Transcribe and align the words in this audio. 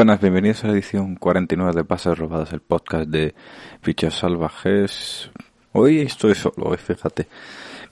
Buenas, 0.00 0.22
bienvenidos 0.22 0.64
a 0.64 0.68
la 0.68 0.72
edición 0.72 1.14
49 1.14 1.74
de 1.74 1.84
Pases 1.84 2.16
Robados, 2.16 2.54
el 2.54 2.62
podcast 2.62 3.10
de 3.10 3.34
Fichos 3.82 4.14
Salvajes. 4.14 5.30
Hoy 5.72 6.00
estoy 6.00 6.34
solo, 6.34 6.74
fíjate 6.74 7.26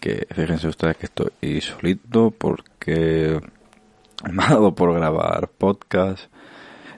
que 0.00 0.26
fíjense 0.34 0.68
ustedes 0.68 0.96
que 0.96 1.04
estoy 1.04 1.60
solito 1.60 2.30
porque 2.30 3.38
me 4.32 4.42
ha 4.42 4.48
dado 4.48 4.74
por 4.74 4.94
grabar 4.94 5.48
podcast. 5.48 6.32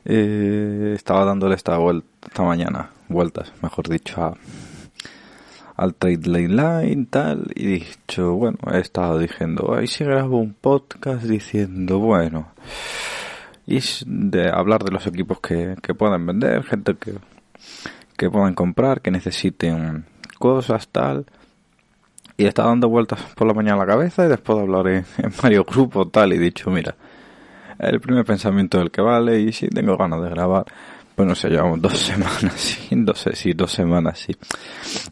Eh, 0.05 0.93
estaba 0.95 1.25
dándole 1.25 1.57
esta 1.57 1.77
vuelta 1.77 2.07
esta 2.29 2.45
mañana, 2.45 2.93
vueltas, 3.09 3.53
mejor 3.63 3.89
dicho, 3.89 4.23
a, 4.23 4.37
al 5.75 5.97
trade 5.97 6.29
line 6.29 7.07
tal 7.11 7.51
y 7.57 7.67
dicho, 7.67 8.35
bueno, 8.35 8.59
he 8.73 8.79
estado 8.79 9.19
diciendo, 9.19 9.75
ahí 9.75 9.89
si 9.89 10.05
grabo 10.05 10.39
un 10.39 10.55
podcast 10.55 11.25
diciendo, 11.25 11.99
bueno, 11.99 12.53
y 13.71 13.81
de 14.05 14.51
hablar 14.51 14.83
de 14.83 14.91
los 14.91 15.07
equipos 15.07 15.41
que, 15.41 15.77
que 15.81 15.95
pueden 15.95 16.27
vender, 16.27 16.65
gente 16.65 16.97
que, 16.97 17.15
que 18.17 18.29
pueden 18.29 18.55
comprar, 18.55 19.01
que 19.01 19.13
necesiten 19.13 20.05
cosas, 20.41 20.89
tal. 20.89 21.25
Y 22.37 22.47
está 22.47 22.65
dando 22.65 22.89
vueltas 22.89 23.21
por 23.37 23.47
la 23.47 23.55
mañana 23.55 23.77
a 23.77 23.87
la 23.87 23.93
cabeza 23.93 24.27
y 24.27 24.29
después 24.29 24.59
de 24.59 24.65
hablar 24.65 24.89
en, 24.89 25.05
varios 25.41 25.65
grupos, 25.67 26.11
tal, 26.11 26.33
y 26.33 26.39
dicho, 26.39 26.69
mira, 26.69 26.97
el 27.79 28.01
primer 28.01 28.25
pensamiento 28.25 28.79
del 28.79 28.91
que 28.91 29.03
vale 29.03 29.41
y 29.41 29.53
si 29.53 29.69
tengo 29.69 29.97
ganas 29.97 30.21
de 30.21 30.31
grabar, 30.31 30.65
pues 31.15 31.29
no 31.29 31.37
sé, 31.37 31.49
llevamos 31.49 31.81
dos 31.81 31.97
semanas, 31.99 32.55
sí, 32.55 32.89
dos, 32.91 33.25
sí, 33.35 33.53
dos 33.53 33.71
semanas, 33.71 34.19
sí, 34.19 34.37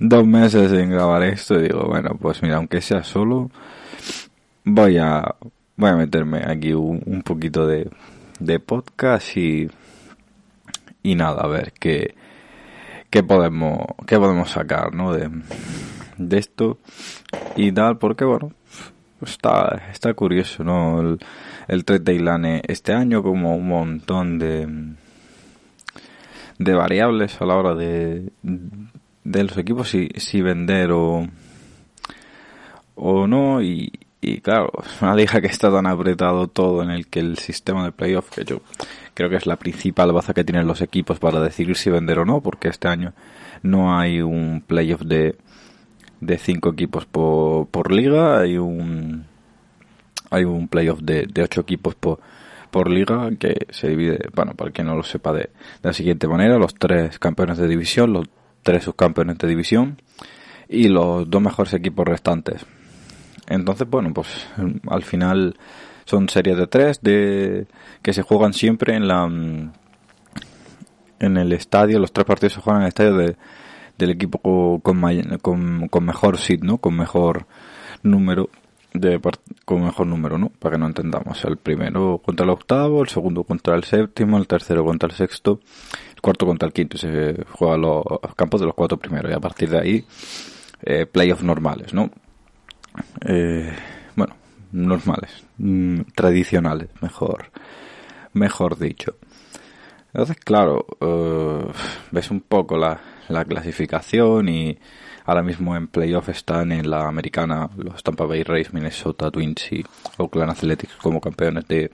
dos 0.00 0.27
meses 0.27 0.72
en 0.72 0.91
grabar 0.91 1.22
esto 1.22 1.55
y 1.55 1.62
digo, 1.62 1.87
bueno, 1.87 2.17
pues 2.20 2.43
mira, 2.43 2.56
aunque 2.56 2.81
sea 2.81 3.05
solo, 3.05 3.53
voy 4.65 4.98
a, 4.98 5.37
voy 5.77 5.91
a 5.91 5.97
meterme 5.97 6.43
aquí 6.45 6.72
un, 6.72 7.00
un 7.06 7.22
poquito 7.22 7.67
de, 7.67 7.89
de 8.39 8.61
podcast 8.61 9.36
y, 9.36 9.69
y 11.03 11.14
nada, 11.14 11.42
a 11.42 11.48
ver 11.48 11.72
qué, 11.72 12.14
qué 13.11 13.22
podemos, 13.22 13.81
qué 14.06 14.19
podemos 14.19 14.50
sacar, 14.50 14.94
¿no? 14.94 15.12
De, 15.12 15.31
de 16.19 16.38
esto 16.38 16.78
y 17.56 17.72
tal, 17.72 17.99
porque 17.99 18.25
bueno, 18.25 18.53
está, 19.22 19.88
está 19.93 20.15
curioso, 20.15 20.65
¿no? 20.65 21.00
El, 21.00 21.19
el 21.69 21.84
trade 21.84 22.21
Lane 22.21 22.62
este 22.66 22.93
año 22.93 23.22
como 23.22 23.56
un 23.56 23.69
montón 23.69 24.38
de, 24.38 24.94
de 26.59 26.75
variables 26.75 27.41
a 27.41 27.47
la 27.47 27.56
hora 27.56 27.75
de, 27.75 28.31
de 28.43 29.44
los 29.44 29.56
equipos, 29.56 29.91
si, 29.91 30.09
si 30.16 30.43
vender 30.43 30.93
o, 30.93 31.26
o 32.94 33.26
no, 33.26 33.62
y, 33.62 33.93
y 34.21 34.41
claro, 34.41 34.73
es 34.84 35.01
una 35.01 35.15
liga 35.15 35.41
que 35.41 35.47
está 35.47 35.71
tan 35.71 35.87
apretado 35.87 36.49
todo 36.49 36.83
en 36.83 36.91
el 36.91 37.06
que 37.06 37.21
el 37.21 37.39
sistema 37.39 37.84
de 37.84 37.93
playoff, 37.93 38.31
que 38.31 38.45
yo 38.45 38.61
creo 39.15 39.31
que 39.31 39.37
es 39.37 39.47
la 39.47 39.56
principal 39.56 40.12
baza 40.12 40.34
que 40.34 40.45
tienen 40.45 40.67
los 40.67 40.81
equipos 40.81 41.19
para 41.19 41.41
decidir 41.41 41.77
si 41.77 41.91
vender 41.91 42.19
o 42.19 42.25
no, 42.25 42.41
porque 42.41 42.69
este 42.69 42.89
año 42.89 43.12
no 43.62 43.97
hay 43.97 44.21
un 44.21 44.62
playoff 44.67 45.03
de, 45.03 45.37
de 46.21 46.39
cinco 46.39 46.71
equipos 46.71 47.06
por, 47.06 47.69
por 47.69 47.93
liga, 47.93 48.41
hay 48.41 48.59
un 48.59 49.27
hay 50.31 50.45
un 50.45 50.69
playoff 50.69 51.00
de, 51.00 51.27
de 51.27 51.43
ocho 51.43 51.62
equipos 51.62 51.95
por, 51.95 52.21
por 52.71 52.91
liga 52.91 53.31
que 53.39 53.67
se 53.71 53.89
divide, 53.89 54.29
bueno, 54.35 54.55
para 54.55 54.71
quien 54.73 54.87
no 54.87 54.95
lo 54.95 55.03
sepa, 55.03 55.33
de, 55.33 55.41
de 55.41 55.50
la 55.83 55.93
siguiente 55.93 56.29
manera, 56.29 56.59
los 56.59 56.75
tres 56.75 57.19
campeones 57.19 57.59
de 57.59 57.69
división, 57.69 58.12
los 58.12 58.29
tres 58.62 58.85
subcampeones 58.85 59.39
de 59.39 59.49
división 59.49 60.03
y 60.69 60.89
los 60.89 61.31
dos 61.31 61.41
mejores 61.41 61.73
equipos 61.73 62.06
restantes. 62.06 62.67
Entonces, 63.48 63.88
bueno, 63.88 64.12
pues 64.12 64.47
al 64.88 65.03
final 65.03 65.56
son 66.04 66.28
series 66.28 66.56
de 66.56 66.66
tres 66.66 67.00
de 67.03 67.66
que 68.03 68.12
se 68.12 68.22
juegan 68.22 68.53
siempre 68.53 68.94
en 68.94 69.09
la 69.09 69.25
en 71.20 71.36
el 71.36 71.53
estadio, 71.53 71.98
los 71.98 72.12
tres 72.12 72.26
partidos 72.26 72.54
se 72.54 72.60
juegan 72.60 72.82
en 72.82 72.84
el 72.84 72.88
estadio 72.88 73.16
de, 73.16 73.37
del 73.98 74.10
equipo 74.10 74.81
con, 74.81 75.88
con, 75.91 76.04
mejor 76.04 76.38
seed, 76.38 76.62
¿no? 76.62 76.78
Con 76.78 76.97
mejor 76.97 77.47
número 78.03 78.48
de 78.94 79.20
con 79.64 79.84
mejor 79.84 80.06
número, 80.06 80.38
¿no? 80.38 80.50
Para 80.50 80.76
que 80.76 80.78
no 80.78 80.87
entendamos. 80.87 81.44
El 81.44 81.56
primero 81.56 82.19
contra 82.25 82.44
el 82.44 82.50
octavo, 82.50 83.03
el 83.03 83.08
segundo 83.08 83.44
contra 83.44 83.75
el 83.75 83.84
séptimo, 83.84 84.38
el 84.38 84.47
tercero 84.47 84.84
contra 84.84 85.08
el 85.08 85.14
sexto, 85.14 85.60
el 86.14 86.20
cuarto 86.20 86.47
contra 86.47 86.66
el 86.66 86.72
quinto. 86.72 86.97
Se 86.97 87.44
juega 87.50 87.76
los 87.76 88.04
campos 88.37 88.60
de 88.60 88.66
los 88.66 88.75
cuatro 88.75 88.97
primeros 88.97 89.31
y 89.31 89.34
a 89.34 89.41
partir 89.41 89.69
de 89.69 89.78
ahí 89.78 90.04
eh, 90.82 91.06
playoffs 91.06 91.42
normales, 91.42 91.92
¿no? 91.92 92.10
Eh, 93.25 93.72
bueno, 94.16 94.34
normales, 94.72 95.44
mm, 95.59 96.00
tradicionales, 96.14 96.88
mejor, 97.00 97.50
mejor 98.32 98.78
dicho. 98.78 99.16
Entonces, 100.12 100.36
claro, 100.36 100.86
uh, 101.00 101.70
ves 102.10 102.31
un 102.31 102.41
poco 102.41 102.76
la, 102.78 103.00
la 103.28 103.44
clasificación 103.44 104.48
y 104.48 104.78
ahora 105.26 105.42
mismo 105.42 105.76
en 105.76 105.88
playoff 105.88 106.31
están 106.31 106.72
en 106.72 106.91
la 106.91 107.06
americana 107.06 107.69
los 107.76 108.03
Tampa 108.03 108.25
Bay 108.25 108.42
Rays, 108.42 108.72
Minnesota 108.72 109.31
Twins 109.31 109.70
y 109.72 109.84
Oakland 110.16 110.53
Athletics 110.53 110.97
como 110.97 111.20
campeones 111.20 111.69
de, 111.69 111.91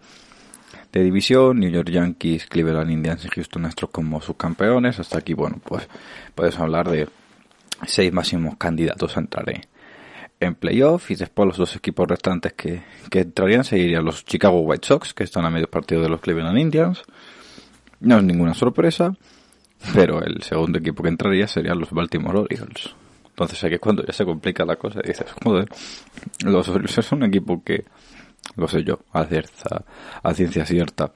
de 0.93 1.03
división, 1.03 1.59
New 1.59 1.71
York 1.71 1.91
Yankees, 1.91 2.47
Cleveland 2.47 2.91
Indians 2.91 3.25
y 3.25 3.29
Houston 3.29 3.67
Astros 3.67 3.91
como 3.91 4.21
subcampeones. 4.21 5.01
Hasta 5.01 5.19
aquí, 5.19 5.35
bueno, 5.35 5.61
pues 5.65 5.89
puedes 6.35 6.59
hablar 6.59 6.89
de 6.89 7.09
seis 7.85 8.13
máximos 8.13 8.57
candidatos 8.57 9.17
a 9.17 9.21
entrar 9.21 9.51
en, 9.51 9.63
en 10.47 10.55
playoff 10.55 11.11
y 11.11 11.17
después 11.17 11.47
los 11.47 11.57
dos 11.57 11.77
equipos 11.77 12.09
restantes 12.09 12.53
que, 12.53 12.83
que 13.11 13.21
entrarían 13.21 13.65
seguirían 13.65 14.05
los 14.05 14.25
Chicago 14.25 14.61
White 14.61 14.87
Sox 14.87 15.15
que 15.15 15.25
están 15.25 15.45
a 15.45 15.51
medio 15.51 15.69
partido 15.69 16.03
de 16.03 16.09
los 16.09 16.21
Cleveland 16.21 16.59
Indians. 16.59 17.03
No 18.01 18.19
es 18.19 18.25
ninguna 18.25 18.55
sorpresa 18.55 19.15
pero 19.93 20.23
el 20.23 20.43
segundo 20.43 20.79
equipo 20.79 21.03
que 21.03 21.09
entraría 21.09 21.47
serían 21.47 21.79
los 21.79 21.91
Baltimore 21.91 22.39
Orioles. 22.39 22.95
Entonces 23.29 23.63
aquí 23.65 23.75
es 23.75 23.81
cuando 23.81 24.05
ya 24.05 24.13
se 24.13 24.25
complica 24.25 24.65
la 24.65 24.77
cosa 24.77 25.01
y 25.03 25.09
dices 25.09 25.27
joder 25.43 25.69
los 26.45 26.69
Orioles 26.69 26.97
es 26.97 27.13
un 27.13 27.25
equipo 27.25 27.63
que 27.65 27.85
lo 28.57 28.69
sé 28.69 28.85
yo 28.85 29.01
a, 29.13 29.25
cierta, 29.25 29.85
a 30.23 30.35
ciencia 30.35 30.65
cierta 30.65 31.13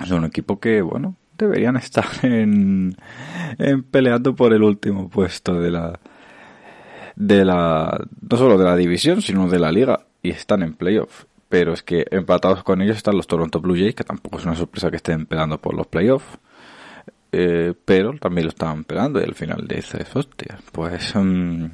es 0.00 0.10
un 0.10 0.24
equipo 0.24 0.58
que 0.58 0.82
bueno 0.82 1.14
deberían 1.38 1.76
estar 1.76 2.06
en, 2.22 2.96
en 3.58 3.82
peleando 3.84 4.34
por 4.34 4.52
el 4.52 4.62
último 4.62 5.08
puesto 5.08 5.60
de 5.60 5.70
la 5.70 6.00
de 7.16 7.44
la, 7.44 7.98
no 8.28 8.36
solo 8.36 8.58
de 8.58 8.64
la 8.64 8.76
división, 8.76 9.22
sino 9.22 9.48
de 9.48 9.58
la 9.58 9.72
liga, 9.72 10.06
y 10.22 10.30
están 10.30 10.62
en 10.62 10.74
playoff. 10.74 11.24
Pero 11.48 11.72
es 11.72 11.82
que 11.82 12.06
empatados 12.10 12.64
con 12.64 12.82
ellos 12.82 12.96
están 12.96 13.16
los 13.16 13.26
Toronto 13.26 13.60
Blue 13.60 13.76
Jays, 13.76 13.94
que 13.94 14.04
tampoco 14.04 14.38
es 14.38 14.44
una 14.44 14.56
sorpresa 14.56 14.90
que 14.90 14.96
estén 14.96 15.26
peleando 15.26 15.58
por 15.58 15.74
los 15.74 15.86
playoffs. 15.86 16.38
Eh, 17.36 17.74
pero 17.84 18.12
también 18.18 18.46
lo 18.46 18.50
estaban 18.50 18.84
pegando 18.84 19.20
y 19.20 19.24
al 19.24 19.34
final 19.34 19.66
dices, 19.66 20.06
hostia, 20.14 20.56
pues 20.70 21.16
um, 21.16 21.68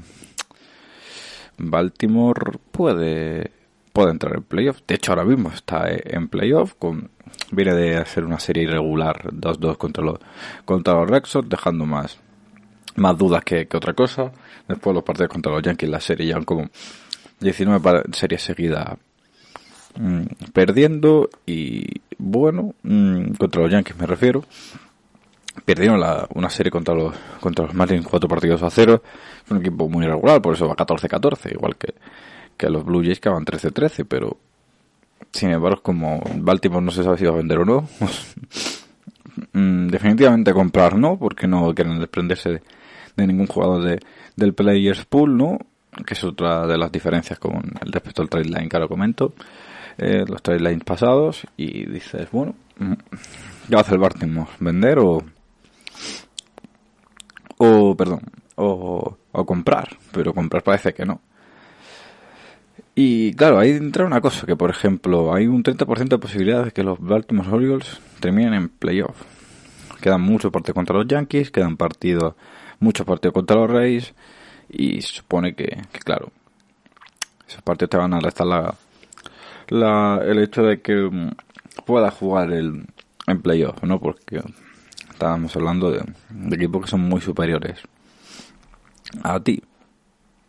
Baltimore 1.58 2.58
puede 2.70 3.50
puede 3.92 4.12
entrar 4.12 4.36
en 4.36 4.42
playoff. 4.42 4.80
De 4.86 4.94
hecho, 4.94 5.12
ahora 5.12 5.24
mismo 5.24 5.50
está 5.50 5.86
en 5.88 6.28
playoff. 6.28 6.74
Con, 6.78 7.10
viene 7.50 7.74
de 7.74 7.96
hacer 7.96 8.24
una 8.24 8.38
serie 8.38 8.64
irregular 8.64 9.30
2-2 9.32 9.76
contra 9.76 10.04
los, 10.04 10.18
contra 10.64 10.94
los 10.94 11.10
Rexos, 11.10 11.48
dejando 11.48 11.86
más, 11.86 12.18
más 12.96 13.16
dudas 13.16 13.42
que, 13.44 13.66
que 13.66 13.76
otra 13.76 13.94
cosa. 13.94 14.32
Después 14.68 14.94
los 14.94 15.04
partidos 15.04 15.30
contra 15.30 15.52
los 15.52 15.62
Yankees, 15.62 15.90
la 15.90 16.00
serie 16.00 16.26
ya 16.26 16.40
como 16.40 16.68
19 17.40 18.02
series 18.12 18.42
seguidas 18.42 18.98
mmm, 19.98 20.22
perdiendo 20.52 21.30
y 21.46 21.84
bueno, 22.18 22.74
mmm, 22.82 23.32
contra 23.38 23.62
los 23.62 23.72
Yankees 23.72 23.96
me 23.98 24.06
refiero. 24.06 24.44
Perdieron 25.64 26.00
la, 26.00 26.26
una 26.34 26.48
serie 26.48 26.70
contra 26.70 26.94
los 26.94 27.14
contra 27.40 27.66
los 27.66 27.74
Marlins 27.74 28.06
cuatro 28.06 28.28
partidos 28.28 28.62
a 28.62 28.70
cero. 28.70 29.02
Es 29.44 29.50
un 29.50 29.58
equipo 29.58 29.88
muy 29.88 30.04
irregular, 30.04 30.40
por 30.40 30.54
eso 30.54 30.68
va 30.68 30.76
14-14, 30.76 31.52
igual 31.52 31.76
que, 31.76 31.94
que 32.56 32.70
los 32.70 32.84
Blue 32.84 33.02
Jays 33.02 33.20
que 33.20 33.28
van 33.28 33.44
13-13, 33.44 34.06
pero 34.08 34.38
sin 35.32 35.50
embargo, 35.50 35.82
como 35.82 36.22
Baltimore 36.36 36.84
no 36.84 36.90
se 36.90 37.04
sabe 37.04 37.18
si 37.18 37.24
va 37.24 37.32
a 37.32 37.36
vender 37.36 37.58
o 37.58 37.64
no, 37.64 37.88
definitivamente 39.90 40.52
comprar 40.52 40.96
no, 40.96 41.18
porque 41.18 41.46
no 41.46 41.74
quieren 41.74 41.98
desprenderse 41.98 42.50
de, 42.50 42.62
de 43.20 43.26
ningún 43.26 43.46
jugador 43.46 43.82
de, 43.82 44.00
del 44.36 44.54
Players 44.54 45.04
Pool, 45.04 45.36
¿no? 45.36 45.58
Que 46.06 46.14
es 46.14 46.24
otra 46.24 46.66
de 46.66 46.78
las 46.78 46.90
diferencias 46.92 47.38
con 47.38 47.62
respecto 47.80 48.22
al 48.22 48.28
trade 48.28 48.48
line 48.48 48.68
que 48.68 48.76
ahora 48.76 48.88
comento. 48.88 49.34
Eh, 49.98 50.24
los 50.26 50.42
trade 50.42 50.60
lines 50.60 50.84
pasados 50.84 51.46
y 51.56 51.84
dices, 51.86 52.28
bueno, 52.30 52.54
¿qué 53.68 53.76
hace 53.76 53.94
el 53.94 54.00
Baltimore? 54.00 54.50
¿Vender 54.60 54.98
o, 55.00 55.22
o 57.58 57.96
perdón, 57.96 58.20
o, 58.54 59.16
o 59.32 59.46
comprar? 59.46 59.88
Pero 60.12 60.32
comprar 60.32 60.62
parece 60.62 60.94
que 60.94 61.04
no. 61.04 61.20
Y 62.94 63.32
claro, 63.34 63.58
ahí 63.58 63.70
entra 63.70 64.04
una 64.04 64.20
cosa, 64.20 64.46
que 64.46 64.56
por 64.56 64.70
ejemplo, 64.70 65.34
hay 65.34 65.46
un 65.46 65.62
30% 65.62 66.08
de 66.08 66.18
posibilidades 66.18 66.66
de 66.66 66.72
que 66.72 66.82
los 66.82 66.98
Baltimore 67.00 67.48
Orioles 67.50 68.00
terminen 68.20 68.54
en 68.54 68.68
playoff. 68.68 69.22
Quedan 70.00 70.22
muchos 70.22 70.50
partidos 70.50 70.74
contra 70.74 70.96
los 70.96 71.06
Yankees, 71.06 71.50
quedan 71.50 71.76
partidos, 71.76 72.34
muchos 72.80 73.06
partidos 73.06 73.34
contra 73.34 73.56
los 73.56 73.70
Rays, 73.70 74.14
y 74.68 75.00
se 75.02 75.14
supone 75.14 75.54
que, 75.54 75.82
claro, 76.04 76.32
esos 77.48 77.62
partidos 77.62 77.90
te 77.90 77.96
van 77.96 78.14
a 78.14 78.20
restar 78.20 78.46
la, 78.46 78.74
la, 79.68 80.20
el 80.24 80.38
hecho 80.38 80.62
de 80.62 80.80
que 80.80 81.30
pueda 81.84 82.10
jugar 82.10 82.52
el, 82.52 82.86
en 83.26 83.42
playoff, 83.42 83.82
¿no? 83.82 84.00
Porque 84.00 84.42
estábamos 85.10 85.54
hablando 85.56 85.90
de, 85.90 86.02
equipos 86.52 86.84
que 86.84 86.90
son 86.90 87.00
muy 87.00 87.20
superiores 87.20 87.80
a 89.22 89.40
ti. 89.40 89.62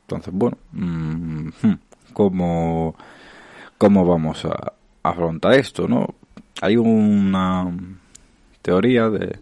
Entonces, 0.04 0.34
bueno, 0.34 0.58
mm, 0.72 1.48
hmm, 1.62 1.80
¿cómo, 2.14 2.96
¿cómo 3.78 4.06
vamos 4.06 4.46
a 4.46 4.74
afrontar 5.04 5.54
esto, 5.54 5.88
no? 5.88 6.16
Hay 6.62 6.78
una 6.78 7.72
teoría 8.62 9.10
de 9.10 9.40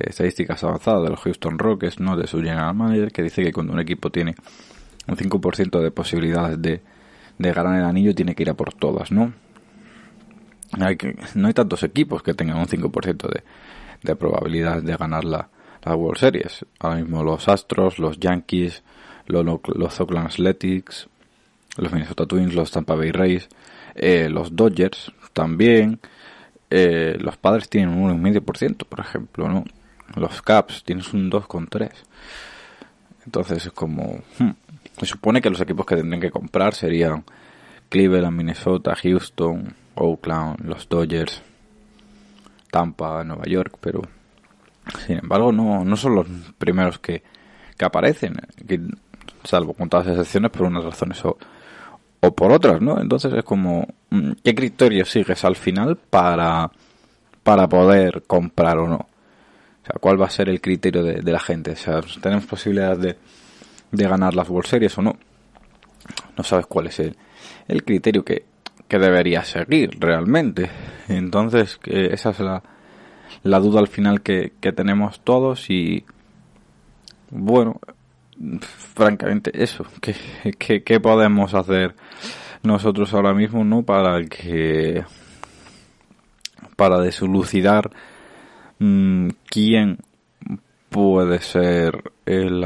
estadísticas 0.00 0.62
avanzadas 0.64 1.02
de 1.04 1.10
los 1.10 1.20
Houston 1.20 1.58
Rockets, 1.58 2.00
¿no? 2.00 2.16
De 2.16 2.26
su 2.26 2.38
general 2.38 2.74
manager, 2.74 3.12
que 3.12 3.22
dice 3.22 3.42
que 3.42 3.52
cuando 3.52 3.72
un 3.72 3.80
equipo 3.80 4.10
tiene 4.10 4.34
un 5.06 5.16
5% 5.16 5.80
de 5.80 5.90
posibilidades 5.90 6.60
de, 6.60 6.82
de 7.38 7.52
ganar 7.52 7.78
el 7.78 7.84
anillo, 7.84 8.14
tiene 8.14 8.34
que 8.34 8.42
ir 8.42 8.50
a 8.50 8.54
por 8.54 8.74
todas, 8.74 9.12
¿no? 9.12 9.32
Hay 10.80 10.98
no 11.34 11.46
hay 11.46 11.54
tantos 11.54 11.82
equipos 11.84 12.22
que 12.22 12.34
tengan 12.34 12.58
un 12.58 12.66
5% 12.66 13.28
de, 13.28 13.42
de 14.02 14.16
probabilidades 14.16 14.84
de 14.84 14.96
ganar 14.96 15.24
la, 15.24 15.48
la 15.84 15.94
World 15.94 16.18
Series. 16.18 16.66
Ahora 16.80 16.96
mismo 16.96 17.22
los 17.22 17.48
Astros, 17.48 17.98
los 17.98 18.18
Yankees, 18.18 18.82
los, 19.26 19.44
los 19.44 20.00
Oakland 20.00 20.26
Athletics, 20.26 21.08
los 21.76 21.92
Minnesota 21.92 22.26
Twins, 22.26 22.54
los 22.54 22.70
Tampa 22.70 22.94
Bay 22.94 23.12
Rays, 23.12 23.48
eh, 23.94 24.28
los 24.28 24.54
Dodgers 24.54 25.12
también. 25.32 26.00
Eh, 26.68 27.16
los 27.20 27.36
padres 27.36 27.68
tienen 27.68 27.90
un 27.90 28.22
1,5%, 28.22 28.86
por 28.86 29.00
ejemplo, 29.00 29.48
¿no? 29.48 29.64
Los 30.14 30.42
Caps 30.42 30.84
tienes 30.84 31.12
un 31.12 31.30
2,3%. 31.30 31.90
Entonces 33.24 33.66
es 33.66 33.72
como... 33.72 34.20
Hmm, 34.38 34.50
se 34.98 35.06
supone 35.06 35.42
que 35.42 35.50
los 35.50 35.60
equipos 35.60 35.84
que 35.84 35.96
tendrían 35.96 36.20
que 36.20 36.30
comprar 36.30 36.74
serían 36.74 37.24
Cleveland, 37.88 38.36
Minnesota, 38.36 38.94
Houston, 38.94 39.74
Oakland, 39.94 40.60
los 40.60 40.88
Dodgers, 40.88 41.42
Tampa, 42.70 43.22
Nueva 43.24 43.44
York, 43.44 43.76
pero 43.80 44.02
sin 45.06 45.18
embargo 45.18 45.52
no, 45.52 45.84
no 45.84 45.96
son 45.96 46.14
los 46.14 46.26
primeros 46.58 46.98
que, 46.98 47.22
que 47.76 47.84
aparecen, 47.84 48.36
que, 48.66 48.80
salvo 49.44 49.74
con 49.74 49.88
todas 49.88 50.06
las 50.06 50.16
excepciones 50.18 50.50
por 50.50 50.62
unas 50.62 50.84
razones 50.84 51.24
o, 51.24 51.36
o 52.20 52.34
por 52.34 52.52
otras, 52.52 52.80
¿no? 52.80 53.00
Entonces 53.00 53.32
es 53.32 53.44
como, 53.44 53.86
mm, 54.10 54.32
¿qué 54.42 54.54
criterio 54.54 55.04
sigues 55.04 55.44
al 55.44 55.56
final 55.56 55.96
para, 55.96 56.70
para 57.42 57.68
poder 57.68 58.24
comprar 58.26 58.78
o 58.78 58.88
no? 58.88 59.08
O 59.86 59.92
sea, 59.92 60.00
¿cuál 60.00 60.20
va 60.20 60.26
a 60.26 60.30
ser 60.30 60.48
el 60.48 60.60
criterio 60.60 61.04
de, 61.04 61.22
la 61.22 61.38
gente? 61.38 61.72
O 61.72 61.76
sea, 61.76 62.00
¿tenemos 62.20 62.44
posibilidades 62.46 62.98
de, 62.98 63.16
de 63.92 64.08
ganar 64.08 64.34
las 64.34 64.48
World 64.48 64.92
o 64.96 65.02
no? 65.02 65.16
No 66.36 66.42
sabes 66.42 66.66
cuál 66.66 66.88
es 66.88 66.98
el, 66.98 67.16
el 67.68 67.84
criterio 67.84 68.24
que, 68.24 68.46
que 68.88 68.98
debería 68.98 69.44
seguir 69.44 69.90
realmente. 70.00 70.68
Entonces, 71.08 71.76
que 71.76 72.06
esa 72.06 72.30
es 72.30 72.40
la, 72.40 72.62
la 73.44 73.60
duda 73.60 73.78
al 73.78 73.86
final 73.86 74.22
que, 74.22 74.54
que 74.60 74.72
tenemos 74.72 75.20
todos 75.20 75.70
y 75.70 76.04
bueno, 77.30 77.80
francamente 78.94 79.50
eso, 79.62 79.86
¿qué, 80.00 80.82
qué, 80.82 81.00
podemos 81.00 81.54
hacer 81.54 81.94
nosotros 82.62 83.14
ahora 83.14 83.32
mismo 83.32 83.64
no 83.64 83.82
para 83.82 84.22
que 84.24 85.04
para 86.76 87.00
deslucidar 87.00 87.90
quién 88.78 89.98
puede 90.90 91.40
ser 91.40 92.12
el, 92.24 92.60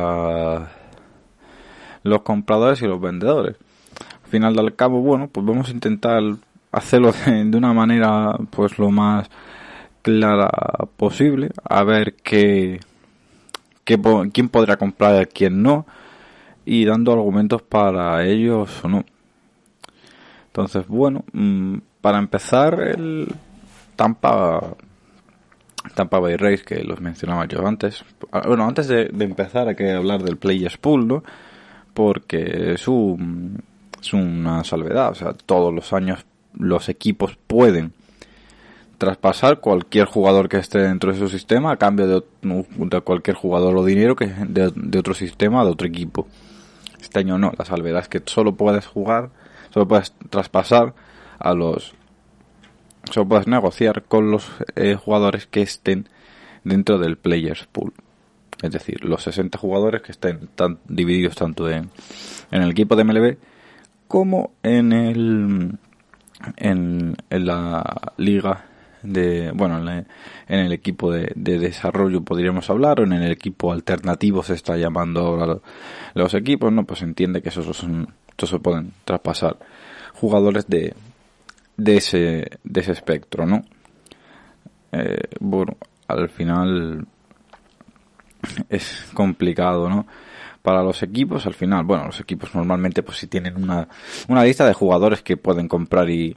los 2.03 2.23
compradores 2.23 2.83
y 2.83 2.87
los 2.87 3.01
vendedores. 3.01 3.57
Al 4.25 4.31
final 4.31 4.55
del 4.55 4.75
cabo, 4.75 5.01
bueno, 5.01 5.29
pues 5.29 5.45
vamos 5.45 5.69
a 5.69 5.73
intentar 5.73 6.23
hacerlo 6.73 7.12
de, 7.27 7.57
una 7.57 7.73
manera 7.73 8.37
pues 8.51 8.79
lo 8.79 8.91
más 8.91 9.29
clara 10.03 10.49
posible, 10.97 11.51
a 11.65 11.85
ver 11.85 12.15
qué 12.15 12.81
quién 13.85 14.49
podrá 14.49 14.77
comprar 14.77 15.23
y 15.23 15.27
quién 15.27 15.62
no, 15.62 15.85
y 16.65 16.85
dando 16.85 17.12
argumentos 17.12 17.62
para 17.62 18.25
ellos 18.25 18.85
o 18.85 18.89
no. 18.89 19.05
Entonces, 20.47 20.87
bueno, 20.87 21.25
mm, 21.33 21.79
para 22.01 22.19
empezar, 22.19 22.81
el 22.81 23.35
Tampa, 23.97 24.75
Tampa 25.94 26.19
Bay 26.19 26.37
Rays, 26.37 26.62
que 26.62 26.82
los 26.85 27.00
mencionaba 27.00 27.47
yo 27.47 27.67
antes. 27.67 28.05
Ah, 28.32 28.43
bueno, 28.47 28.67
antes 28.67 28.88
de, 28.88 29.11
empezar 29.19 29.69
hay 29.69 29.77
que 29.77 29.91
hablar 29.93 30.23
del 30.23 30.37
Players 30.37 30.77
Pool, 30.77 31.06
¿no? 31.06 31.25
Porque 31.94 32.75
es, 32.75 32.87
un, 32.88 33.62
es 34.00 34.12
una 34.12 34.62
salvedad, 34.65 35.11
o 35.11 35.15
sea, 35.15 35.32
todos 35.32 35.75
los 35.75 35.93
años 35.93 36.25
los 36.55 36.88
equipos 36.88 37.38
pueden 37.47 37.93
traspasar 38.99 39.61
cualquier 39.61 40.06
jugador 40.06 40.49
que 40.49 40.59
esté 40.59 40.81
dentro 40.81 41.11
de 41.11 41.19
su 41.19 41.28
sistema 41.28 41.73
a 41.73 41.76
cambio 41.76 42.07
de, 42.07 43.00
cualquier 43.00 43.35
jugador 43.35 43.76
o 43.76 43.85
dinero 43.85 44.14
que 44.14 44.26
de, 44.26 44.71
de, 44.75 44.99
otro 44.99 45.14
sistema, 45.14 45.64
de 45.64 45.71
otro 45.71 45.87
equipo. 45.87 46.28
Este 47.00 47.21
año 47.21 47.38
no, 47.38 47.50
la 47.57 47.64
salvedad 47.64 48.02
es 48.02 48.09
que 48.09 48.21
solo 48.26 48.57
puedes 48.57 48.87
jugar, 48.87 49.31
solo 49.71 49.88
puedes 49.88 50.12
traspasar 50.28 50.93
a 51.38 51.55
los... 51.55 51.95
Solo 53.11 53.28
puedes 53.28 53.47
negociar 53.47 54.04
con 54.04 54.30
los 54.30 54.49
eh, 54.76 54.95
jugadores 54.95 55.47
que 55.47 55.62
estén 55.62 56.09
dentro 56.64 56.99
del 56.99 57.16
Players 57.16 57.66
Pool. 57.71 57.92
Es 58.62 58.73
decir, 58.73 59.04
los 59.04 59.23
60 59.23 59.59
jugadores 59.59 60.02
que 60.02 60.12
estén 60.12 60.49
tan, 60.54 60.78
divididos 60.87 61.35
tanto 61.35 61.69
en, 61.71 61.90
en 62.50 62.62
el 62.62 62.71
equipo 62.71 62.95
de 62.95 63.04
MLB 63.04 63.37
como 64.07 64.52
en 64.62 64.92
el 64.92 65.78
en, 66.57 67.16
en 67.30 67.47
la 67.47 68.12
liga 68.16 68.64
de 69.02 69.52
bueno 69.52 69.78
en 69.88 70.07
el 70.59 70.73
equipo 70.73 71.12
de, 71.12 71.33
desarrollo 71.35 72.23
podríamos 72.23 72.69
hablar 72.71 73.00
o 73.00 73.04
en 73.04 73.12
el 73.12 73.30
equipo 73.30 73.73
alternativo 73.73 74.42
se 74.42 74.54
está 74.54 74.76
llamando 74.76 75.62
los 76.14 76.35
equipos 76.35 76.73
no 76.73 76.85
pues 76.85 77.02
entiende 77.02 77.40
que 77.40 77.50
esos 77.50 77.76
son 77.76 78.09
se 78.37 78.59
pueden 78.59 78.92
traspasar 79.04 79.59
jugadores 80.14 80.66
de 80.66 80.95
de 81.83 81.97
ese 81.97 82.51
de 82.63 82.81
ese 82.81 82.93
espectro 82.93 83.47
no 83.47 83.63
eh, 84.93 85.29
bueno 85.41 85.77
al 86.09 86.29
final 86.29 87.07
es 88.69 89.07
complicado 89.15 89.89
no 89.89 90.07
para 90.63 90.83
los 90.83 91.03
equipos 91.03 91.47
al 91.47 91.55
final 91.55 91.85
bueno 91.85 92.07
los 92.07 92.21
equipos 92.21 92.55
normalmente 92.55 93.03
pues 93.03 93.19
si 93.19 93.27
tienen 93.27 93.57
una 93.63 93.89
una 94.29 94.45
lista 94.45 94.67
de 94.67 94.75
jugadores 94.75 95.23
que 95.23 95.37
pueden 95.37 95.69
comprar 95.69 96.11
y 96.11 96.37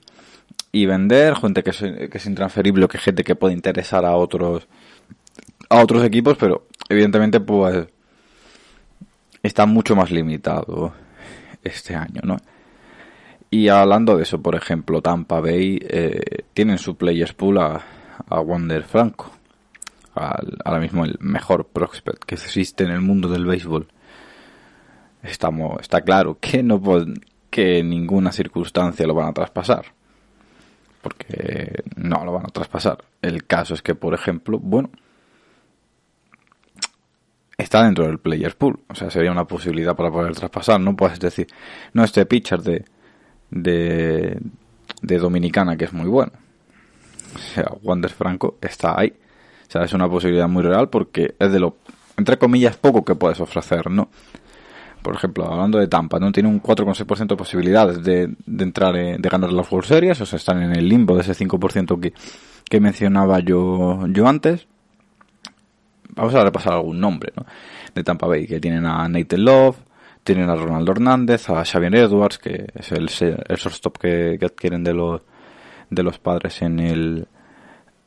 y 0.76 0.88
vender, 0.88 1.36
gente 1.36 1.64
que 1.64 1.70
es, 1.70 1.78
que 1.78 2.18
es 2.18 2.26
intransferible 2.26 2.88
que 2.88 2.98
gente 2.98 3.24
que 3.24 3.36
puede 3.36 3.54
interesar 3.54 4.06
a 4.06 4.16
otros 4.16 4.68
a 5.70 5.82
otros 5.82 6.04
equipos, 6.04 6.36
pero 6.38 6.68
evidentemente 6.90 7.40
pues 7.40 7.88
está 9.44 9.66
mucho 9.66 9.96
más 9.96 10.12
limitado 10.12 10.94
este 11.64 11.96
año, 11.96 12.22
¿no? 12.24 12.38
Y 13.54 13.70
hablando 13.70 14.18
de 14.18 14.24
eso, 14.24 14.42
por 14.42 14.56
ejemplo, 14.56 15.04
Tampa 15.04 15.40
Bay 15.40 15.78
eh, 15.88 16.44
tienen 16.56 16.80
su 16.80 16.98
players 16.98 17.34
pool 17.34 17.60
a, 17.60 17.86
a 18.28 18.40
Wander 18.40 18.82
Franco, 18.82 19.30
ahora 20.16 20.80
mismo 20.80 21.06
el 21.06 21.18
mejor 21.20 21.68
prospect 21.68 22.24
que 22.24 22.34
existe 22.34 22.84
en 22.84 22.90
el 22.90 23.02
mundo 23.02 23.30
del 23.30 23.46
béisbol. 23.46 23.88
Estamos, 25.22 25.80
está 25.82 26.02
claro 26.02 26.40
que 26.42 26.64
no 26.64 26.82
que 27.52 27.78
en 27.78 27.92
ninguna 27.92 28.32
circunstancia 28.32 29.06
lo 29.06 29.14
van 29.14 29.28
a 29.28 29.34
traspasar 29.34 29.86
porque 31.04 31.84
no 31.96 32.26
lo 32.26 32.34
van 32.34 32.48
a 32.48 32.50
traspasar. 32.50 33.04
El 33.22 33.46
caso 33.46 33.76
es 33.76 33.84
que, 33.84 33.94
por 33.94 34.16
ejemplo, 34.16 34.58
bueno, 34.58 34.90
está 37.56 37.84
dentro 37.84 38.08
del 38.08 38.18
Players 38.18 38.56
Pool, 38.56 38.80
o 38.90 38.96
sea, 38.96 39.12
sería 39.12 39.32
una 39.32 39.46
posibilidad 39.46 39.96
para 39.96 40.10
poder 40.10 40.34
traspasar. 40.34 40.80
No 40.80 40.96
puedes 40.96 41.20
decir, 41.20 41.46
no 41.94 42.04
este 42.04 42.26
pitcher 42.26 42.60
de, 42.64 42.86
de, 43.54 44.40
de 45.02 45.18
Dominicana 45.18 45.78
que 45.78 45.86
es 45.86 45.94
muy 45.94 46.10
bueno. 46.10 46.32
O 47.36 47.40
sea, 47.40 47.72
Wander 47.82 48.12
Franco 48.12 48.58
está 48.62 49.00
ahí. 49.00 49.14
O 49.68 49.72
sea, 49.72 49.84
es 49.84 49.94
una 49.94 50.10
posibilidad 50.10 50.48
muy 50.48 50.64
real 50.64 50.90
porque 50.90 51.36
es 51.40 51.52
de 51.52 51.60
lo, 51.60 51.78
entre 52.18 52.38
comillas, 52.38 52.78
poco 52.78 53.04
que 53.04 53.16
puedes 53.16 53.40
ofrecer, 53.40 53.90
¿no? 53.90 54.10
por 55.04 55.16
ejemplo, 55.16 55.46
hablando 55.46 55.78
de 55.78 55.88
Tampa, 55.88 56.18
no 56.18 56.32
tiene 56.32 56.50
un 56.50 56.62
4,6% 56.62 57.28
de 57.28 57.36
posibilidades 57.36 58.02
de, 58.04 58.34
de 58.46 58.64
entrar, 58.64 58.96
de 58.96 59.18
ganar 59.30 59.52
las 59.52 59.70
World 59.70 59.88
Series, 59.88 60.22
o 60.22 60.26
sea, 60.26 60.38
están 60.38 60.64
en 60.64 60.76
el 60.76 60.88
limbo 60.88 61.14
de 61.16 61.22
ese 61.22 61.34
5% 61.34 62.00
que, 62.00 62.14
que 62.70 62.80
mencionaba 62.80 63.40
yo, 63.40 64.08
yo 64.08 64.28
antes. 64.28 64.66
Vamos 66.16 66.34
a 66.34 66.44
repasar 66.44 66.74
algún 66.74 67.00
nombre, 67.00 67.34
¿no? 67.36 67.46
De 67.94 68.04
Tampa 68.04 68.28
Bay, 68.28 68.48
que 68.48 68.60
tienen 68.60 68.86
a 68.86 69.08
Nathan 69.10 69.44
Love, 69.44 69.78
tienen 70.24 70.50
a 70.50 70.56
Ronaldo 70.56 70.94
Hernández, 70.94 71.50
a 71.50 71.66
Xavier 71.66 71.96
Edwards, 71.96 72.38
que 72.38 72.68
es 72.74 72.92
el, 72.92 73.10
el 73.48 73.58
shortstop 73.58 73.98
que, 73.98 74.40
adquieren 74.42 74.84
de 74.84 74.94
los, 74.94 75.22
de 75.90 76.04
los 76.04 76.18
padres 76.20 76.62
en 76.62 76.80
el, 76.80 77.28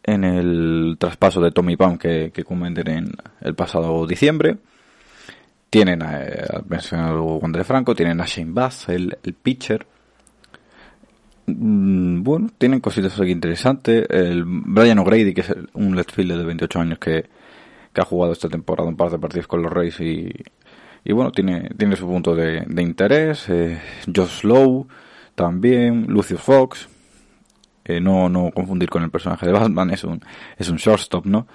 en 0.03 0.25
el 0.25 0.97
traspaso 0.99 1.41
de 1.41 1.51
Tommy 1.51 1.77
Pam 1.77 1.99
que, 1.99 2.31
que 2.33 2.45
comenten 2.45 2.89
en 2.89 3.13
el 3.41 3.55
pasado 3.55 4.07
diciembre. 4.07 4.57
Tienen 5.69 6.03
a, 6.03 6.23
eh, 6.23 6.47
mencionado 6.69 7.23
Wander 7.23 7.65
Franco, 7.65 7.95
tienen 7.95 8.21
a 8.21 8.25
Shane 8.25 8.53
Bass, 8.53 8.89
el, 8.89 9.17
pitcher. 9.43 9.87
mm, 11.47 12.23
bueno, 12.23 12.49
tienen 12.57 12.81
cositas 12.81 13.21
aquí 13.21 13.31
interesantes. 13.31 14.07
El 14.09 14.45
Brian 14.47 14.99
O'Grady, 15.01 15.35
que 15.35 15.43
es 15.43 15.55
un 15.75 15.95
left 15.95 16.13
fielder 16.13 16.39
de 16.39 16.45
28 16.45 16.81
años 16.81 16.99
que, 16.99 17.27
que 17.93 18.01
ha 18.01 18.05
jugado 18.05 18.33
esta 18.33 18.49
temporada 18.49 18.89
un 18.89 18.97
par 18.97 19.11
de 19.11 19.19
partidos 19.19 19.49
con 19.49 19.63
los 19.63 19.73
Rays 19.73 20.01
y, 20.01 20.33
y 21.09 21.13
bueno, 21.13 21.31
tiene, 21.31 21.71
tiene 21.79 21.95
su 21.95 22.05
punto 22.05 22.35
de, 22.35 22.67
interés. 22.83 23.49
Eh, 23.49 23.81
Josh 24.13 24.43
Lowe 24.43 24.89
también, 25.37 26.07
Lucius 26.09 26.41
Fox. 26.41 26.89
Eh, 27.85 28.01
no, 28.01 28.29
no 28.29 28.51
confundir 28.51 28.91
con 28.91 29.05
el 29.05 29.11
personaje 29.11 29.47
de 29.47 29.53
Batman, 29.53 29.91
es 29.91 30.03
un, 30.03 30.21
es 30.59 30.69
un 30.69 30.79
shortstop, 30.79 31.25
¿no? 31.25 31.47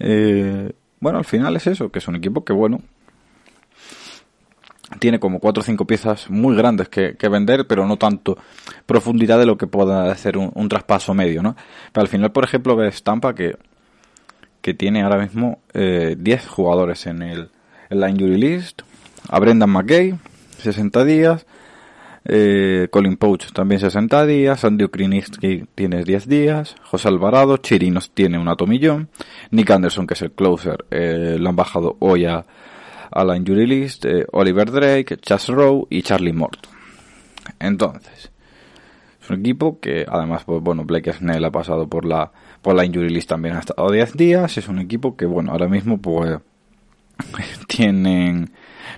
Eh, 0.00 0.72
bueno, 0.98 1.18
al 1.18 1.24
final 1.24 1.54
es 1.54 1.68
eso, 1.68 1.92
que 1.92 2.00
es 2.00 2.08
un 2.08 2.16
equipo 2.16 2.44
que, 2.44 2.52
bueno, 2.52 2.80
tiene 4.98 5.20
como 5.20 5.38
cuatro 5.38 5.60
o 5.60 5.64
cinco 5.64 5.86
piezas 5.86 6.28
muy 6.28 6.56
grandes 6.56 6.88
que, 6.88 7.28
vender, 7.28 7.68
pero 7.68 7.86
no 7.86 7.98
tanto 7.98 8.36
profundidad 8.86 9.38
de 9.38 9.46
lo 9.46 9.56
que 9.56 9.68
pueda 9.68 10.10
hacer 10.10 10.36
un, 10.36 10.68
traspaso 10.68 11.14
medio, 11.14 11.44
¿no? 11.44 11.54
Pero 11.92 12.02
al 12.02 12.08
final, 12.08 12.32
por 12.32 12.42
ejemplo, 12.42 12.74
ves 12.74 13.04
Tampa 13.04 13.36
que, 13.36 13.56
que 14.60 14.74
tiene 14.74 15.02
ahora 15.02 15.18
mismo 15.18 15.60
eh, 15.74 16.16
10 16.18 16.48
jugadores 16.48 17.06
en, 17.06 17.22
el, 17.22 17.50
en 17.90 18.00
la 18.00 18.10
injury 18.10 18.38
list. 18.38 18.82
A 19.28 19.38
Brendan 19.38 19.70
McKay, 19.70 20.14
60 20.58 21.04
días. 21.04 21.46
Eh, 22.28 22.88
Colin 22.90 23.16
Pouch 23.16 23.52
también 23.52 23.80
60 23.80 24.26
días, 24.26 24.64
Andy 24.64 24.88
Kriniski 24.88 25.64
tiene 25.76 26.02
10 26.02 26.26
días, 26.26 26.74
José 26.82 27.06
Alvarado, 27.06 27.58
Chirinos 27.58 28.10
tiene 28.10 28.36
un 28.36 28.48
atomillón, 28.48 29.10
Nick 29.52 29.70
Anderson 29.70 30.08
que 30.08 30.14
es 30.14 30.22
el 30.22 30.32
closer, 30.32 30.86
eh, 30.90 31.36
lo 31.38 31.48
han 31.48 31.54
bajado 31.54 31.96
hoy 32.00 32.24
a, 32.24 32.44
la 33.12 33.36
injury 33.36 33.66
list, 33.68 34.06
eh, 34.06 34.26
Oliver 34.32 34.72
Drake, 34.72 35.18
Chas 35.18 35.46
Rowe 35.46 35.86
y 35.88 36.02
Charlie 36.02 36.32
Morton. 36.32 36.72
Entonces, 37.60 38.32
es 39.22 39.30
un 39.30 39.38
equipo 39.38 39.78
que 39.78 40.04
además, 40.08 40.42
pues 40.44 40.60
bueno, 40.60 40.84
Blake 40.84 41.12
Snell 41.12 41.44
ha 41.44 41.52
pasado 41.52 41.88
por 41.88 42.04
la, 42.04 42.32
por 42.60 42.74
la 42.74 42.84
injury 42.84 43.08
list 43.08 43.28
también 43.28 43.54
ha 43.54 43.60
estado 43.60 43.88
10 43.88 44.14
días, 44.14 44.58
es 44.58 44.66
un 44.66 44.80
equipo 44.80 45.16
que 45.16 45.26
bueno, 45.26 45.52
ahora 45.52 45.68
mismo 45.68 45.98
pues 45.98 46.40
tienen 47.68 48.50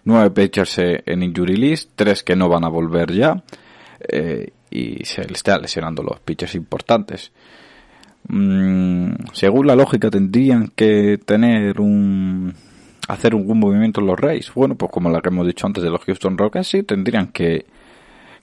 nueve 0.05 0.31
pitchers 0.31 0.79
en 0.79 1.23
injury 1.23 1.57
list, 1.57 1.93
tres 1.95 2.23
que 2.23 2.37
no 2.37 2.49
van 2.49 2.65
a 2.65 2.69
volver 2.69 3.13
ya, 3.13 3.43
eh, 4.09 4.53
y 4.71 5.05
se 5.05 5.25
le 5.25 5.33
está 5.33 5.59
lesionando 5.59 6.03
los 6.03 6.21
pitchers 6.21 6.55
importantes. 6.55 7.33
Mm, 8.29 9.13
según 9.33 9.67
la 9.67 9.77
lógica 9.77 10.11
tendrían 10.11 10.69
que 10.69 11.19
tener 11.25 11.81
un 11.81 12.55
hacer 13.09 13.35
un 13.35 13.59
movimiento 13.59 14.01
en 14.01 14.07
los 14.07 14.21
Rays. 14.21 14.53
Bueno, 14.55 14.75
pues 14.77 14.93
como 14.93 15.11
la 15.11 15.21
que 15.21 15.31
hemos 15.31 15.47
dicho 15.47 15.67
antes 15.67 15.83
de 15.83 15.91
los 15.91 16.05
Houston 16.05 16.37
Rockets, 16.37 16.69
sí 16.69 16.83
tendrían 16.83 17.29
que, 17.29 17.65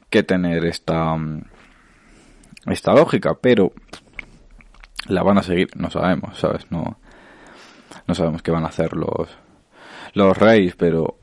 que 0.09 0.23
tener 0.23 0.65
esta 0.65 1.15
esta 2.65 2.93
lógica, 2.93 3.35
pero 3.39 3.71
la 5.07 5.21
van 5.21 5.37
a 5.37 5.43
seguir, 5.43 5.69
no 5.75 5.91
sabemos, 5.91 6.39
¿sabes? 6.39 6.65
No, 6.71 6.97
no 8.07 8.15
sabemos 8.15 8.41
qué 8.41 8.51
van 8.51 8.63
a 8.63 8.69
hacer 8.69 8.93
los, 8.93 9.29
los 10.13 10.37
Rays, 10.37 10.75
pero 10.75 11.19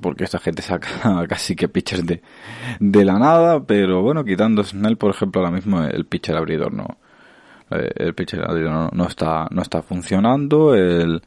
porque 0.00 0.24
esta 0.24 0.38
gente 0.38 0.62
saca 0.62 1.26
casi 1.28 1.54
que 1.56 1.68
pitchers 1.68 2.06
de, 2.06 2.22
de 2.78 3.04
la 3.04 3.18
nada, 3.18 3.64
pero 3.64 4.02
bueno, 4.02 4.24
quitando 4.24 4.64
Snell, 4.64 4.96
por 4.96 5.10
ejemplo, 5.10 5.40
ahora 5.40 5.54
mismo 5.54 5.82
el 5.82 6.06
pitcher 6.06 6.36
abridor 6.36 6.72
no, 6.72 6.98
eh, 7.70 7.90
el 7.96 8.14
pitcher 8.14 8.42
abridor 8.48 8.94
no, 8.94 9.06
está, 9.06 9.46
no 9.50 9.62
está 9.62 9.82
funcionando, 9.82 10.74
el, 10.74 11.22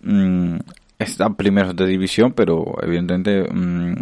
mm, 0.00 0.56
están 0.98 1.34
primeros 1.34 1.74
de 1.76 1.86
división, 1.86 2.32
pero 2.32 2.76
evidentemente 2.82 3.44
mm, 3.52 3.94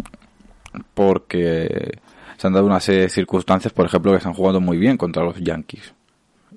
porque 0.93 1.99
se 2.37 2.47
han 2.47 2.53
dado 2.53 2.65
una 2.65 2.79
serie 2.79 3.01
de 3.01 3.09
circunstancias, 3.09 3.73
por 3.73 3.85
ejemplo, 3.85 4.11
que 4.11 4.17
están 4.17 4.33
jugando 4.33 4.61
muy 4.61 4.77
bien 4.77 4.97
contra 4.97 5.23
los 5.23 5.39
Yankees. 5.39 5.93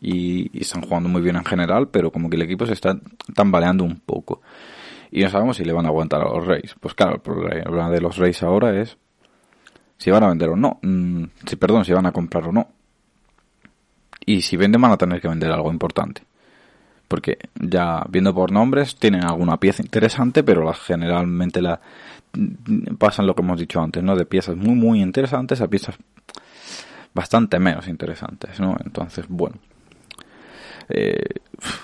Y 0.02 0.58
están 0.58 0.82
jugando 0.82 1.08
muy 1.08 1.20
bien 1.20 1.36
en 1.36 1.44
general, 1.44 1.88
pero 1.88 2.10
como 2.10 2.30
que 2.30 2.36
el 2.36 2.42
equipo 2.42 2.64
se 2.64 2.72
está 2.72 2.98
tambaleando 3.34 3.84
un 3.84 3.98
poco 4.00 4.40
y 5.10 5.22
no 5.22 5.30
sabemos 5.30 5.56
si 5.56 5.64
le 5.64 5.72
van 5.72 5.86
a 5.86 5.88
aguantar 5.88 6.20
a 6.22 6.24
los 6.24 6.46
Reyes. 6.46 6.74
Pues 6.80 6.94
claro, 6.94 7.14
el 7.14 7.20
problema 7.20 7.90
de 7.90 8.00
los 8.00 8.16
Reyes 8.16 8.42
ahora 8.42 8.80
es 8.80 8.96
si 9.98 10.10
van 10.10 10.22
a 10.22 10.28
vender 10.28 10.48
o 10.48 10.56
no. 10.56 10.78
Mm, 10.82 11.24
si, 11.46 11.56
perdón, 11.56 11.84
si 11.84 11.92
van 11.92 12.06
a 12.06 12.12
comprar 12.12 12.46
o 12.46 12.52
no. 12.52 12.68
Y 14.24 14.42
si 14.42 14.56
venden 14.56 14.80
van 14.80 14.92
a 14.92 14.96
tener 14.96 15.20
que 15.20 15.28
vender 15.28 15.50
algo 15.50 15.70
importante. 15.70 16.22
Porque 17.08 17.38
ya 17.54 18.04
viendo 18.08 18.32
por 18.32 18.52
nombres 18.52 18.96
tienen 18.96 19.24
alguna 19.24 19.56
pieza 19.58 19.82
interesante, 19.82 20.44
pero 20.44 20.64
las 20.64 20.78
generalmente 20.78 21.60
la 21.60 21.80
pasan 22.98 23.26
lo 23.26 23.34
que 23.34 23.42
hemos 23.42 23.58
dicho 23.58 23.80
antes, 23.80 24.02
¿no? 24.02 24.14
De 24.14 24.24
piezas 24.24 24.56
muy 24.56 24.76
muy 24.76 25.02
interesantes 25.02 25.60
a 25.60 25.68
piezas 25.68 25.96
bastante 27.12 27.58
menos 27.58 27.88
interesantes, 27.88 28.60
¿no? 28.60 28.76
Entonces, 28.84 29.26
bueno, 29.28 29.56
eh, 30.90 31.24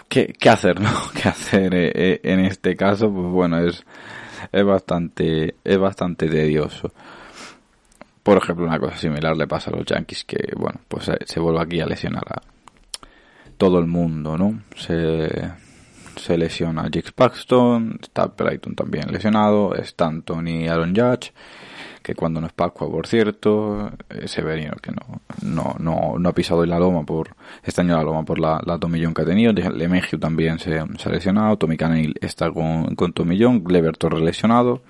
¿qué, 0.08 0.32
¿qué, 0.38 0.48
hacer, 0.48 0.80
no? 0.80 0.90
¿Qué 1.14 1.28
hacer 1.28 1.74
eh, 1.74 1.92
eh, 1.94 2.20
en 2.22 2.40
este 2.40 2.76
caso? 2.76 3.12
Pues 3.12 3.26
bueno, 3.26 3.58
es, 3.58 3.84
es 4.52 4.64
bastante, 4.64 5.56
es 5.64 5.78
bastante 5.78 6.28
tedioso. 6.28 6.92
Por 8.22 8.38
ejemplo, 8.38 8.66
una 8.66 8.78
cosa 8.78 8.96
similar 8.96 9.36
le 9.36 9.46
pasa 9.46 9.70
a 9.70 9.76
los 9.76 9.86
Yankees 9.86 10.24
que, 10.24 10.52
bueno, 10.56 10.80
pues 10.88 11.10
se, 11.24 11.40
vuelve 11.40 11.60
aquí 11.60 11.80
a 11.80 11.86
lesionar 11.86 12.24
a 12.28 12.42
todo 13.56 13.78
el 13.78 13.86
mundo, 13.86 14.36
¿no? 14.36 14.62
Se, 14.76 15.28
se 16.16 16.36
lesiona 16.36 16.82
a 16.82 16.90
Paxton, 17.14 18.00
está 18.02 18.26
Brighton 18.26 18.74
también 18.74 19.12
lesionado, 19.12 19.74
está 19.76 20.06
Anthony 20.06 20.66
Aaron 20.68 20.94
Judge, 20.94 21.32
que 22.06 22.14
cuando 22.14 22.40
no 22.40 22.46
es 22.46 22.52
Pascua, 22.52 22.88
por 22.88 23.08
cierto, 23.08 23.90
Severino, 24.26 24.74
que 24.80 24.92
no, 24.92 25.22
no, 25.42 25.74
no, 25.80 26.16
no 26.20 26.28
ha 26.28 26.32
pisado 26.32 26.64
la 26.64 26.78
loma 26.78 27.02
por, 27.02 27.34
este 27.64 27.80
año 27.80 27.96
la 27.96 28.04
loma 28.04 28.24
por 28.24 28.38
la, 28.38 28.62
la 28.64 28.78
tomillón 28.78 29.12
que 29.12 29.22
ha 29.22 29.24
tenido, 29.24 29.52
Lemegio 29.52 30.16
también 30.16 30.60
se, 30.60 30.78
ha 30.78 31.08
lesionado, 31.10 31.56
Tommy 31.58 31.76
Canil 31.76 32.14
está 32.20 32.52
con, 32.52 32.94
con 32.94 33.12
tomillón, 33.12 33.64
Gleber 33.64 33.96
Torres 33.96 34.22
lesionado. 34.22 34.82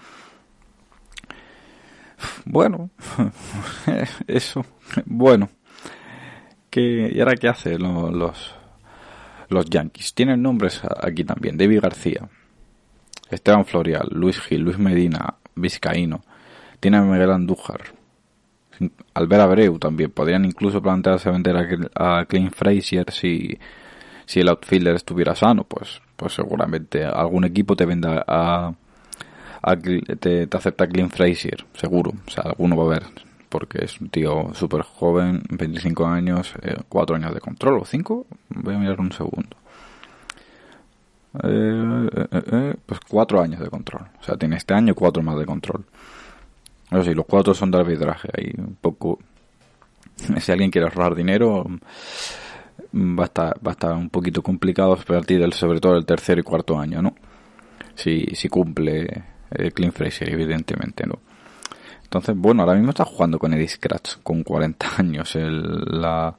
Bueno, 2.45 2.91
eso, 4.27 4.67
bueno. 5.07 5.49
que 6.69 7.11
¿Y 7.15 7.19
ahora 7.21 7.37
qué 7.37 7.49
hacen 7.49 7.83
los, 7.83 8.13
los, 8.13 8.55
los 9.49 9.65
Yankees? 9.71 10.13
Tienen 10.13 10.43
nombres 10.43 10.83
aquí 11.03 11.25
también, 11.25 11.57
David 11.57 11.81
García, 11.81 12.29
Esteban 13.31 13.65
Florial, 13.65 14.07
Luis 14.11 14.39
Gil, 14.39 14.61
Luis 14.61 14.79
Medina, 14.79 15.37
Vizcaíno, 15.55 16.21
tiene 16.87 16.99
a 16.99 17.03
Miguel 17.03 17.33
Andújar. 17.33 17.81
Albert 19.15 19.43
Abreu 19.43 19.77
también. 19.77 20.13
Podrían 20.13 20.45
incluso 20.45 20.81
plantearse 20.81 21.29
vender 21.31 21.91
a, 21.97 22.25
Clint 22.27 22.55
Frazier 22.55 23.11
si, 23.11 23.59
si 24.25 24.39
el 24.39 24.49
outfielder 24.49 24.95
estuviera 24.95 25.35
sano. 25.35 25.65
Pues, 25.65 26.01
pues 26.15 26.35
seguramente 26.35 27.05
algún 27.05 27.43
equipo 27.43 27.75
te 27.75 27.87
venda 27.87 28.25
a, 28.29 28.73
te, 30.21 30.49
acepta 30.53 30.87
Clint 30.87 31.11
Frazier, 31.11 31.67
seguro. 31.75 32.13
O 32.25 32.31
sea, 32.31 32.45
alguno 32.45 32.77
va 32.77 32.85
a 32.85 32.87
haber. 32.87 33.03
Porque 33.49 33.85
es 33.85 34.01
un 34.01 34.09
tío 34.09 34.55
súper 34.55 34.83
joven, 34.83 35.43
25 35.51 36.07
años, 36.07 36.55
4 36.89 37.17
eh, 37.17 37.19
años 37.19 37.35
de 37.35 37.41
control, 37.41 37.81
o 37.81 37.85
5. 37.85 38.27
Voy 38.51 38.75
a 38.75 38.79
mirar 38.79 39.01
un 39.01 39.11
segundo. 39.11 39.57
Eh, 41.43 42.27
eh, 42.31 42.75
pues 42.87 43.01
4 43.09 43.43
años 43.43 43.59
de 43.59 43.71
control. 43.71 44.03
O 44.21 44.23
sea, 44.23 44.37
tiene 44.37 44.55
este 44.55 44.73
año 44.73 44.95
4 44.95 45.21
más 45.25 45.37
de 45.37 45.47
control. 45.47 45.85
No 46.91 47.03
sé, 47.03 47.15
los 47.15 47.27
cuatro 47.27 47.55
son 47.55 47.71
de 47.71 47.79
arbitraje. 47.79 48.29
Ahí 48.37 48.53
un 48.57 48.77
poco. 48.81 49.19
Si 50.41 50.51
alguien 50.51 50.71
quiere 50.71 50.87
ahorrar 50.87 51.15
dinero, 51.15 51.67
va 52.95 53.25
a 53.25 53.27
estar, 53.27 53.55
va 53.67 53.73
a 53.73 53.75
estar 53.75 53.93
un 53.93 54.09
poquito 54.09 54.43
complicado 54.43 54.95
a 54.95 54.97
partir 54.97 55.39
del, 55.39 55.53
sobre 55.53 55.79
todo 55.79 55.97
el 55.97 56.07
tercer 56.07 56.39
y 56.39 56.43
cuarto 56.43 56.79
año, 56.79 57.03
¿no? 57.03 57.15
Si, 57.95 58.25
si 58.35 58.49
cumple 58.49 59.25
eh, 59.51 59.71
Clean 59.73 59.93
Fraser, 59.93 60.31
evidentemente, 60.31 61.07
¿no? 61.07 61.19
Entonces, 62.03 62.35
bueno, 62.35 62.63
ahora 62.63 62.77
mismo 62.77 62.91
está 62.91 63.05
jugando 63.05 63.39
con 63.39 63.53
Eddie 63.53 63.69
Scratch, 63.69 64.17
con 64.23 64.43
40 64.43 64.87
años 64.97 65.35
la, 65.35 66.35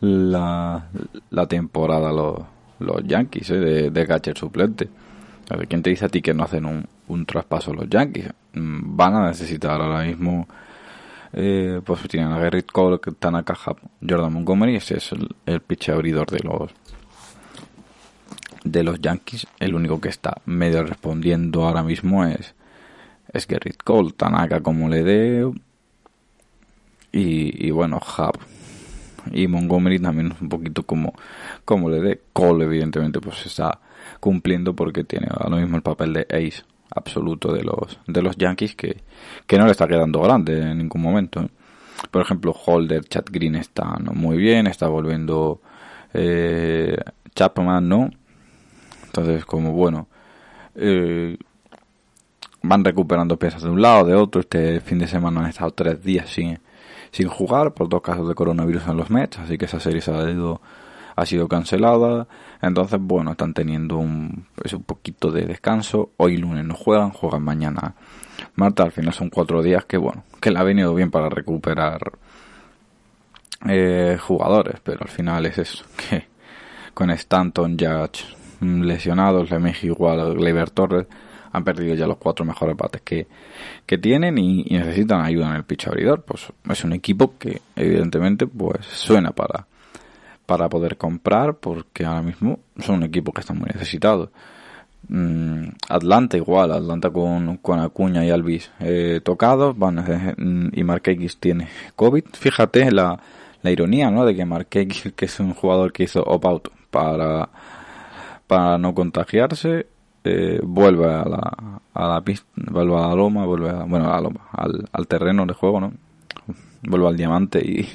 la 0.00 1.46
temporada 1.46 2.12
los, 2.12 2.40
los 2.80 3.04
Yankees, 3.04 3.50
¿eh? 3.50 3.58
de, 3.58 3.90
de 3.90 4.06
catcher 4.06 4.36
suplente. 4.36 4.88
A 5.50 5.56
ver, 5.56 5.68
¿quién 5.68 5.82
te 5.82 5.90
dice 5.90 6.06
a 6.06 6.08
ti 6.08 6.22
que 6.22 6.34
no 6.34 6.44
hacen 6.44 6.64
un, 6.64 6.86
un 7.12 7.26
traspaso 7.26 7.72
los 7.72 7.88
Yankees? 7.88 8.30
Mm, 8.54 8.96
van 8.96 9.14
a 9.14 9.26
necesitar 9.28 9.80
ahora 9.80 10.04
mismo 10.04 10.46
eh, 11.32 11.80
pues 11.84 12.02
tienen 12.08 12.30
a 12.30 12.38
Garrett 12.38 12.70
Cole 12.70 13.00
caja 13.44 13.74
Jordan 14.06 14.32
Montgomery 14.34 14.76
ese 14.76 14.98
es 14.98 15.12
el, 15.12 15.34
el 15.46 15.60
pitch 15.60 15.88
abridor 15.88 16.30
de 16.30 16.40
los 16.40 16.70
de 18.64 18.84
los 18.84 19.00
Yankees. 19.00 19.46
El 19.58 19.74
único 19.74 20.00
que 20.00 20.08
está 20.08 20.40
medio 20.46 20.84
respondiendo 20.84 21.64
ahora 21.64 21.82
mismo 21.82 22.24
es 22.24 22.54
es 23.32 23.46
Garrett 23.46 23.82
Cole 23.82 24.12
Tanaka 24.12 24.60
como 24.60 24.88
le 24.88 25.02
dé. 25.02 25.50
Y, 27.12 27.66
y 27.66 27.70
bueno 27.70 27.98
Hub 27.98 28.38
y 29.30 29.46
Montgomery 29.46 29.98
también 29.98 30.34
un 30.40 30.48
poquito 30.48 30.82
como 30.84 31.14
como 31.64 31.88
le 31.88 32.00
dé. 32.00 32.20
Cole 32.32 32.64
evidentemente 32.64 33.20
pues 33.20 33.46
está 33.46 33.80
cumpliendo 34.20 34.74
porque 34.74 35.04
tiene 35.04 35.28
ahora 35.30 35.56
mismo 35.56 35.76
el 35.76 35.82
papel 35.82 36.12
de 36.12 36.26
ace 36.30 36.62
absoluto 36.94 37.52
de 37.52 37.62
los 37.62 37.98
de 38.06 38.22
los 38.22 38.36
Yankees 38.36 38.74
que, 38.74 39.02
que 39.46 39.58
no 39.58 39.66
le 39.66 39.72
está 39.72 39.86
quedando 39.88 40.20
grande 40.20 40.60
en 40.60 40.78
ningún 40.78 41.02
momento. 41.02 41.48
por 42.10 42.22
ejemplo, 42.22 42.52
Holder, 42.52 43.04
Chad 43.04 43.24
Green 43.30 43.54
están 43.56 44.04
muy 44.14 44.36
bien, 44.36 44.66
está 44.66 44.88
volviendo 44.88 45.60
eh, 46.14 46.96
Chapman, 47.34 47.88
¿no? 47.88 48.10
Entonces, 49.06 49.44
como 49.44 49.72
bueno, 49.72 50.08
eh, 50.74 51.36
van 52.62 52.84
recuperando 52.84 53.38
piezas 53.38 53.62
de 53.62 53.70
un 53.70 53.82
lado, 53.82 54.04
de 54.04 54.14
otro. 54.14 54.40
Este 54.40 54.80
fin 54.80 54.98
de 54.98 55.06
semana 55.06 55.40
han 55.40 55.46
estado 55.46 55.70
tres 55.72 56.02
días 56.02 56.30
sin, 56.30 56.58
sin 57.10 57.28
jugar 57.28 57.74
por 57.74 57.88
dos 57.88 58.02
casos 58.02 58.28
de 58.28 58.34
coronavirus 58.34 58.88
en 58.88 58.96
los 58.96 59.10
Mets, 59.10 59.38
así 59.38 59.58
que 59.58 59.66
esa 59.66 59.80
serie 59.80 60.00
se 60.00 60.12
ha 60.12 60.30
ido 60.30 60.60
ha 61.14 61.26
sido 61.26 61.48
cancelada. 61.48 62.26
Entonces, 62.60 62.98
bueno, 63.00 63.32
están 63.32 63.54
teniendo 63.54 63.96
un, 63.98 64.46
pues, 64.54 64.72
un 64.72 64.82
poquito 64.82 65.30
de 65.30 65.46
descanso. 65.46 66.10
Hoy 66.16 66.36
lunes 66.36 66.64
no 66.64 66.74
juegan, 66.74 67.10
juegan 67.10 67.42
mañana 67.42 67.94
Marta. 68.54 68.82
Al 68.84 68.92
final 68.92 69.12
son 69.12 69.30
cuatro 69.30 69.62
días 69.62 69.84
que, 69.84 69.96
bueno, 69.96 70.24
que 70.40 70.50
le 70.50 70.58
ha 70.58 70.62
venido 70.62 70.94
bien 70.94 71.10
para 71.10 71.28
recuperar 71.28 72.12
eh, 73.68 74.18
jugadores, 74.20 74.80
pero 74.82 75.00
al 75.02 75.08
final 75.08 75.46
es 75.46 75.58
eso, 75.58 75.84
que 75.96 76.26
con 76.94 77.10
Stanton, 77.10 77.76
Judge 77.78 78.24
lesionados, 78.62 79.50
Lemegi 79.50 79.88
igual, 79.88 80.34
Gleyber 80.34 80.70
Torres, 80.70 81.06
han 81.52 81.64
perdido 81.64 81.94
ya 81.94 82.06
los 82.06 82.16
cuatro 82.16 82.44
mejores 82.44 82.76
bates 82.76 83.02
que, 83.02 83.26
que 83.84 83.98
tienen 83.98 84.38
y, 84.38 84.64
necesitan 84.64 85.20
ayuda 85.20 85.50
en 85.50 85.56
el 85.56 85.64
pitch 85.64 85.88
abridor. 85.88 86.22
Pues 86.22 86.46
es 86.70 86.84
un 86.84 86.92
equipo 86.92 87.36
que 87.38 87.60
evidentemente 87.76 88.46
pues 88.46 88.86
suena 88.86 89.32
para, 89.32 89.66
para 90.46 90.68
poder 90.68 90.96
comprar 90.96 91.54
porque 91.56 92.04
ahora 92.04 92.22
mismo 92.22 92.58
son 92.78 92.96
un 92.96 93.02
equipo 93.04 93.32
que 93.32 93.40
está 93.40 93.54
muy 93.54 93.66
necesitado. 93.72 94.30
Mm, 95.08 95.68
Atlanta 95.88 96.36
igual, 96.36 96.72
Atlanta 96.72 97.10
con, 97.10 97.56
con 97.58 97.80
Acuña 97.80 98.24
y 98.24 98.30
Alvis 98.30 98.70
eh, 98.78 99.20
tocados, 99.22 99.76
van 99.76 99.96
mm, 99.96 100.70
y 100.72 100.84
Marquez 100.84 101.36
tiene 101.38 101.68
COVID. 101.96 102.24
Fíjate 102.34 102.90
la, 102.90 103.18
la 103.62 103.70
ironía, 103.70 104.10
¿no? 104.10 104.24
De 104.24 104.34
que 104.34 104.44
Marquez, 104.44 105.12
que 105.16 105.24
es 105.24 105.40
un 105.40 105.54
jugador 105.54 105.92
que 105.92 106.04
hizo 106.04 106.22
opt-out 106.22 106.68
para, 106.90 107.48
para 108.46 108.78
no 108.78 108.94
contagiarse, 108.94 109.86
eh, 110.24 110.60
vuelve 110.62 111.06
a 111.06 111.24
la, 111.24 111.80
a 111.94 112.08
la 112.08 112.20
pista, 112.20 112.46
vuelve 112.54 112.96
a 112.96 113.08
la 113.08 113.14
loma, 113.14 113.44
vuelve 113.44 113.70
a, 113.70 113.84
bueno, 113.84 114.06
a 114.08 114.16
la 114.16 114.20
loma, 114.20 114.48
al, 114.52 114.88
al 114.92 115.06
terreno 115.08 115.46
de 115.46 115.54
juego, 115.54 115.80
¿no? 115.80 115.92
Vuelve 116.82 117.08
al 117.08 117.16
diamante 117.16 117.58
y, 117.60 117.88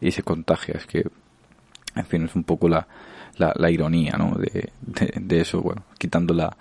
y 0.00 0.10
se 0.12 0.22
contagia. 0.22 0.74
Es 0.76 0.86
que 0.86 1.06
en 1.96 2.06
fin, 2.06 2.24
es 2.24 2.34
un 2.34 2.44
poco 2.44 2.68
la, 2.68 2.86
la, 3.36 3.70
ironía, 3.70 4.16
¿no? 4.18 4.36
De, 4.38 4.70
de, 4.80 5.40
eso, 5.40 5.60
bueno, 5.60 5.84
quitando 5.98 6.34
la, 6.34 6.56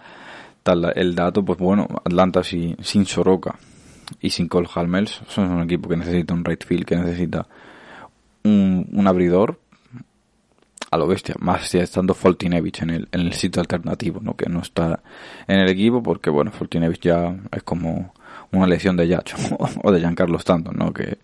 tal, 0.63 0.91
el 0.95 1.15
dato, 1.15 1.43
pues 1.43 1.59
bueno, 1.59 1.87
Atlanta 2.03 2.43
sin, 2.43 2.77
sin 2.81 3.05
Soroka 3.05 3.55
y 4.21 4.29
sin 4.29 4.47
Cole 4.47 4.69
Halmels 4.73 5.21
son 5.27 5.51
un 5.51 5.63
equipo 5.63 5.89
que 5.89 5.97
necesita 5.97 6.33
un 6.33 6.45
right 6.45 6.63
field, 6.63 6.85
que 6.85 6.95
necesita 6.95 7.47
un, 8.43 8.87
un 8.91 9.07
abridor 9.07 9.59
a 10.91 10.97
lo 10.97 11.07
bestia, 11.07 11.35
más 11.39 11.71
ya 11.71 11.81
estando 11.81 12.13
Foltinevich 12.13 12.81
en 12.81 12.89
el, 12.89 13.07
en 13.11 13.21
el 13.21 13.33
sitio 13.33 13.61
alternativo, 13.61 14.21
¿no? 14.21 14.35
Que 14.35 14.49
no 14.49 14.61
está 14.61 15.01
en 15.47 15.59
el 15.59 15.69
equipo 15.69 16.01
porque, 16.01 16.29
bueno, 16.29 16.51
Foltinevich 16.51 17.01
ya 17.01 17.35
es 17.51 17.63
como 17.63 18.13
una 18.51 18.67
lesión 18.67 18.95
de 18.95 19.07
Yacho 19.07 19.35
o 19.83 19.91
de 19.91 19.99
Giancarlo 19.99 20.37
Stanton, 20.37 20.75
¿no? 20.77 20.93
Que, 20.93 21.17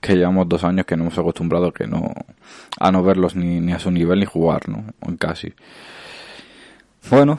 que 0.00 0.14
llevamos 0.14 0.48
dos 0.48 0.64
años 0.64 0.86
que 0.86 0.96
no 0.96 1.04
hemos 1.04 1.18
acostumbrado 1.18 1.72
que 1.72 1.86
no, 1.86 2.12
a 2.78 2.92
no 2.92 3.02
verlos 3.02 3.34
ni, 3.36 3.60
ni 3.60 3.72
a 3.72 3.78
su 3.78 3.90
nivel 3.90 4.20
ni 4.20 4.26
jugar, 4.26 4.68
¿no? 4.68 4.84
Casi. 5.18 5.52
Bueno, 7.10 7.38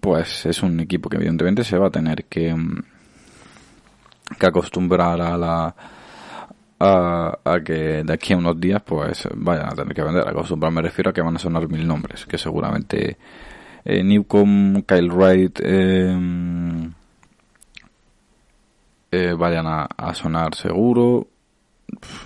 pues 0.00 0.46
es 0.46 0.62
un 0.62 0.80
equipo 0.80 1.08
que 1.08 1.16
evidentemente 1.16 1.64
se 1.64 1.78
va 1.78 1.88
a 1.88 1.90
tener 1.90 2.24
que, 2.24 2.54
mm, 2.54 2.82
que 4.38 4.46
acostumbrar 4.46 5.20
a 5.20 5.36
la 5.36 5.74
a, 6.80 7.60
que 7.64 8.04
de 8.04 8.12
aquí 8.12 8.32
a 8.32 8.36
unos 8.36 8.60
días 8.60 8.82
pues 8.84 9.28
vayan 9.34 9.66
a 9.66 9.74
tener 9.74 9.94
que 9.94 10.02
vender. 10.02 10.28
Acostumbrar 10.28 10.72
me 10.72 10.82
refiero 10.82 11.10
a 11.10 11.12
que 11.12 11.22
van 11.22 11.36
a 11.36 11.38
sonar 11.38 11.68
mil 11.68 11.86
nombres, 11.86 12.26
que 12.26 12.38
seguramente 12.38 13.16
eh, 13.84 14.02
Newcomb, 14.04 14.84
Kyle 14.86 15.10
Wright 15.10 15.60
eh, 15.62 16.16
eh, 19.10 19.34
vayan 19.36 19.66
a, 19.66 20.14
sonar 20.14 20.54
seguro 20.54 21.26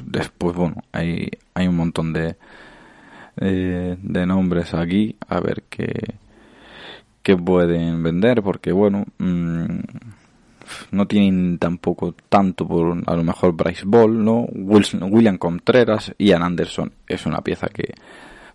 después, 0.05 0.57
bueno, 0.57 0.77
hay, 0.93 1.31
hay 1.55 1.69
un 1.69 1.77
montón 1.77 2.13
de, 2.13 2.37
de 3.37 4.27
nombres 4.27 4.75
aquí, 4.75 5.17
a 5.29 5.41
ver 5.41 5.65
qué, 5.69 6.17
qué 7.23 7.37
pueden 7.37 8.03
vender, 8.03 8.43
porque 8.43 8.73
bueno, 8.73 9.05
mm, 9.19 9.79
no 10.91 11.07
tienen 11.07 11.59
tampoco 11.59 12.15
tanto 12.29 12.67
por 12.67 13.03
a 13.07 13.17
lo 13.17 13.25
mejor 13.25 13.53
Bryce 13.53 13.85
Ball, 13.87 14.25
¿no? 14.25 14.47
William 14.53 15.39
Contreras, 15.39 16.15
Ian 16.19 16.43
Anderson 16.43 16.93
es 17.07 17.27
una 17.27 17.41
pieza 17.41 17.69
que 17.69 17.95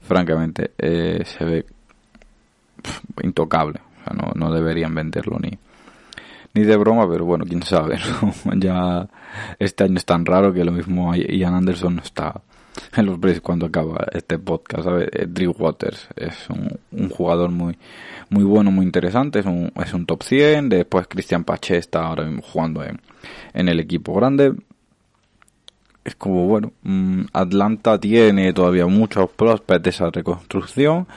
francamente 0.01 0.71
eh, 0.77 1.23
se 1.25 1.43
ve 1.43 1.65
intocable, 3.23 3.79
o 4.01 4.03
sea, 4.03 4.13
no, 4.13 4.31
no 4.35 4.53
deberían 4.53 4.93
venderlo 4.93 5.37
ni 5.39 5.57
ni 6.53 6.63
de 6.63 6.77
broma, 6.77 7.09
pero 7.09 7.25
bueno, 7.25 7.45
quién 7.45 7.63
sabe, 7.63 7.97
Ya 8.55 9.07
este 9.59 9.83
año 9.83 9.97
es 9.97 10.05
tan 10.05 10.25
raro 10.25 10.53
que 10.53 10.63
lo 10.63 10.71
mismo 10.71 11.13
Ian 11.15 11.55
Anderson 11.55 11.95
no 11.95 12.01
está 12.01 12.41
en 12.95 13.05
los 13.05 13.19
Braves 13.19 13.41
cuando 13.41 13.65
acaba 13.65 14.05
este 14.11 14.37
podcast, 14.39 14.83
¿sabes? 14.83 15.09
Eh, 15.11 15.25
Drew 15.27 15.53
Waters 15.57 16.07
es 16.15 16.47
un, 16.49 17.09
jugador 17.09 17.49
muy 17.49 17.77
muy 18.29 18.43
bueno, 18.43 18.71
muy 18.71 18.85
interesante, 18.85 19.39
es 19.39 19.45
un, 19.45 19.71
es 19.75 19.93
un 19.93 20.05
top 20.05 20.23
100, 20.23 20.69
después 20.69 21.07
Christian 21.07 21.43
Pache 21.43 21.77
está 21.77 22.05
ahora 22.05 22.25
mismo 22.25 22.41
jugando 22.41 22.83
en, 22.83 22.99
en 23.53 23.69
el 23.69 23.79
equipo 23.79 24.13
grande. 24.13 24.53
Es 26.03 26.15
como, 26.15 26.45
bueno, 26.45 26.71
mm, 26.83 27.23
Atlanta 27.33 27.99
tiene 27.99 28.53
todavía 28.53 28.85
muchos 28.87 29.29
prospects 29.31 29.83
de 29.83 29.89
esa 29.89 30.09
reconstrucción 30.09 31.07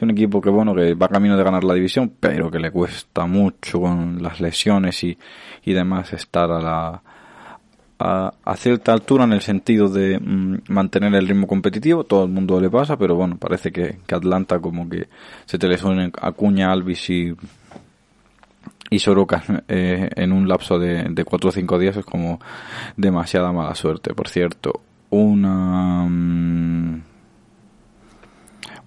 es 0.00 0.02
un 0.02 0.10
equipo 0.12 0.40
que 0.40 0.48
bueno, 0.48 0.74
que 0.74 0.94
va 0.94 1.08
camino 1.08 1.36
de 1.36 1.44
ganar 1.44 1.62
la 1.62 1.74
división, 1.74 2.10
pero 2.18 2.50
que 2.50 2.58
le 2.58 2.70
cuesta 2.70 3.26
mucho 3.26 3.82
con 3.82 4.22
las 4.22 4.40
lesiones 4.40 5.04
y, 5.04 5.18
y 5.62 5.74
demás 5.74 6.14
estar 6.14 6.50
a 6.50 6.58
la 6.58 7.02
a, 7.98 8.56
cierta 8.56 8.94
altura 8.94 9.24
en 9.24 9.34
el 9.34 9.42
sentido 9.42 9.90
de 9.90 10.18
mm, 10.18 10.62
mantener 10.68 11.14
el 11.14 11.28
ritmo 11.28 11.46
competitivo, 11.46 12.04
todo 12.04 12.24
el 12.24 12.30
mundo 12.30 12.58
le 12.58 12.70
pasa, 12.70 12.96
pero 12.96 13.14
bueno, 13.14 13.36
parece 13.36 13.70
que, 13.70 13.98
Atlanta 14.10 14.58
como 14.58 14.88
que 14.88 15.06
se 15.44 15.58
te 15.58 15.66
a 15.66 16.28
Acuña, 16.28 16.72
Alvis 16.72 17.10
y 17.10 17.34
y 18.88 18.98
Soroka 18.98 19.44
eh, 19.68 20.08
en 20.16 20.32
un 20.32 20.48
lapso 20.48 20.78
de, 20.78 21.04
de 21.10 21.24
4 21.26 21.50
o 21.50 21.52
5 21.52 21.78
días 21.78 21.96
es 21.98 22.06
como 22.06 22.40
demasiada 22.96 23.52
mala 23.52 23.74
suerte. 23.74 24.14
Por 24.14 24.28
cierto, 24.28 24.80
una 25.10 26.06
mm, 26.08 27.02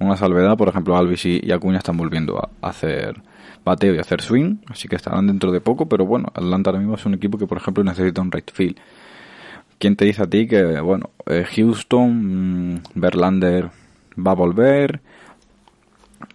una 0.03 0.17
salvedad, 0.17 0.57
por 0.57 0.69
ejemplo, 0.69 0.97
Alvis 0.97 1.25
y, 1.25 1.51
Acuña 1.51 1.79
están 1.79 1.97
volviendo 1.97 2.37
a 2.39 2.67
hacer 2.67 3.21
bateo 3.63 3.95
y 3.95 3.99
hacer 3.99 4.21
swing, 4.21 4.57
así 4.67 4.87
que 4.87 4.95
estarán 4.95 5.27
dentro 5.27 5.51
de 5.51 5.61
poco, 5.61 5.87
pero 5.87 6.05
bueno, 6.05 6.27
Atlanta 6.33 6.69
ahora 6.69 6.79
mismo 6.79 6.95
es 6.95 7.05
un 7.05 7.13
equipo 7.13 7.37
que, 7.37 7.47
por 7.47 7.57
ejemplo, 7.57 7.83
necesita 7.83 8.21
un 8.21 8.31
right 8.31 8.51
field. 8.51 8.77
¿Quién 9.77 9.95
te 9.95 10.05
dice 10.05 10.23
a 10.23 10.27
ti 10.27 10.47
que, 10.47 10.79
bueno, 10.79 11.09
eh, 11.25 11.45
Houston, 11.55 12.75
mm, 12.75 12.81
Verlander 12.95 13.69
va 14.17 14.31
a 14.31 14.35
volver? 14.35 15.01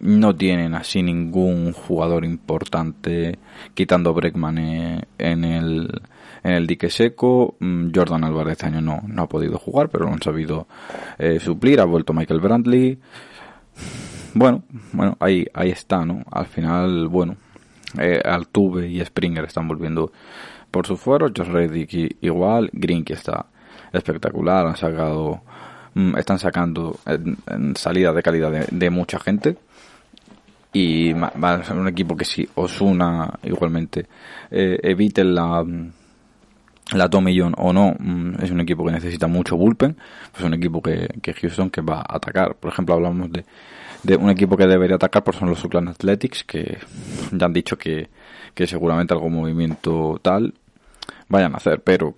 No 0.01 0.37
tienen 0.37 0.75
así 0.75 1.03
ningún 1.03 1.73
jugador 1.73 2.25
importante, 2.25 3.39
quitando 3.75 4.13
Breckman 4.13 4.59
eh, 4.59 5.03
en 5.19 5.45
el, 5.45 6.03
en 6.45 6.53
el 6.53 6.67
dique 6.67 6.91
seco. 6.91 7.57
Mm, 7.59 7.91
Jordan 7.95 8.25
Álvarez 8.25 8.53
este 8.53 8.67
año 8.67 8.81
no, 8.81 9.03
no 9.07 9.23
ha 9.23 9.29
podido 9.29 9.59
jugar, 9.59 9.89
pero 9.89 10.05
lo 10.05 10.13
han 10.13 10.23
sabido 10.23 10.67
eh, 11.19 11.41
suplir. 11.41 11.81
Ha 11.81 11.85
vuelto 11.85 12.13
Michael 12.13 12.41
Brantley. 12.41 12.99
Bueno, 14.35 14.63
bueno, 14.93 15.17
ahí, 15.21 15.47
ahí 15.55 15.71
está, 15.71 16.05
¿no? 16.05 16.23
Al 16.31 16.47
final, 16.47 17.09
bueno, 17.09 17.37
eh, 17.99 18.21
Altuve 18.25 18.89
y 18.89 19.05
Springer 19.05 19.45
están 19.45 19.67
volviendo 19.67 20.13
por 20.71 20.87
su 20.87 20.97
fuero, 20.97 21.29
Josh 21.35 21.49
Reddick 21.49 22.17
igual, 22.21 22.71
Green 22.73 23.05
que 23.05 23.15
está 23.15 23.47
espectacular, 23.93 24.67
han 24.67 24.77
sacado, 24.77 25.41
mm, 25.95 26.17
están 26.19 26.39
sacando 26.39 26.99
en, 27.07 27.75
salida 27.77 28.13
de 28.13 28.23
calidad 28.23 28.51
de, 28.51 28.91
mucha 28.91 29.19
gente 29.19 29.57
y 30.73 31.15
va 31.15 31.55
a 31.55 31.65
ser 31.65 31.77
un 31.77 31.89
equipo 31.89 32.17
que 32.17 32.27
si 32.27 32.47
Osuna 32.55 33.39
igualmente 33.43 34.07
eh, 34.51 34.79
eviten 34.83 35.35
la 35.35 35.65
la 36.93 37.09
Tomillon 37.09 37.55
o 37.59 37.73
no, 37.73 37.95
mm, 37.99 38.43
es 38.43 38.51
un 38.51 38.61
equipo 38.61 38.85
que 38.85 38.93
necesita 38.93 39.27
mucho 39.27 39.57
bullpen, 39.57 39.95
pues 39.95 40.39
es 40.39 40.45
un 40.45 40.55
equipo 40.55 40.83
que, 40.83 41.09
que 41.23 41.35
Houston 41.35 41.71
que 41.71 41.81
va 41.81 41.99
a 41.99 42.17
atacar. 42.17 42.57
Por 42.57 42.73
ejemplo, 42.73 42.95
hablamos 42.95 43.31
de, 43.31 43.45
de 44.03 44.17
un 44.17 44.31
equipo 44.31 44.57
que 44.57 44.67
debería 44.67 44.97
atacar, 44.97 45.23
pues 45.23 45.37
son 45.37 45.51
los 45.51 45.63
Oakland 45.65 45.91
Athletics, 45.91 46.45
que 46.45 46.79
ya 47.33 47.47
han 47.47 47.53
dicho 47.53 47.77
que, 47.77 48.09
que 48.55 48.67
seguramente 48.67 49.13
algún 49.13 49.35
movimiento 49.35 50.19
tal 50.23 50.55
vayan 51.29 51.53
a 51.55 51.59
hacer, 51.59 51.81
pero 51.83 52.15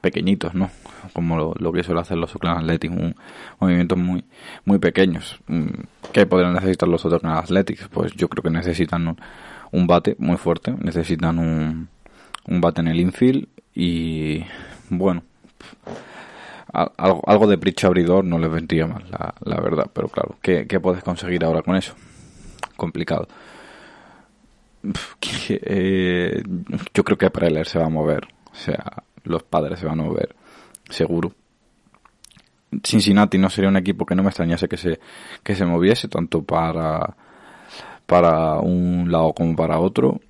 pequeñitos, 0.00 0.54
¿no? 0.54 0.70
Como 1.12 1.54
lo, 1.58 1.72
que 1.72 1.82
suele 1.82 2.00
hacer 2.00 2.16
los 2.16 2.34
Oakland 2.34 2.60
Athletics, 2.60 2.94
un, 2.94 3.14
movimientos 3.60 3.98
muy, 3.98 4.24
muy 4.64 4.78
pequeños. 4.78 5.38
Mm, 5.48 5.68
¿Qué 6.12 6.24
podrían 6.24 6.54
necesitar 6.54 6.88
los 6.88 7.04
Oakland 7.04 7.38
Athletics? 7.38 7.88
Pues 7.88 8.12
yo 8.14 8.28
creo 8.28 8.42
que 8.42 8.50
necesitan 8.50 9.06
un, 9.06 9.16
un 9.72 9.86
bate 9.86 10.16
muy 10.18 10.36
fuerte, 10.36 10.74
necesitan 10.80 11.38
un, 11.38 11.88
un 12.46 12.60
bate 12.60 12.80
en 12.80 12.88
el 12.88 13.00
infield 13.00 13.48
y 13.80 14.44
bueno, 14.90 15.22
algo, 16.72 17.22
algo 17.24 17.46
de 17.46 17.58
pricho 17.58 17.86
abridor 17.86 18.24
no 18.24 18.36
les 18.40 18.50
vendría 18.50 18.88
mal, 18.88 19.04
la, 19.08 19.32
la 19.44 19.60
verdad. 19.60 19.88
Pero 19.92 20.08
claro, 20.08 20.36
¿qué, 20.42 20.66
¿qué, 20.66 20.80
puedes 20.80 21.04
conseguir 21.04 21.44
ahora 21.44 21.62
con 21.62 21.76
eso? 21.76 21.94
Complicado. 22.76 23.28
Eh, 25.50 26.42
yo 26.92 27.04
creo 27.04 27.16
que 27.16 27.30
Preller 27.30 27.68
se 27.68 27.78
va 27.78 27.86
a 27.86 27.88
mover. 27.88 28.26
O 28.50 28.54
sea, 28.54 29.04
los 29.22 29.44
padres 29.44 29.78
se 29.78 29.86
van 29.86 30.00
a 30.00 30.02
mover, 30.02 30.34
seguro. 30.90 31.32
Cincinnati 32.82 33.38
no 33.38 33.48
sería 33.48 33.70
un 33.70 33.76
equipo 33.76 34.04
que 34.04 34.16
no 34.16 34.24
me 34.24 34.30
extrañase 34.30 34.68
que 34.68 34.76
se, 34.76 34.98
que 35.44 35.54
se 35.54 35.64
moviese, 35.64 36.08
tanto 36.08 36.42
para, 36.42 37.14
para 38.06 38.58
un 38.58 39.10
lado 39.12 39.32
como 39.34 39.54
para 39.54 39.78
otro. 39.78 40.20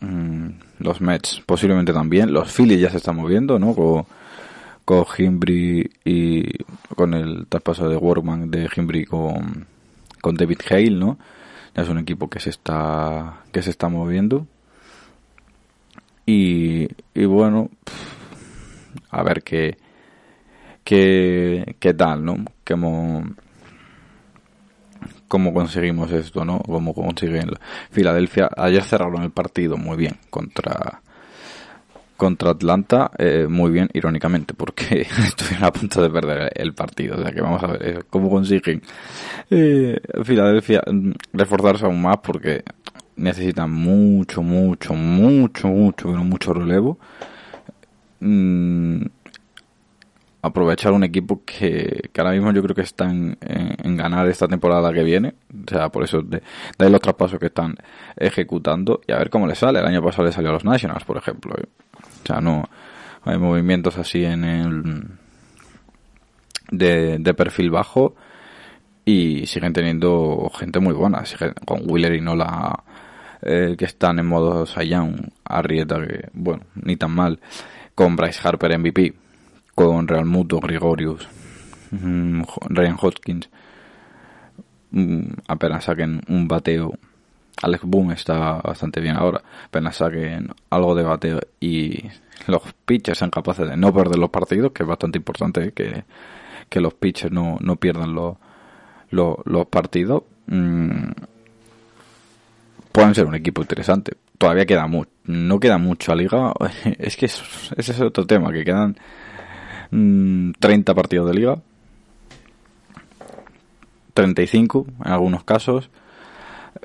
Mm, 0.00 0.48
los 0.78 1.00
Mets 1.00 1.42
posiblemente 1.46 1.92
también. 1.92 2.32
Los 2.32 2.52
Phillies 2.52 2.80
ya 2.80 2.90
se 2.90 2.98
están 2.98 3.16
moviendo, 3.16 3.58
¿no? 3.58 3.74
Con, 3.74 4.06
con 4.84 5.04
y 6.04 6.64
con 6.94 7.14
el 7.14 7.46
traspaso 7.46 7.88
de 7.88 7.96
Workman 7.96 8.50
de 8.50 8.68
Himbry 8.74 9.04
con, 9.04 9.66
con 10.20 10.34
David 10.34 10.60
Hale, 10.70 10.90
¿no? 10.90 11.18
Ya 11.74 11.82
es 11.82 11.88
un 11.88 11.98
equipo 11.98 12.28
que 12.30 12.40
se 12.40 12.50
está, 12.50 13.42
que 13.52 13.62
se 13.62 13.70
está 13.70 13.88
moviendo. 13.88 14.46
Y, 16.26 16.88
y 17.14 17.24
bueno, 17.24 17.70
a 19.10 19.22
ver 19.22 19.42
qué, 19.42 19.76
qué, 20.84 21.76
qué 21.78 21.94
tal, 21.94 22.24
¿no? 22.24 22.44
Cómo, 22.66 23.24
cómo 25.28 25.52
conseguimos 25.54 26.10
esto, 26.10 26.44
¿no? 26.44 26.60
Cómo 26.60 26.94
consiguen 26.94 27.50
Filadelfia. 27.90 28.48
Ayer 28.56 28.82
cerraron 28.82 29.22
el 29.22 29.30
partido 29.30 29.76
muy 29.76 29.96
bien 29.96 30.16
contra 30.30 31.02
contra 32.18 32.50
Atlanta, 32.50 33.12
eh, 33.16 33.46
muy 33.48 33.70
bien, 33.70 33.88
irónicamente, 33.94 34.52
porque 34.52 35.02
estuvieron 35.24 35.64
a 35.64 35.72
punto 35.72 36.02
de 36.02 36.10
perder 36.10 36.52
el 36.56 36.74
partido. 36.74 37.16
O 37.16 37.22
sea 37.22 37.30
que 37.30 37.40
vamos 37.40 37.62
a 37.62 37.68
ver 37.68 37.82
eh, 37.82 38.00
cómo 38.10 38.28
consiguen 38.28 38.82
eh, 39.48 40.00
Filadelfia 40.24 40.82
mm, 40.84 41.12
reforzarse 41.32 41.86
aún 41.86 42.02
más 42.02 42.16
porque 42.18 42.64
necesitan 43.16 43.70
mucho, 43.70 44.42
mucho, 44.42 44.94
mucho, 44.94 45.68
mucho, 45.68 46.08
mucho 46.08 46.52
relevo. 46.52 46.98
Mm, 48.20 49.02
aprovechar 50.48 50.92
un 50.92 51.04
equipo 51.04 51.42
que, 51.44 52.10
ahora 52.16 52.32
mismo 52.32 52.52
yo 52.52 52.62
creo 52.62 52.74
que 52.74 52.82
están 52.82 53.36
en, 53.40 53.96
ganar 53.96 54.28
esta 54.28 54.48
temporada 54.48 54.92
que 54.92 55.02
viene. 55.02 55.34
O 55.66 55.70
sea, 55.70 55.88
por 55.88 56.04
eso 56.04 56.22
de, 56.22 56.42
de 56.78 56.90
los 56.90 57.00
traspasos 57.00 57.38
que 57.38 57.46
están 57.46 57.76
ejecutando 58.16 59.00
y 59.06 59.12
a 59.12 59.18
ver 59.18 59.30
cómo 59.30 59.46
les 59.46 59.58
sale. 59.58 59.80
El 59.80 59.86
año 59.86 60.02
pasado 60.02 60.24
le 60.24 60.32
salió 60.32 60.50
a 60.50 60.54
los 60.54 60.64
Nationals, 60.64 61.04
por 61.04 61.16
ejemplo. 61.16 61.54
O 61.54 62.26
sea, 62.26 62.40
no 62.40 62.68
hay 63.24 63.38
movimientos 63.38 63.98
así 63.98 64.24
en 64.24 64.44
el 64.44 65.04
de, 66.70 67.34
perfil 67.34 67.70
bajo 67.70 68.14
y 69.04 69.46
siguen 69.46 69.72
teniendo 69.72 70.50
gente 70.54 70.80
muy 70.80 70.94
buena. 70.94 71.22
con 71.64 71.82
Wheeler 71.90 72.14
y 72.14 72.20
Nola 72.20 72.84
eh, 73.42 73.76
que 73.78 73.84
están 73.84 74.18
en 74.18 74.26
modo 74.26 74.66
Saiyan, 74.66 75.32
Arrieta 75.44 75.96
que, 76.06 76.28
bueno, 76.32 76.64
ni 76.74 76.96
tan 76.96 77.12
mal. 77.12 77.40
Con 77.94 78.16
Bryce 78.16 78.40
Harper 78.46 78.78
MVP 78.78 79.14
con 79.78 80.08
Real 80.08 80.24
Muto, 80.24 80.58
Gregorius, 80.58 81.28
mm, 81.92 82.42
Ryan 82.68 82.96
Hodgkins, 83.00 83.48
mm, 84.90 85.20
apenas 85.46 85.84
saquen 85.84 86.20
un 86.26 86.48
bateo. 86.48 86.98
Alex 87.62 87.84
Boom 87.84 88.10
está 88.10 88.60
bastante 88.60 89.00
bien 89.00 89.14
ahora, 89.14 89.40
apenas 89.66 89.94
saquen 89.94 90.48
algo 90.70 90.96
de 90.96 91.04
bateo 91.04 91.38
y 91.60 92.02
los 92.48 92.62
pitchers 92.84 93.18
sean 93.18 93.30
capaces 93.30 93.68
de 93.68 93.76
no 93.76 93.94
perder 93.94 94.18
los 94.18 94.30
partidos, 94.30 94.72
que 94.72 94.82
es 94.82 94.88
bastante 94.88 95.18
importante 95.18 95.70
que, 95.70 96.02
que 96.68 96.80
los 96.80 96.94
pitchers 96.94 97.32
no, 97.32 97.56
no 97.60 97.76
pierdan 97.76 98.14
los, 98.14 98.36
los, 99.12 99.66
partidos. 99.70 100.24
Mm, 100.48 101.10
pueden 102.90 103.14
ser 103.14 103.26
un 103.26 103.36
equipo 103.36 103.60
interesante. 103.62 104.16
Todavía 104.38 104.66
queda 104.66 104.88
mucho, 104.88 105.10
no 105.26 105.60
queda 105.60 105.78
mucho 105.78 106.10
a 106.10 106.16
liga. 106.16 106.52
Es 106.98 107.16
que 107.16 107.26
ese 107.26 107.72
es 107.76 108.00
otro 108.00 108.26
tema, 108.26 108.52
que 108.52 108.64
quedan 108.64 108.96
30 109.90 110.92
mm, 110.92 110.94
partidos 110.94 111.28
de 111.28 111.34
liga, 111.34 111.58
35 114.14 114.86
en 115.04 115.12
algunos 115.12 115.44
casos. 115.44 115.90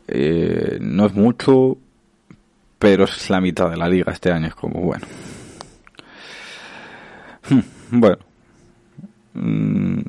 Eh, 0.08 0.78
no 0.82 1.06
es 1.06 1.14
mucho, 1.14 1.78
pero 2.80 3.06
es 3.06 3.30
la 3.30 3.42
mitad 3.42 3.70
de 3.70 3.78
la 3.78 3.90
liga 3.90 4.12
este 4.12 4.32
año. 4.32 4.48
Es 4.48 4.56
como, 4.56 4.82
bueno. 4.82 5.06
Hmm, 7.50 8.00
bueno. 8.00 8.18
Mm, 9.34 10.02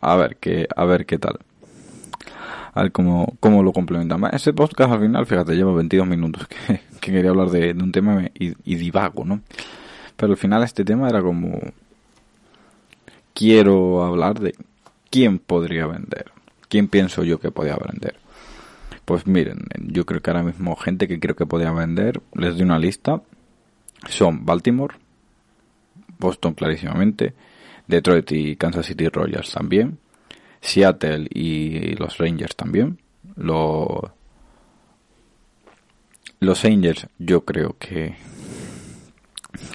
a 0.00 0.16
ver 0.16 0.36
qué, 0.36 0.66
a 0.74 0.84
ver 0.84 1.06
qué 1.06 1.18
tal. 1.18 1.38
A 2.74 2.82
ver 2.82 2.92
cómo, 2.92 3.62
lo 3.62 3.72
complementamos. 3.72 4.30
Ese 4.32 4.54
podcast 4.54 4.92
al 4.92 5.00
final, 5.00 5.26
fíjate, 5.26 5.54
llevo 5.54 5.74
22 5.74 6.06
minutos 6.06 6.48
que, 6.66 6.80
quería 7.12 7.30
hablar 7.30 7.50
de, 7.50 7.72
un 7.72 7.92
tema 7.92 8.24
y, 8.34 8.54
y 8.64 8.76
divago, 8.76 9.24
¿no? 9.26 9.42
Pero 10.16 10.32
al 10.32 10.38
final 10.38 10.62
este 10.62 10.84
tema 10.84 11.08
era 11.08 11.20
como 11.20 11.60
quiero 13.34 14.04
hablar 14.04 14.40
de 14.40 14.54
quién 15.10 15.38
podría 15.38 15.86
vender. 15.86 16.32
¿Quién 16.68 16.88
pienso 16.88 17.22
yo 17.24 17.38
que 17.38 17.50
podría 17.50 17.76
vender? 17.76 18.16
Pues 19.04 19.26
miren, 19.26 19.66
yo 19.78 20.06
creo 20.06 20.22
que 20.22 20.30
ahora 20.30 20.42
mismo 20.42 20.76
gente 20.76 21.08
que 21.08 21.20
creo 21.20 21.36
que 21.36 21.46
podría 21.46 21.72
vender, 21.72 22.22
les 22.34 22.54
doy 22.54 22.62
una 22.62 22.78
lista. 22.78 23.22
Son 24.08 24.44
Baltimore, 24.46 24.94
Boston 26.18 26.54
clarísimamente, 26.54 27.34
Detroit 27.86 28.32
y 28.32 28.56
Kansas 28.56 28.86
City 28.86 29.08
Royals 29.08 29.52
también, 29.52 29.98
Seattle 30.60 31.28
y 31.30 31.94
los 31.96 32.18
Rangers 32.18 32.56
también. 32.56 32.98
Los, 33.36 34.10
los 36.40 36.64
Angels 36.64 37.06
yo 37.18 37.44
creo 37.44 37.76
que 37.78 38.16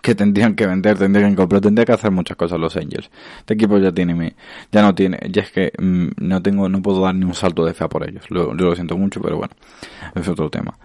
que 0.02 0.16
tendrían 0.16 0.56
que 0.56 0.66
vender, 0.66 0.98
tendrían 0.98 1.32
que 1.32 1.38
comprar, 1.38 1.62
tendrían 1.62 1.86
que 1.86 1.94
hacer 1.94 2.12
muchas 2.12 2.38
cosas 2.38 2.60
los 2.60 2.76
Angels. 2.76 3.10
Este 3.40 3.54
equipo 3.54 3.78
ya 3.78 3.92
tiene, 3.92 4.36
ya 4.72 4.82
no 4.82 4.96
tiene, 4.96 5.20
ya 5.30 5.44
es 5.44 5.52
que 5.52 5.72
mm, 5.78 6.08
no 6.18 6.42
tengo, 6.42 6.68
no 6.70 6.82
puedo 6.82 7.02
dar 7.02 7.16
ni 7.16 7.26
un 7.26 7.34
salto 7.34 7.66
de 7.66 7.74
fe 7.74 7.88
por 7.88 8.08
ellos. 8.08 8.26
Lo, 8.30 8.54
lo 8.54 8.76
siento 8.76 8.98
mucho, 8.98 9.22
pero 9.22 9.38
bueno, 9.38 9.54
es 10.16 10.28
otro 10.28 10.50
tema. 10.50 10.78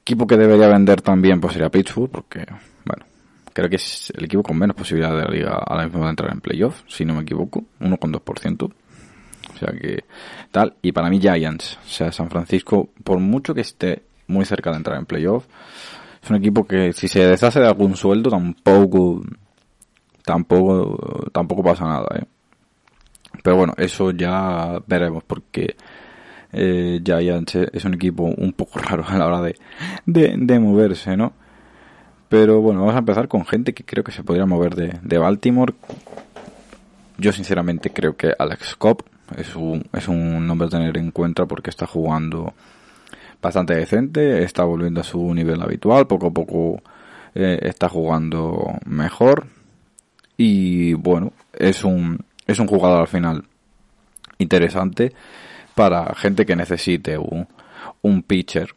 Equipo 0.00 0.26
que 0.26 0.36
debería 0.36 0.68
vender 0.68 1.00
también 1.00 1.40
pues 1.40 1.54
sería 1.54 1.70
Pittsburgh, 1.70 2.10
porque, 2.10 2.46
bueno, 2.84 3.04
creo 3.52 3.68
que 3.68 3.76
es 3.76 4.12
el 4.14 4.24
equipo 4.24 4.42
con 4.42 4.58
menos 4.58 4.76
posibilidad 4.76 5.16
de 5.16 5.22
la 5.22 5.30
liga 5.30 5.52
ahora 5.52 5.84
mismo 5.84 6.04
de 6.04 6.10
entrar 6.10 6.32
en 6.32 6.40
playoffs, 6.40 6.84
si 6.88 7.04
no 7.04 7.14
me 7.14 7.22
equivoco, 7.22 7.64
1,2%. 7.80 8.72
O 9.54 9.58
sea 9.58 9.72
que 9.78 10.04
tal, 10.50 10.74
y 10.82 10.92
para 10.92 11.10
mí 11.10 11.20
Giants, 11.20 11.78
o 11.84 11.88
sea, 11.88 12.10
San 12.12 12.30
Francisco, 12.30 12.90
por 13.02 13.18
mucho 13.18 13.54
que 13.54 13.60
esté 13.60 14.02
muy 14.26 14.44
cerca 14.44 14.70
de 14.70 14.78
entrar 14.78 14.98
en 14.98 15.06
playoffs, 15.06 15.46
es 16.24 16.30
un 16.30 16.36
equipo 16.36 16.64
que 16.64 16.94
si 16.94 17.06
se 17.06 17.26
deshace 17.26 17.60
de 17.60 17.66
algún 17.66 17.96
sueldo 17.96 18.30
tampoco 18.30 19.22
tampoco 20.24 21.28
tampoco 21.32 21.62
pasa 21.62 21.84
nada 21.84 22.06
¿eh? 22.18 22.24
pero 23.42 23.56
bueno 23.56 23.74
eso 23.76 24.10
ya 24.10 24.80
veremos 24.86 25.22
porque 25.24 25.76
eh, 26.52 27.00
ya 27.02 27.18
es 27.18 27.84
un 27.84 27.94
equipo 27.94 28.22
un 28.24 28.54
poco 28.54 28.78
raro 28.78 29.04
a 29.06 29.18
la 29.18 29.26
hora 29.26 29.42
de, 29.42 29.54
de, 30.06 30.58
moverse 30.58 31.14
no 31.14 31.34
pero 32.30 32.62
bueno 32.62 32.80
vamos 32.80 32.94
a 32.94 33.00
empezar 33.00 33.28
con 33.28 33.44
gente 33.44 33.74
que 33.74 33.84
creo 33.84 34.02
que 34.02 34.12
se 34.12 34.24
podría 34.24 34.46
mover 34.46 34.74
de, 34.76 34.98
de 35.02 35.18
Baltimore 35.18 35.74
yo 37.18 37.32
sinceramente 37.32 37.90
creo 37.90 38.16
que 38.16 38.32
Alex 38.38 38.76
Cobb 38.76 39.04
es 39.36 39.54
un, 39.56 39.84
es 39.92 40.08
un 40.08 40.46
nombre 40.46 40.68
a 40.68 40.70
tener 40.70 40.96
en 40.96 41.10
cuenta 41.10 41.44
porque 41.44 41.68
está 41.68 41.86
jugando 41.86 42.54
bastante 43.44 43.74
decente, 43.74 44.42
está 44.42 44.64
volviendo 44.64 45.02
a 45.02 45.04
su 45.04 45.34
nivel 45.34 45.60
habitual, 45.60 46.06
poco 46.06 46.28
a 46.28 46.30
poco 46.30 46.82
eh, 47.34 47.58
está 47.60 47.90
jugando 47.90 48.78
mejor. 48.86 49.46
Y 50.38 50.94
bueno, 50.94 51.32
es 51.52 51.84
un, 51.84 52.24
es 52.46 52.58
un 52.58 52.66
jugador 52.66 53.02
al 53.02 53.06
final 53.06 53.44
interesante 54.38 55.12
para 55.74 56.14
gente 56.14 56.46
que 56.46 56.56
necesite 56.56 57.18
un, 57.18 57.46
un 58.00 58.22
pitcher 58.22 58.74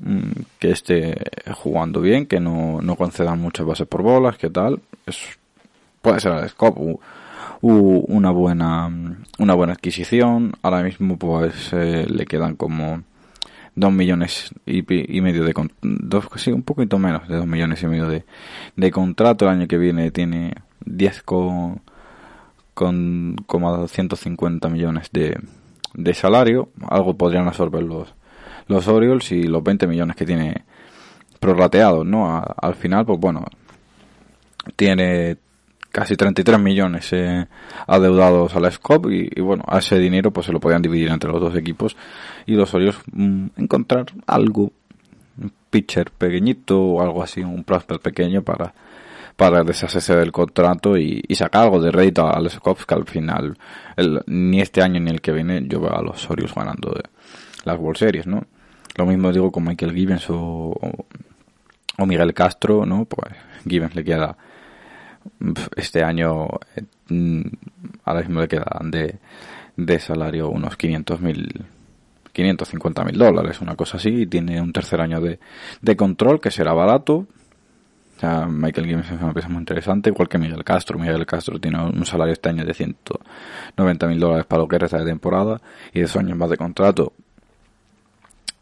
mm, 0.00 0.30
que 0.58 0.72
esté 0.72 1.16
jugando 1.54 2.00
bien, 2.00 2.26
que 2.26 2.40
no, 2.40 2.80
no 2.82 2.96
conceda 2.96 3.36
muchas 3.36 3.64
bases 3.64 3.86
por 3.86 4.02
bolas, 4.02 4.36
que 4.36 4.50
tal, 4.50 4.80
es, 5.06 5.38
puede 6.02 6.18
ser 6.18 6.32
el 6.32 6.48
scope. 6.48 6.98
Una 7.62 8.30
buena 8.30 8.90
una 9.38 9.54
buena 9.54 9.74
adquisición. 9.74 10.54
Ahora 10.62 10.82
mismo 10.82 11.18
pues 11.18 11.72
eh, 11.74 12.06
le 12.08 12.24
quedan 12.24 12.56
como 12.56 13.02
dos 13.80 13.92
millones 13.92 14.54
y, 14.66 14.82
medio 14.82 15.44
de 15.44 15.54
dos 15.82 16.28
sí 16.36 16.52
un 16.52 16.62
poquito 16.62 16.98
menos 16.98 17.26
de 17.28 17.36
dos 17.36 17.46
millones 17.46 17.82
y 17.82 17.86
medio 17.86 18.08
de, 18.08 18.24
de 18.76 18.90
contrato. 18.90 19.46
El 19.46 19.52
año 19.52 19.68
que 19.68 19.78
viene 19.78 20.10
tiene 20.10 20.54
10 20.84 21.22
con 21.22 21.80
con 22.74 23.36
como 23.46 23.88
150 23.88 24.68
millones 24.68 25.08
de, 25.12 25.40
de 25.94 26.14
salario. 26.14 26.68
Algo 26.88 27.16
podrían 27.16 27.48
absorber 27.48 27.82
los 27.82 28.14
los 28.68 28.86
Orioles 28.86 29.32
y 29.32 29.44
los 29.44 29.64
20 29.64 29.86
millones 29.86 30.14
que 30.14 30.26
tiene 30.26 30.64
prorrateados 31.40 32.06
no 32.06 32.44
al 32.56 32.74
final 32.74 33.04
pues 33.06 33.18
bueno 33.18 33.44
tiene 34.76 35.38
casi 35.90 36.16
33 36.16 36.58
millones 36.58 37.12
eh, 37.12 37.46
adeudados 37.86 38.54
a 38.54 38.60
la 38.60 38.70
SCOP 38.70 39.06
y, 39.10 39.40
bueno, 39.40 39.64
a 39.66 39.78
ese 39.78 39.98
dinero 39.98 40.30
pues 40.30 40.46
se 40.46 40.52
lo 40.52 40.60
podían 40.60 40.82
dividir 40.82 41.08
entre 41.08 41.30
los 41.30 41.40
dos 41.40 41.56
equipos 41.56 41.96
y 42.46 42.54
los 42.54 42.72
Orioles 42.74 42.98
mm, 43.12 43.46
encontrar 43.56 44.06
algo, 44.26 44.72
un 45.38 45.52
pitcher 45.70 46.10
pequeñito 46.10 46.80
o 46.80 47.02
algo 47.02 47.22
así, 47.22 47.40
un 47.40 47.64
prospect 47.64 48.02
pequeño 48.02 48.42
para 48.42 48.72
para 49.36 49.64
deshacerse 49.64 50.14
del 50.16 50.32
contrato 50.32 50.98
y, 50.98 51.22
sacar 51.34 51.62
algo 51.62 51.80
de 51.80 51.90
rédito 51.90 52.28
a 52.28 52.38
los 52.40 52.60
Cubs 52.60 52.84
que 52.84 52.94
al 52.94 53.06
final 53.06 53.56
ni 54.26 54.60
este 54.60 54.82
año 54.82 55.00
ni 55.00 55.10
el 55.10 55.22
que 55.22 55.32
viene 55.32 55.62
yo 55.66 55.80
veo 55.80 55.96
a 55.96 56.02
los 56.02 56.28
Orioles 56.28 56.54
ganando 56.54 56.90
de 56.90 57.04
las 57.64 57.78
World 57.78 57.96
Series, 57.96 58.26
¿no? 58.26 58.44
Lo 58.96 59.06
mismo 59.06 59.32
digo 59.32 59.50
con 59.50 59.64
Michael 59.64 59.94
Gibbons 59.94 60.28
o, 60.28 60.76
o 61.96 62.06
Miguel 62.06 62.34
Castro, 62.34 62.84
¿no? 62.84 63.06
Pues 63.06 63.34
Gibbons 63.66 63.94
le 63.94 64.04
queda 64.04 64.36
este 65.76 66.02
año 66.02 66.48
mm, 67.08 67.42
ahora 68.04 68.20
mismo 68.20 68.40
le 68.40 68.48
quedan 68.48 68.90
de, 68.90 69.18
de 69.76 69.98
salario 69.98 70.48
unos 70.48 70.76
500 70.76 71.20
mil 71.20 71.64
550 72.32 73.04
mil 73.04 73.18
dólares, 73.18 73.60
una 73.60 73.74
cosa 73.74 73.96
así, 73.96 74.22
y 74.22 74.26
tiene 74.26 74.60
un 74.60 74.72
tercer 74.72 75.00
año 75.00 75.20
de, 75.20 75.40
de 75.82 75.96
control 75.96 76.40
que 76.40 76.52
será 76.52 76.72
barato, 76.72 77.26
Michael 78.48 78.86
Gibbons 78.86 79.10
es 79.10 79.20
una 79.20 79.32
pieza 79.32 79.48
muy 79.48 79.58
interesante, 79.58 80.10
igual 80.10 80.28
que 80.28 80.38
Miguel 80.38 80.64
Castro. 80.64 80.98
Miguel 80.98 81.24
Castro 81.24 81.58
tiene 81.58 81.82
un 81.82 82.04
salario 82.04 82.32
este 82.32 82.50
año 82.50 82.64
de 82.64 82.74
190 82.74 84.06
mil 84.06 84.20
dólares 84.20 84.46
para 84.46 84.62
lo 84.62 84.68
que 84.68 84.78
resta 84.78 84.98
de 84.98 85.06
temporada 85.06 85.60
y 85.92 86.00
dos 86.00 86.16
años 86.16 86.36
más 86.36 86.50
de 86.50 86.56
contrato. 86.56 87.12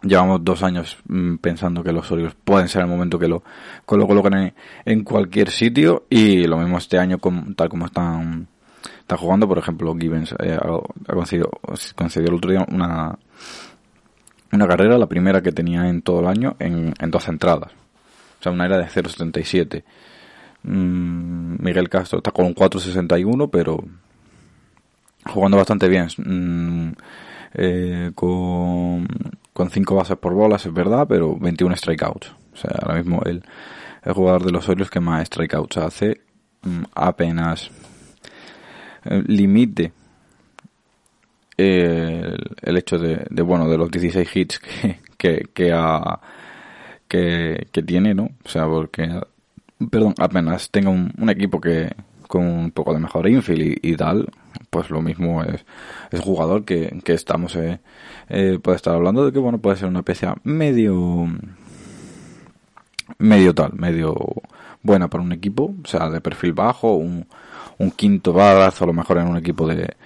Llevamos 0.03 0.45
dos 0.45 0.63
años 0.63 0.97
mm, 1.09 1.37
pensando 1.37 1.83
que 1.83 1.93
los 1.93 2.11
Orioles 2.13 2.35
pueden 2.45 2.69
ser 2.69 2.83
el 2.83 2.89
momento 2.89 3.19
que 3.19 3.27
lo, 3.27 3.43
coloquen 3.85 4.55
en, 4.85 5.05
cualquier 5.05 5.51
sitio 5.51 6.05
y 6.09 6.47
lo 6.47 6.59
mismo 6.59 6.79
este 6.79 6.99
año 6.99 7.19
tal 7.57 7.69
como 7.69 7.87
están, 7.87 8.47
están 9.01 9.19
jugando. 9.19 9.49
Por 9.49 9.59
ejemplo, 9.59 9.97
Gibbons 9.99 10.35
eh, 10.39 10.57
ha 10.57 11.15
concedido, 11.15 11.51
concedió 11.97 12.29
el 12.29 12.37
otro 12.37 12.51
día 12.53 12.65
una, 12.71 13.19
una 14.53 14.69
carrera, 14.69 14.99
la 14.99 15.07
primera 15.07 15.43
que 15.43 15.51
tenía 15.51 15.89
en 15.89 16.03
todo 16.03 16.21
el 16.21 16.27
año, 16.29 16.55
en, 16.61 16.95
en 16.99 17.11
dos 17.11 17.27
entradas. 17.27 17.73
O 18.39 18.43
sea, 18.43 18.53
una 18.53 18.67
era 18.67 18.79
de 18.79 18.85
0.77. 18.85 19.83
Mm, 20.63 21.57
Miguel 21.63 21.89
Castro 21.89 22.19
está 22.19 22.31
con 22.31 22.47
un 22.47 22.55
4.61, 22.55 23.49
pero 23.51 23.83
jugando 25.27 25.57
bastante 25.57 25.89
bien. 25.89 26.07
Mm, 26.19 26.93
eh, 27.55 28.13
con, 28.15 29.09
con 29.59 29.71
5 29.71 29.95
bases 29.97 30.17
por 30.17 30.35
bolas, 30.35 30.65
es 30.65 30.73
verdad, 30.73 31.07
pero 31.09 31.37
21 31.37 31.75
strikeouts. 31.75 32.33
O 32.53 32.57
sea, 32.57 32.71
ahora 32.81 32.95
mismo 32.95 33.23
el, 33.27 33.43
el 34.05 34.13
jugador 34.13 34.45
de 34.45 34.53
los 34.53 34.69
Orioles 34.69 34.89
que 34.89 35.01
más 35.01 35.27
strikeouts 35.27 35.77
hace 35.79 36.21
mm, 36.63 36.85
apenas 36.95 37.69
eh, 39.05 39.23
limite 39.27 39.93
el, 41.57 42.77
hecho 42.77 42.99
de, 42.99 43.43
bueno, 43.43 43.69
de 43.69 43.77
los 43.77 43.91
16 43.91 44.37
hits 44.37 44.61
que, 44.61 45.01
que, 45.17 45.49
que 45.53 45.73
ha 45.75 46.21
que, 47.09 47.83
tiene, 47.85 48.15
¿no? 48.15 48.31
O 48.45 48.49
sea, 48.49 48.67
porque, 48.67 49.09
perdón, 49.91 50.15
apenas 50.19 50.71
tenga 50.71 50.91
un, 50.91 51.31
equipo 51.31 51.61
que 51.61 51.91
con 52.29 52.47
un 52.47 52.71
poco 52.71 52.93
de 52.93 53.01
mejor 53.01 53.29
infield 53.29 53.79
y, 53.83 53.97
tal, 53.97 54.29
pues 54.71 54.91
lo 54.91 55.03
mismo 55.03 55.43
es, 55.43 55.65
es 56.11 56.21
jugador 56.21 56.65
que, 56.65 57.01
estamos, 57.07 57.57
eh, 57.57 57.81
eh, 58.29 58.59
puede 58.63 58.77
estar 58.77 58.95
hablando 58.95 59.25
de 59.25 59.33
que, 59.33 59.39
bueno, 59.39 59.59
puede 59.59 59.77
ser 59.77 59.89
una 59.89 60.03
pieza 60.03 60.37
medio, 60.45 61.27
medio 63.19 63.55
tal, 63.55 63.73
medio 63.75 64.15
buena 64.83 65.09
para 65.09 65.25
un 65.25 65.33
equipo, 65.33 65.75
o 65.83 65.87
sea, 65.87 66.09
de 66.11 66.21
perfil 66.21 66.53
bajo, 66.53 66.95
un, 66.95 67.27
un 67.79 67.91
quinto 67.91 68.33
badazo 68.33 68.85
a 68.85 68.87
lo 68.89 68.93
mejor 68.93 69.19
en 69.19 69.29
un 69.29 69.37
equipo 69.37 69.67
de, 69.67 69.97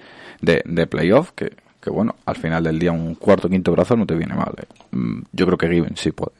de, 0.41 0.61
de 0.65 0.87
playoff, 0.87 1.31
que, 1.31 1.53
que 1.83 1.89
bueno, 1.89 2.15
al 2.25 2.37
final 2.37 2.63
del 2.63 2.79
día 2.79 2.93
un 2.93 3.15
cuarto 3.15 3.49
quinto 3.49 3.71
brazo 3.73 3.97
no 3.97 4.05
te 4.05 4.15
viene 4.15 4.35
mal. 4.35 4.53
Eh. 4.57 4.65
Mm, 4.91 5.23
yo 5.33 5.45
creo 5.45 5.57
que 5.57 5.67
Given 5.67 5.97
sí 5.97 6.11
puede. 6.11 6.31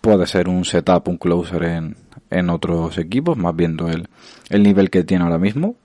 Puede 0.00 0.26
ser 0.26 0.48
un 0.48 0.64
setup, 0.64 1.06
un 1.08 1.16
closer 1.16 1.62
en, 1.62 1.96
en 2.28 2.50
otros 2.50 2.98
equipos, 2.98 3.36
más 3.36 3.54
viendo 3.54 3.88
el, 3.88 4.08
el 4.48 4.62
nivel 4.64 4.90
que 4.90 5.04
tiene 5.04 5.24
ahora 5.24 5.38
mismo. 5.38 5.76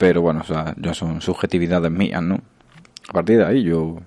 Pero 0.00 0.22
bueno, 0.22 0.40
o 0.40 0.44
sea, 0.44 0.74
ya 0.78 0.94
son 0.94 1.20
subjetividades 1.20 1.92
mías, 1.92 2.22
¿no? 2.22 2.40
A 3.10 3.12
partir 3.12 3.36
de 3.36 3.44
ahí 3.44 3.62
yo, 3.62 3.98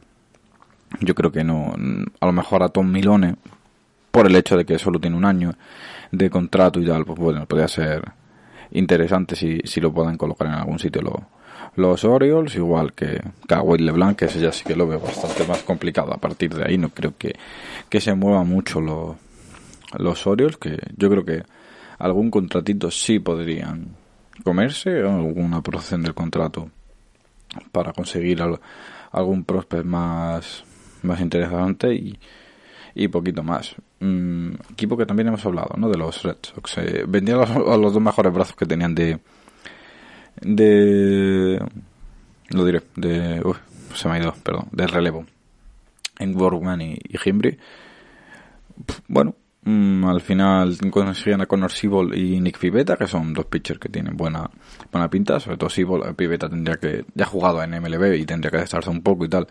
yo 1.01 1.13
creo 1.13 1.32
que 1.32 1.43
no, 1.43 1.71
a 2.19 2.25
lo 2.25 2.32
mejor 2.32 2.63
a 2.63 2.69
Tom 2.69 2.91
Milone, 2.91 3.36
por 4.10 4.25
el 4.25 4.36
hecho 4.36 4.58
de 4.58 4.65
que 4.65 4.79
solo 4.79 4.99
tiene 4.99 5.15
un 5.15 5.23
año 5.23 5.53
de 6.12 6.32
contrato 6.32 6.79
y 6.79 6.88
tal, 6.88 7.06
pues 7.06 7.19
bueno, 7.19 7.45
podría 7.45 7.67
ser 7.67 8.12
interesante 8.71 9.36
si, 9.36 9.60
si 9.65 9.79
lo 9.79 9.93
pueden 9.93 10.17
colocar 10.17 10.47
en 10.47 10.56
algún 10.56 10.79
sitio 10.79 11.03
lo, 11.03 11.27
los 11.75 12.03
Orioles, 12.06 12.56
igual 12.56 12.93
que 12.93 13.21
Kawhi 13.47 13.77
LeBlanc, 13.77 14.17
que 14.17 14.25
ese 14.25 14.39
ya 14.39 14.51
sí 14.51 14.63
que 14.63 14.75
lo 14.75 14.88
veo 14.88 14.99
bastante 14.99 15.45
más 15.45 15.62
complicado. 15.62 16.12
A 16.12 16.17
partir 16.17 16.56
de 16.56 16.65
ahí 16.65 16.79
no 16.79 16.89
creo 16.89 17.13
que, 17.19 17.36
que 17.88 18.01
se 18.01 18.15
muevan 18.15 18.47
mucho 18.47 18.82
los, 18.82 19.15
los 19.99 20.25
Orioles, 20.25 20.58
que 20.58 20.75
yo 20.97 21.12
creo 21.12 21.23
que 21.23 21.43
algún 21.99 22.32
contratito 22.32 22.89
sí 22.89 23.19
podrían 23.19 24.01
comerse, 24.43 25.01
alguna 25.01 25.62
procesión 25.62 26.03
del 26.03 26.13
contrato 26.13 26.69
para 27.71 27.93
conseguir 27.93 28.41
algún 29.12 29.43
prospect 29.43 29.86
más, 29.86 30.63
más 31.03 31.21
interesante 31.21 31.93
y, 31.93 32.19
y 32.95 33.08
poquito 33.08 33.43
más. 33.43 33.75
Mm, 33.99 34.53
equipo 34.71 34.97
que 34.97 35.06
también 35.06 35.27
hemos 35.27 35.45
hablado, 35.45 35.75
¿no? 35.77 35.89
De 35.89 35.97
los 35.97 36.23
Red 36.23 36.38
Sox. 36.41 36.77
Eh, 36.79 37.06
vendían 37.08 37.41
a 37.41 37.77
los 37.77 37.93
dos 37.93 38.01
mejores 38.01 38.34
brazos 38.34 38.56
que 38.56 38.65
tenían 38.65 38.95
de, 38.95 39.19
de 40.41 41.60
lo 42.49 42.65
diré 42.65 42.82
de 42.95 43.41
se 43.95 44.08
me 44.08 44.15
ha 44.15 44.19
ido 44.19 44.34
perdón 44.43 44.67
del 44.71 44.89
relevo 44.89 45.25
en 46.19 46.34
Borgman 46.34 46.82
y, 46.82 46.97
y 47.03 47.17
bueno 49.08 49.36
mm, 49.65 50.06
al 50.06 50.21
final 50.21 50.78
consiguen 50.91 51.41
a 51.41 51.45
Connor 51.45 51.71
Siebel 51.71 52.17
y 52.17 52.39
Nick 52.39 52.60
Pivetta 52.60 52.95
que 52.97 53.08
son 53.08 53.34
dos 53.34 53.45
pitchers 53.45 53.80
que 53.80 53.89
tienen 53.89 54.17
buena 54.17 54.49
buena 54.91 55.10
pinta 55.10 55.39
sobre 55.39 55.58
todo 55.58 55.69
Siebel 55.69 56.02
eh, 56.04 56.13
Pivetta 56.13 56.49
tendría 56.49 56.78
que 56.78 57.06
ya 57.13 57.26
ha 57.26 57.28
jugado 57.28 57.63
en 57.63 57.71
MLB 57.71 58.15
y 58.15 58.26
tendría 58.26 58.52
que 58.52 58.63
estarse 58.63 58.89
un 58.89 59.02
poco 59.02 59.26
y 59.26 59.30
tal 59.30 59.47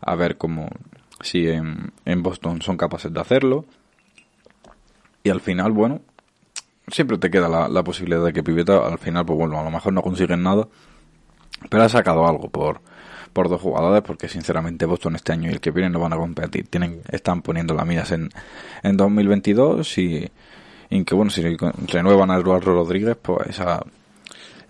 a 0.00 0.14
ver 0.14 0.36
cómo 0.36 0.68
si 1.20 1.48
en, 1.48 2.22
Boston 2.22 2.60
son 2.60 2.76
capaces 2.76 3.12
de 3.12 3.20
hacerlo. 3.20 3.64
Y 5.22 5.30
al 5.30 5.40
final 5.40 5.72
bueno 5.72 6.02
siempre 6.88 7.18
te 7.18 7.30
queda 7.30 7.48
la, 7.68 7.82
posibilidad 7.84 8.24
de 8.24 8.32
que 8.32 8.42
Piveta 8.42 8.86
al 8.86 8.98
final, 8.98 9.24
pues 9.24 9.38
bueno, 9.38 9.58
a 9.58 9.64
lo 9.64 9.70
mejor 9.70 9.92
no 9.94 10.02
consiguen 10.02 10.42
nada, 10.42 10.68
pero 11.70 11.82
ha 11.82 11.88
sacado 11.88 12.26
algo 12.26 12.50
por, 12.50 12.82
por 13.34 13.50
dos 13.50 13.60
jugadores 13.60 14.02
porque 14.02 14.28
sinceramente 14.28 14.86
Boston 14.86 15.16
este 15.16 15.32
año 15.32 15.50
y 15.50 15.52
el 15.52 15.60
que 15.60 15.70
viene 15.70 15.90
no 15.90 16.00
van 16.00 16.14
a 16.14 16.16
competir. 16.16 16.66
Tienen, 16.68 17.02
están 17.10 17.42
poniendo 17.42 17.74
las 17.74 17.86
miras 17.86 18.10
en, 18.12 18.30
en 18.82 18.96
2022 18.96 19.98
y, 19.98 20.30
y 20.88 21.04
que 21.04 21.14
bueno, 21.14 21.30
si 21.30 21.42
renuevan 21.42 22.30
a 22.30 22.36
Eduardo 22.36 22.72
Rodríguez, 22.72 23.16
pues 23.20 23.48
esa, 23.48 23.84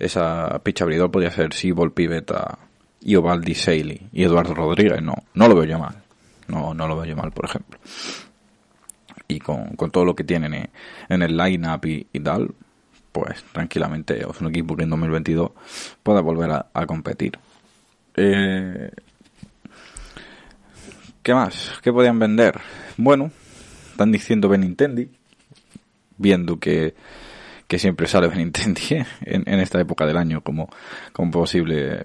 esa 0.00 0.58
picha 0.64 0.82
abridor 0.82 1.12
podría 1.12 1.30
ser 1.30 1.54
Sibol, 1.54 1.92
Piveta 1.92 2.58
y 3.00 3.14
Ovaldi 3.14 3.54
Saley 3.54 4.08
y 4.12 4.24
Eduardo 4.24 4.54
Rodríguez. 4.54 5.00
No, 5.00 5.14
no 5.34 5.46
lo 5.46 5.54
veo 5.54 5.64
yo 5.64 5.78
mal. 5.78 6.02
No, 6.48 6.74
no 6.74 6.88
lo 6.88 6.96
veo 6.96 7.04
yo 7.04 7.16
mal, 7.16 7.30
por 7.30 7.44
ejemplo 7.44 7.78
y 9.28 9.38
con, 9.40 9.76
todo 9.90 10.04
lo 10.04 10.14
que 10.14 10.24
tienen 10.24 10.70
en, 11.08 11.22
el 11.22 11.36
line-up 11.36 11.84
y, 11.86 12.20
tal, 12.20 12.54
pues 13.12 13.42
tranquilamente 13.52 14.20
es 14.20 14.40
un 14.40 14.48
equipo 14.48 14.76
que 14.76 14.84
en 14.84 14.90
2022 14.90 15.50
pueda 16.02 16.20
volver 16.20 16.50
a, 16.72 16.86
competir. 16.86 17.38
Eh, 18.16 18.90
¿Qué 21.22 21.34
más? 21.34 21.72
¿Qué 21.82 21.92
podían 21.92 22.18
vender? 22.18 22.60
Bueno, 22.96 23.30
están 23.90 24.12
diciendo 24.12 24.48
Benintendi, 24.48 25.08
viendo 26.18 26.58
que, 26.58 26.94
que 27.66 27.78
siempre 27.78 28.06
sale 28.06 28.28
Benintendi 28.28 28.82
en, 29.22 29.42
en 29.46 29.60
esta 29.60 29.80
época 29.80 30.06
del 30.06 30.16
año 30.16 30.42
como, 30.42 30.68
como 31.12 31.30
posible 31.30 32.04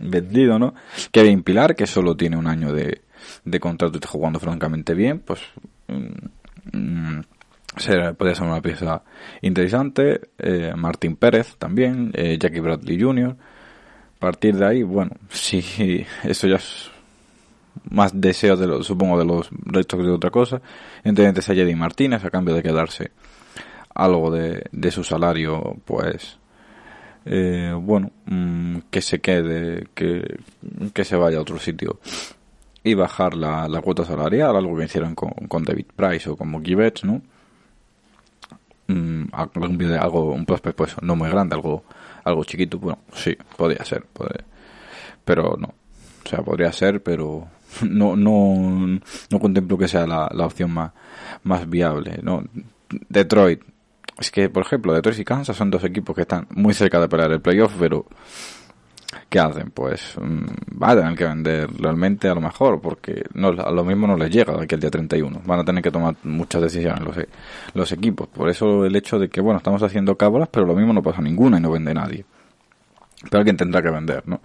vendido, 0.00 0.58
¿no? 0.58 0.74
Kevin 1.12 1.42
Pilar, 1.42 1.74
que 1.76 1.86
solo 1.86 2.16
tiene 2.16 2.36
un 2.36 2.46
año 2.46 2.72
de, 2.72 3.02
de 3.44 3.60
contrato 3.60 3.94
y 3.94 3.98
está 3.98 4.08
jugando 4.08 4.40
francamente 4.40 4.94
bien, 4.94 5.20
pues 5.20 5.40
mm, 5.88 6.28
Mm, 6.72 7.20
podría 8.16 8.34
ser 8.34 8.46
una 8.46 8.60
pieza 8.60 9.02
interesante. 9.42 10.30
Eh, 10.38 10.72
Martín 10.76 11.16
Pérez 11.16 11.56
también, 11.58 12.10
eh, 12.14 12.36
Jackie 12.38 12.60
Bradley 12.60 13.00
Jr. 13.00 13.36
Partir 14.18 14.56
de 14.56 14.66
ahí, 14.66 14.82
bueno, 14.82 15.12
sí, 15.30 16.04
eso 16.24 16.46
ya 16.46 16.56
es 16.56 16.90
más 17.90 18.12
deseo, 18.20 18.56
de 18.56 18.66
lo, 18.66 18.82
supongo, 18.82 19.18
de 19.18 19.24
los 19.24 19.48
restos 19.64 20.04
de 20.04 20.10
otra 20.10 20.30
cosa. 20.30 20.60
Entonces 21.04 21.48
a 21.48 21.54
Jedi 21.54 21.74
Martínez 21.74 22.24
a 22.24 22.30
cambio 22.30 22.54
de 22.54 22.62
quedarse 22.62 23.12
algo 23.94 24.30
de, 24.30 24.64
de 24.70 24.90
su 24.90 25.04
salario, 25.04 25.76
pues, 25.84 26.38
eh, 27.24 27.74
bueno, 27.76 28.10
mm, 28.26 28.78
que 28.90 29.00
se 29.00 29.20
quede, 29.20 29.88
que, 29.94 30.38
que 30.92 31.04
se 31.04 31.16
vaya 31.16 31.38
a 31.38 31.42
otro 31.42 31.58
sitio 31.58 32.00
y 32.84 32.94
bajar 32.94 33.34
la, 33.34 33.80
cuota 33.82 34.04
salarial, 34.04 34.56
algo 34.56 34.76
que 34.76 34.84
hicieron 34.84 35.14
con, 35.14 35.30
con 35.48 35.64
David 35.64 35.86
Price 35.94 36.30
o 36.30 36.36
con 36.36 36.50
Mookie 36.50 36.74
Betts, 36.74 37.04
¿no? 37.04 37.20
mm, 38.88 39.24
algo, 39.32 40.32
un 40.32 40.46
prospect 40.46 40.76
pues 40.76 40.96
no 41.02 41.16
muy 41.16 41.28
grande, 41.28 41.54
algo, 41.54 41.84
algo 42.28 42.44
chiquito, 42.44 42.78
bueno, 42.78 43.00
sí, 43.12 43.36
podría 43.56 43.84
ser, 43.84 44.04
pero 45.24 45.56
no. 45.58 45.74
O 46.24 46.28
sea, 46.28 46.42
podría 46.42 46.72
ser, 46.72 47.02
pero 47.02 47.48
no, 47.88 48.16
no, 48.16 49.00
no 49.30 49.40
contemplo 49.40 49.78
que 49.78 49.88
sea 49.88 50.06
la, 50.06 50.28
la 50.32 50.46
opción 50.46 50.70
más, 50.70 50.92
más 51.42 51.68
viable, 51.68 52.20
¿no? 52.22 52.44
Detroit, 53.08 53.62
es 54.18 54.30
que, 54.30 54.48
por 54.48 54.64
ejemplo, 54.64 54.92
Detroit 54.92 55.18
y 55.18 55.24
Kansas 55.24 55.56
son 55.56 55.70
dos 55.70 55.84
equipos 55.84 56.14
que 56.14 56.22
están 56.22 56.46
muy 56.50 56.74
cerca 56.74 57.00
de 57.00 57.08
pelear 57.08 57.32
el 57.32 57.40
playoff, 57.40 57.74
pero 57.78 58.06
¿qué 59.28 59.38
hacen? 59.38 59.70
Pues 59.70 60.16
mm, 60.20 60.46
van 60.72 60.90
a 60.90 61.00
tener 61.02 61.16
que 61.16 61.24
vender 61.24 61.70
realmente 61.78 62.28
a 62.28 62.34
lo 62.34 62.40
mejor, 62.40 62.80
porque 62.80 63.24
no, 63.34 63.48
a 63.48 63.70
lo 63.70 63.84
mismo 63.84 64.06
no 64.06 64.16
les 64.16 64.30
llega 64.30 64.54
de 64.56 64.64
aquí 64.64 64.74
al 64.74 64.80
día 64.80 64.90
31. 64.90 65.42
Van 65.44 65.60
a 65.60 65.64
tener 65.64 65.82
que 65.82 65.90
tomar 65.90 66.16
muchas 66.24 66.62
decisiones 66.62 67.00
los, 67.00 67.16
e, 67.16 67.28
los 67.74 67.92
equipos. 67.92 68.28
Por 68.28 68.48
eso 68.48 68.84
el 68.84 68.94
hecho 68.96 69.18
de 69.18 69.28
que, 69.28 69.40
bueno, 69.40 69.58
estamos 69.58 69.82
haciendo 69.82 70.16
cábalas, 70.16 70.48
pero 70.50 70.66
lo 70.66 70.74
mismo 70.74 70.92
no 70.92 71.02
pasa 71.02 71.20
ninguna 71.20 71.58
y 71.58 71.60
no 71.60 71.70
vende 71.70 71.94
nadie. 71.94 72.24
Pero 73.24 73.38
alguien 73.38 73.56
tendrá 73.56 73.82
que 73.82 73.90
vender, 73.90 74.22
¿no? 74.26 74.40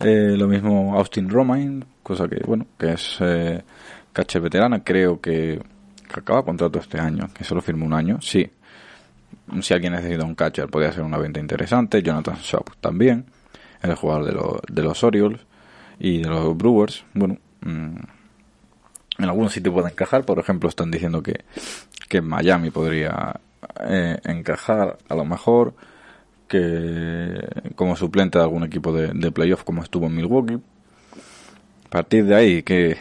Eh, 0.00 0.34
lo 0.36 0.48
mismo 0.48 0.96
Austin 0.96 1.28
Romain, 1.28 1.84
cosa 2.02 2.26
que, 2.26 2.40
bueno, 2.46 2.66
que 2.78 2.92
es 2.92 3.18
eh, 3.20 3.62
caché 4.12 4.40
veterana, 4.40 4.82
creo 4.82 5.20
que, 5.20 5.60
que 6.12 6.20
acaba 6.20 6.42
contrato 6.42 6.78
este 6.78 6.98
año, 6.98 7.28
que 7.34 7.44
solo 7.44 7.60
firma 7.60 7.84
un 7.84 7.92
año, 7.92 8.20
sí. 8.20 8.50
Si 9.60 9.74
alguien 9.74 9.92
necesita 9.94 10.24
un 10.24 10.34
catcher, 10.34 10.68
podría 10.68 10.92
ser 10.92 11.02
una 11.02 11.18
venta 11.18 11.40
interesante. 11.40 12.02
Jonathan 12.02 12.36
Shop 12.36 12.70
también 12.80 13.24
el 13.82 13.94
jugador 13.94 14.26
de, 14.26 14.32
los 14.32 14.60
de 14.68 14.82
los 14.82 15.04
Orioles 15.04 15.40
y 15.98 16.22
de 16.22 16.28
los 16.28 16.56
Brewers. 16.56 17.04
Bueno, 17.14 17.38
mm, 17.62 17.96
en 19.18 19.24
algunos 19.24 19.52
sitios 19.52 19.74
puede 19.74 19.90
encajar. 19.90 20.24
Por 20.24 20.38
ejemplo, 20.38 20.68
están 20.68 20.90
diciendo 20.90 21.22
que, 21.22 21.44
que 22.08 22.20
Miami 22.20 22.70
podría 22.70 23.40
eh, 23.80 24.18
encajar 24.24 24.98
a 25.08 25.14
lo 25.14 25.24
mejor 25.24 25.74
que 26.48 27.38
como 27.76 27.94
suplente 27.96 28.38
de 28.38 28.44
algún 28.44 28.64
equipo 28.64 28.92
de, 28.92 29.12
de 29.14 29.30
playoff 29.30 29.62
como 29.62 29.82
estuvo 29.82 30.06
en 30.06 30.16
Milwaukee. 30.16 30.58
A 31.86 31.90
partir 31.90 32.24
de 32.24 32.34
ahí, 32.36 32.62
que, 32.62 32.96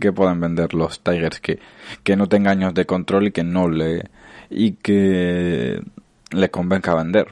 que, 0.00 0.12
puedan 0.12 0.40
vender 0.40 0.74
los 0.74 1.00
Tigers 1.00 1.40
que, 1.40 1.58
que 2.02 2.16
no 2.16 2.28
tengan 2.28 2.58
años 2.58 2.74
de 2.74 2.84
control 2.86 3.28
y 3.28 3.32
que 3.32 3.44
no 3.44 3.68
le 3.68 4.10
y 4.50 4.72
que 4.72 5.82
le 6.32 6.50
convenga 6.50 6.94
vender. 6.94 7.28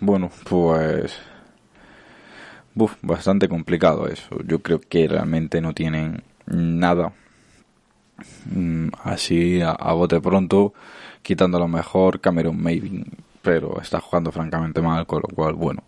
Bueno, 0.00 0.30
pues 0.48 1.18
Uf, 2.76 2.94
bastante 3.02 3.48
complicado 3.48 4.06
eso. 4.06 4.42
Yo 4.46 4.60
creo 4.60 4.80
que 4.80 5.08
realmente 5.08 5.60
no 5.60 5.74
tienen 5.74 6.22
nada 6.46 7.12
mm, 8.54 8.88
así 9.02 9.60
a, 9.62 9.92
bote 9.92 10.20
pronto, 10.20 10.72
quitando 11.22 11.56
a 11.58 11.60
lo 11.60 11.68
mejor 11.68 12.20
Cameron 12.20 12.62
Maybe, 12.62 13.04
pero 13.42 13.80
está 13.80 14.00
jugando 14.00 14.32
francamente 14.32 14.80
mal, 14.82 15.06
con 15.06 15.22
lo 15.22 15.34
cual, 15.34 15.54
bueno, 15.54 15.82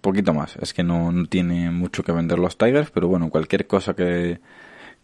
poquito 0.00 0.34
más. 0.34 0.56
Es 0.56 0.74
que 0.74 0.82
no, 0.82 1.12
no 1.12 1.26
tiene 1.26 1.70
mucho 1.70 2.02
que 2.02 2.12
vender 2.12 2.38
los 2.38 2.58
Tigers, 2.58 2.90
pero 2.90 3.08
bueno, 3.08 3.30
cualquier 3.30 3.66
cosa 3.66 3.94
que, 3.94 4.40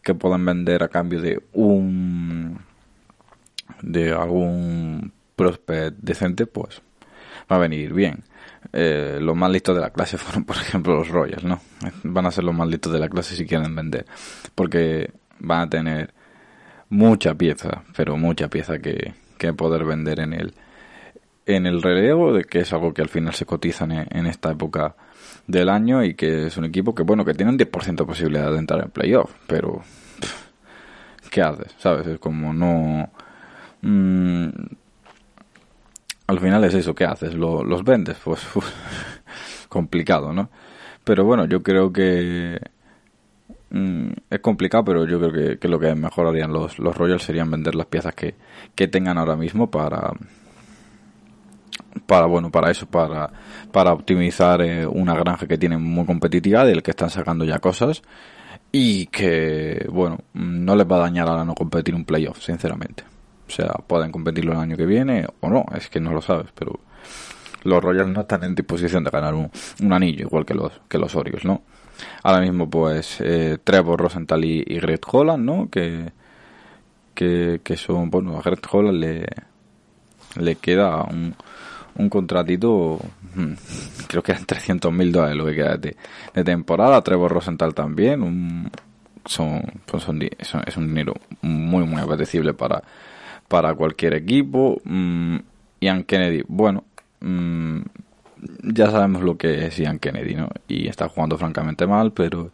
que 0.02 0.14
puedan 0.14 0.44
vender 0.44 0.82
a 0.82 0.88
cambio 0.88 1.20
de 1.20 1.42
un 1.52 2.58
de 3.82 4.12
algún 4.12 5.12
prospect 5.36 5.96
decente, 6.00 6.46
pues 6.46 6.82
va 7.50 7.56
a 7.56 7.58
venir 7.58 7.92
bien 7.92 8.24
eh, 8.76 9.18
los 9.20 9.36
más 9.36 9.50
listos 9.52 9.76
de 9.76 9.80
la 9.80 9.90
clase 9.90 10.18
fueron, 10.18 10.44
por 10.44 10.56
ejemplo, 10.56 10.96
los 10.96 11.08
Royals, 11.08 11.44
¿no? 11.44 11.60
Van 12.02 12.26
a 12.26 12.30
ser 12.32 12.42
los 12.44 12.54
más 12.54 12.68
listos 12.68 12.92
de 12.92 12.98
la 12.98 13.08
clase 13.08 13.36
si 13.36 13.46
quieren 13.46 13.74
vender, 13.74 14.04
porque 14.54 15.12
van 15.38 15.60
a 15.60 15.70
tener 15.70 16.12
mucha 16.90 17.34
pieza, 17.34 17.84
pero 17.96 18.16
mucha 18.16 18.48
pieza 18.48 18.78
que, 18.80 19.14
que 19.38 19.52
poder 19.52 19.84
vender 19.84 20.18
en 20.20 20.32
el 20.32 20.54
en 21.46 21.66
el 21.66 21.82
relevo, 21.82 22.32
de 22.32 22.44
que 22.44 22.60
es 22.60 22.72
algo 22.72 22.94
que 22.94 23.02
al 23.02 23.08
final 23.08 23.34
se 23.34 23.44
cotiza 23.44 23.84
en, 23.84 24.26
esta 24.26 24.50
época 24.50 24.96
del 25.46 25.68
año 25.68 26.02
y 26.02 26.14
que 26.14 26.46
es 26.46 26.56
un 26.56 26.64
equipo 26.64 26.94
que, 26.94 27.02
bueno, 27.02 27.24
que 27.24 27.34
tiene 27.34 27.52
un 27.52 27.58
10% 27.58 27.96
de 27.96 28.04
posibilidad 28.06 28.50
de 28.50 28.58
entrar 28.58 28.82
en 28.82 28.90
playoff, 28.90 29.30
pero 29.46 29.82
¿qué 31.30 31.42
haces? 31.42 31.74
¿Sabes? 31.78 32.06
Es 32.06 32.18
como 32.18 32.54
no... 32.54 33.10
Mmm, 33.82 34.48
al 36.26 36.40
final 36.40 36.64
es 36.64 36.74
eso, 36.74 36.94
¿qué 36.94 37.04
haces? 37.04 37.34
¿Los 37.34 37.84
vendes? 37.84 38.16
Pues 38.24 38.40
complicado, 39.68 40.32
¿no? 40.32 40.50
Pero 41.04 41.24
bueno, 41.24 41.44
yo 41.46 41.62
creo 41.62 41.92
que 41.92 42.58
mm, 43.70 44.10
es 44.30 44.40
complicado, 44.40 44.84
pero 44.84 45.06
yo 45.06 45.20
creo 45.20 45.58
que, 45.58 45.68
lo 45.68 45.78
que 45.78 45.94
mejor 45.94 46.28
harían 46.28 46.52
los, 46.52 46.78
los 46.78 46.96
Royals 46.96 47.22
serían 47.24 47.50
vender 47.50 47.74
las 47.74 47.86
piezas 47.86 48.14
que, 48.14 48.34
que 48.74 48.88
tengan 48.88 49.18
ahora 49.18 49.36
mismo 49.36 49.70
para 49.70 50.12
para 52.06 52.26
bueno 52.26 52.50
para 52.50 52.70
eso 52.72 52.86
para 52.86 53.30
para 53.70 53.92
optimizar 53.92 54.60
eh, 54.62 54.84
una 54.84 55.14
granja 55.14 55.46
que 55.46 55.56
tienen 55.56 55.80
muy 55.80 56.04
competitiva 56.04 56.64
del 56.64 56.82
que 56.82 56.90
están 56.90 57.08
sacando 57.08 57.44
ya 57.44 57.60
cosas 57.60 58.02
y 58.72 59.06
que 59.06 59.86
bueno 59.90 60.18
no 60.32 60.74
les 60.74 60.86
va 60.86 60.96
a 60.96 61.00
dañar 61.00 61.28
a 61.28 61.44
no 61.44 61.54
competir 61.54 61.94
un 61.94 62.04
playoff 62.04 62.42
sinceramente 62.42 63.04
sea, 63.54 63.72
pueden 63.86 64.10
competirlo 64.10 64.52
el 64.52 64.58
año 64.58 64.76
que 64.76 64.86
viene 64.86 65.26
o 65.40 65.48
no, 65.48 65.64
es 65.74 65.88
que 65.88 66.00
no 66.00 66.12
lo 66.12 66.20
sabes, 66.20 66.48
pero 66.54 66.80
los 67.64 67.82
Royals 67.82 68.10
no 68.10 68.22
están 68.22 68.44
en 68.44 68.54
disposición 68.54 69.04
de 69.04 69.10
ganar 69.10 69.34
un, 69.34 69.50
anillo 69.92 70.26
igual 70.26 70.44
que 70.44 70.54
los 70.54 70.72
que 70.88 70.98
los 70.98 71.14
Orioles, 71.14 71.44
¿no? 71.44 71.62
Ahora 72.22 72.40
mismo 72.40 72.68
pues 72.68 73.20
eh, 73.20 73.58
Trevor 73.62 74.00
Rosenthal 74.00 74.44
y, 74.44 74.62
Greg 74.64 75.00
Holland, 75.10 75.44
¿no? 75.44 75.68
Que, 75.70 76.12
que, 77.14 77.60
que 77.62 77.76
son, 77.76 78.10
bueno, 78.10 78.38
a 78.38 78.42
Greg 78.42 78.60
Holland 78.70 78.98
le, 78.98 79.26
le 80.36 80.56
queda 80.56 81.04
un, 81.04 81.34
un 81.96 82.08
contratito, 82.08 82.98
hmm, 83.34 83.52
creo 84.08 84.22
que 84.22 84.32
eran 84.32 84.44
300 84.44 84.92
mil 84.92 85.12
dólares 85.12 85.36
lo 85.36 85.46
que 85.46 85.54
queda 85.54 85.76
de, 85.76 85.96
de, 86.34 86.44
temporada. 86.44 87.00
Trevor 87.02 87.32
Rosenthal 87.32 87.74
también, 87.74 88.22
un, 88.22 88.70
son, 89.24 89.62
pues 89.86 90.02
son, 90.02 90.20
son, 90.42 90.62
es 90.66 90.76
un 90.76 90.88
dinero 90.88 91.14
muy, 91.42 91.84
muy 91.84 92.02
apetecible 92.02 92.54
para, 92.54 92.82
para 93.48 93.74
cualquier 93.74 94.14
equipo. 94.14 94.80
Mm, 94.84 95.36
Ian 95.80 96.04
Kennedy, 96.04 96.42
bueno, 96.48 96.84
mm, 97.20 97.80
ya 98.62 98.90
sabemos 98.90 99.22
lo 99.22 99.36
que 99.36 99.66
es 99.66 99.78
Ian 99.78 99.98
Kennedy, 99.98 100.34
¿no? 100.34 100.48
Y 100.68 100.88
está 100.88 101.08
jugando 101.08 101.38
francamente 101.38 101.86
mal, 101.86 102.12
pero 102.12 102.52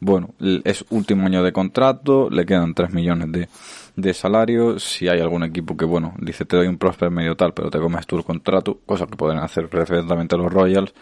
bueno, 0.00 0.34
es 0.64 0.84
último 0.90 1.26
año 1.26 1.42
de 1.42 1.52
contrato, 1.52 2.30
le 2.30 2.46
quedan 2.46 2.74
3 2.74 2.92
millones 2.92 3.30
de, 3.32 3.48
de 3.96 4.14
salario. 4.14 4.78
Si 4.78 5.08
hay 5.08 5.20
algún 5.20 5.42
equipo 5.44 5.76
que, 5.76 5.84
bueno, 5.84 6.14
dice 6.18 6.44
te 6.46 6.56
doy 6.56 6.68
un 6.68 6.78
prosper 6.78 7.10
medio 7.10 7.36
tal, 7.36 7.52
pero 7.52 7.70
te 7.70 7.78
comes 7.78 8.06
tú 8.06 8.16
el 8.16 8.24
contrato, 8.24 8.80
cosa 8.86 9.06
que 9.06 9.16
pueden 9.16 9.38
hacer 9.38 9.68
perfectamente 9.68 10.36
los 10.36 10.52
Royals. 10.52 10.94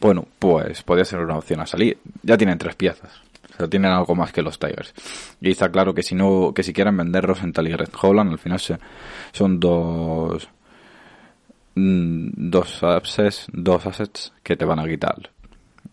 Bueno, 0.00 0.26
pues 0.38 0.82
podría 0.82 1.04
ser 1.04 1.20
una 1.20 1.36
opción 1.38 1.60
a 1.60 1.66
salir. 1.66 1.98
Ya 2.22 2.36
tienen 2.36 2.58
tres 2.58 2.74
piezas 2.74 3.29
tienen 3.68 3.90
algo 3.90 4.14
más 4.14 4.32
que 4.32 4.42
los 4.42 4.58
Tigers. 4.58 4.94
Y 5.40 5.50
está 5.50 5.70
claro 5.70 5.94
que 5.94 6.02
si 6.02 6.14
no, 6.14 6.52
que 6.54 6.62
si 6.62 6.72
quieren 6.72 6.96
vender 6.96 7.24
Rosenthal 7.24 7.68
y 7.68 7.74
Red 7.74 7.90
Holland, 8.00 8.32
al 8.32 8.38
final 8.38 8.60
son 9.32 9.60
dos 9.60 10.48
mm, 11.74 12.28
dos 12.50 12.82
assets, 12.82 13.46
dos 13.52 13.86
assets 13.86 14.32
que 14.42 14.56
te 14.56 14.64
van 14.64 14.78
a 14.78 14.88
quitar 14.88 15.30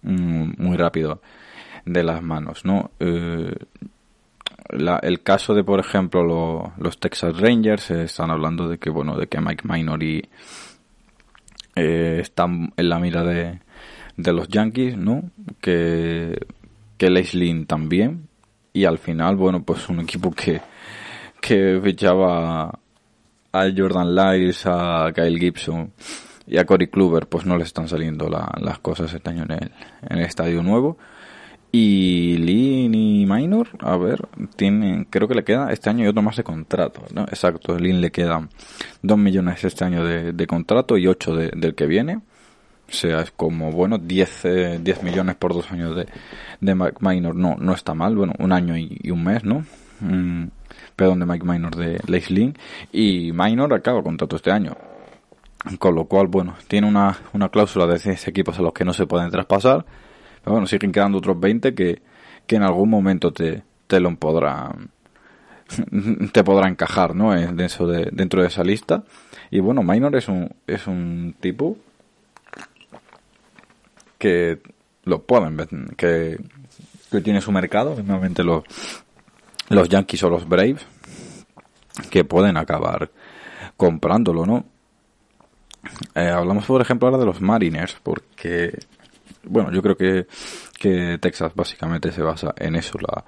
mm, 0.02 0.54
muy 0.58 0.78
rápido 0.78 1.22
de 1.86 2.04
las 2.04 2.22
manos, 2.22 2.66
¿no? 2.66 2.92
Eh, 3.00 3.56
el 4.70 5.24
caso 5.24 5.54
de, 5.54 5.64
por 5.64 5.80
ejemplo, 5.80 6.74
los 6.78 7.00
Texas 7.00 7.40
Rangers 7.40 7.92
están 7.92 8.32
hablando 8.32 8.68
de 8.68 8.78
que, 8.78 8.90
bueno, 8.90 9.18
de 9.18 9.28
que 9.28 9.40
Mike 9.40 9.68
Minor 9.68 10.04
y 10.04 10.28
eh, 11.76 12.18
están 12.22 12.74
en 12.76 12.90
la 12.90 13.00
mira 13.00 13.24
de, 13.24 13.60
de 14.18 14.34
los 14.34 14.48
Yankees, 14.48 14.98
¿no? 14.98 15.30
Que 15.62 16.38
que 16.98 17.10
Lin 17.10 17.66
también. 17.66 18.28
Y 18.74 18.86
al 18.86 18.98
final, 18.98 19.36
bueno, 19.36 19.64
pues 19.64 19.90
un 19.90 20.00
equipo 20.00 20.32
que, 20.32 20.62
que 21.42 21.80
fichaba 21.84 22.80
a 23.52 23.72
Jordan 23.76 24.14
Lyles, 24.14 24.66
a 24.66 25.12
Kyle 25.14 25.40
Gibson 25.40 25.92
y 26.46 26.58
a 26.58 26.66
Cory 26.66 26.88
Kluber, 26.88 27.28
pues 27.28 27.46
no 27.46 27.58
le 27.58 27.64
están 27.64 27.88
saliendo 27.88 28.30
las 28.30 28.80
cosas 28.80 29.12
este 29.14 29.30
año 29.30 29.44
en 29.44 29.52
el, 29.52 29.72
en 30.10 30.18
el 30.20 30.26
estadio 30.26 30.62
nuevo. 30.62 30.98
Y 31.72 32.38
Lin 32.38 32.96
y 32.96 33.26
Minor, 33.26 33.70
a 33.82 33.98
ver, 33.98 34.28
tienen, 34.56 35.06
creo 35.06 35.28
que 35.28 35.36
le 35.36 35.44
queda 35.44 35.72
este 35.72 35.90
año 35.90 36.06
y 36.06 36.08
otro 36.08 36.22
más 36.22 36.38
de 36.38 36.44
contrato, 36.44 37.04
¿no? 37.14 37.24
Exacto, 37.24 37.78
Lin 37.78 38.00
le 38.00 38.10
quedan 38.10 38.50
2 39.02 39.18
millones 39.18 39.64
este 39.64 39.84
año 39.84 40.04
de, 40.04 40.32
de 40.32 40.48
contrato 40.48 40.98
y 40.98 41.08
8 41.08 41.36
de, 41.36 41.52
del 41.56 41.76
que 41.76 41.86
viene. 41.86 42.22
Sea, 42.90 43.22
es 43.22 43.32
como, 43.32 43.72
bueno, 43.72 43.98
10, 43.98 44.46
eh, 44.46 44.96
millones 45.04 45.36
por 45.36 45.54
dos 45.54 45.70
años 45.72 45.96
de, 45.96 46.08
de 46.62 46.76
Mike 46.76 46.98
Minor 47.02 47.36
no, 47.36 47.56
no 47.60 47.74
está 47.74 47.94
mal. 47.94 48.16
Bueno, 48.16 48.34
un 48.40 48.52
año 48.54 48.78
y, 48.78 49.12
un 49.12 49.24
mes, 49.24 49.44
¿no? 49.44 49.66
Mm, 50.00 50.48
perdón, 50.96 51.20
de 51.20 51.26
Mike 51.26 51.46
Minor 51.46 51.76
de 51.76 52.00
Link. 52.30 52.58
Y 52.94 53.32
Minor 53.34 53.74
acaba 53.74 54.02
contrato 54.02 54.38
este 54.38 54.52
año. 54.52 54.78
Con 55.80 55.96
lo 55.96 56.06
cual, 56.06 56.28
bueno, 56.28 56.56
tiene 56.68 56.88
una, 56.88 57.18
una 57.34 57.50
cláusula 57.50 57.88
de 57.88 58.00
6 58.00 58.30
equipos 58.30 58.58
a 58.58 58.62
los 58.62 58.72
que 58.72 58.86
no 58.86 58.94
se 58.94 59.06
pueden 59.06 59.30
traspasar. 59.32 59.86
Pero 60.42 60.54
bueno, 60.54 60.68
siguen 60.68 60.94
quedando 60.94 61.18
otros 61.18 61.38
20 61.38 61.76
que, 61.76 62.02
que 62.46 62.56
en 62.56 62.64
algún 62.64 62.90
momento 62.90 63.34
te, 63.34 63.64
te 63.88 64.00
lo 64.00 64.16
podrán 64.16 64.92
te 66.32 66.44
podrá 66.44 66.70
encajar, 66.70 67.16
¿no? 67.16 67.32
Dentro 67.32 67.88
de, 67.88 68.10
dentro 68.12 68.42
de 68.42 68.48
esa 68.48 68.64
lista. 68.64 69.04
Y 69.52 69.60
bueno, 69.60 69.84
Minor 69.84 70.16
es 70.16 70.28
un, 70.28 70.56
es 70.66 70.88
un 70.88 71.36
tipo 71.40 71.78
que 74.18 74.60
lo 75.04 75.24
pueden 75.24 75.58
que, 75.96 76.38
que 77.12 77.22
tiene 77.22 77.42
su 77.42 77.52
mercado, 77.52 77.96
normalmente 77.96 78.44
los, 78.44 78.64
los 79.70 79.90
Yankees 79.90 80.24
o 80.24 80.30
los 80.30 80.48
Braves, 80.48 80.86
que 82.10 82.24
pueden 82.24 82.58
acabar 82.58 83.10
comprándolo, 83.76 84.46
¿no? 84.46 84.66
Eh, 86.16 86.30
hablamos, 86.30 86.66
por 86.66 86.82
ejemplo, 86.82 87.08
ahora 87.08 87.20
de 87.20 87.26
los 87.26 87.42
Mariners, 87.42 87.98
porque, 88.04 88.78
bueno, 89.44 89.72
yo 89.72 89.82
creo 89.82 89.96
que, 89.96 90.28
que 90.78 91.18
Texas 91.20 91.54
básicamente 91.56 92.12
se 92.12 92.22
basa 92.22 92.54
en 92.58 92.76
eso, 92.76 92.98
la, 93.00 93.24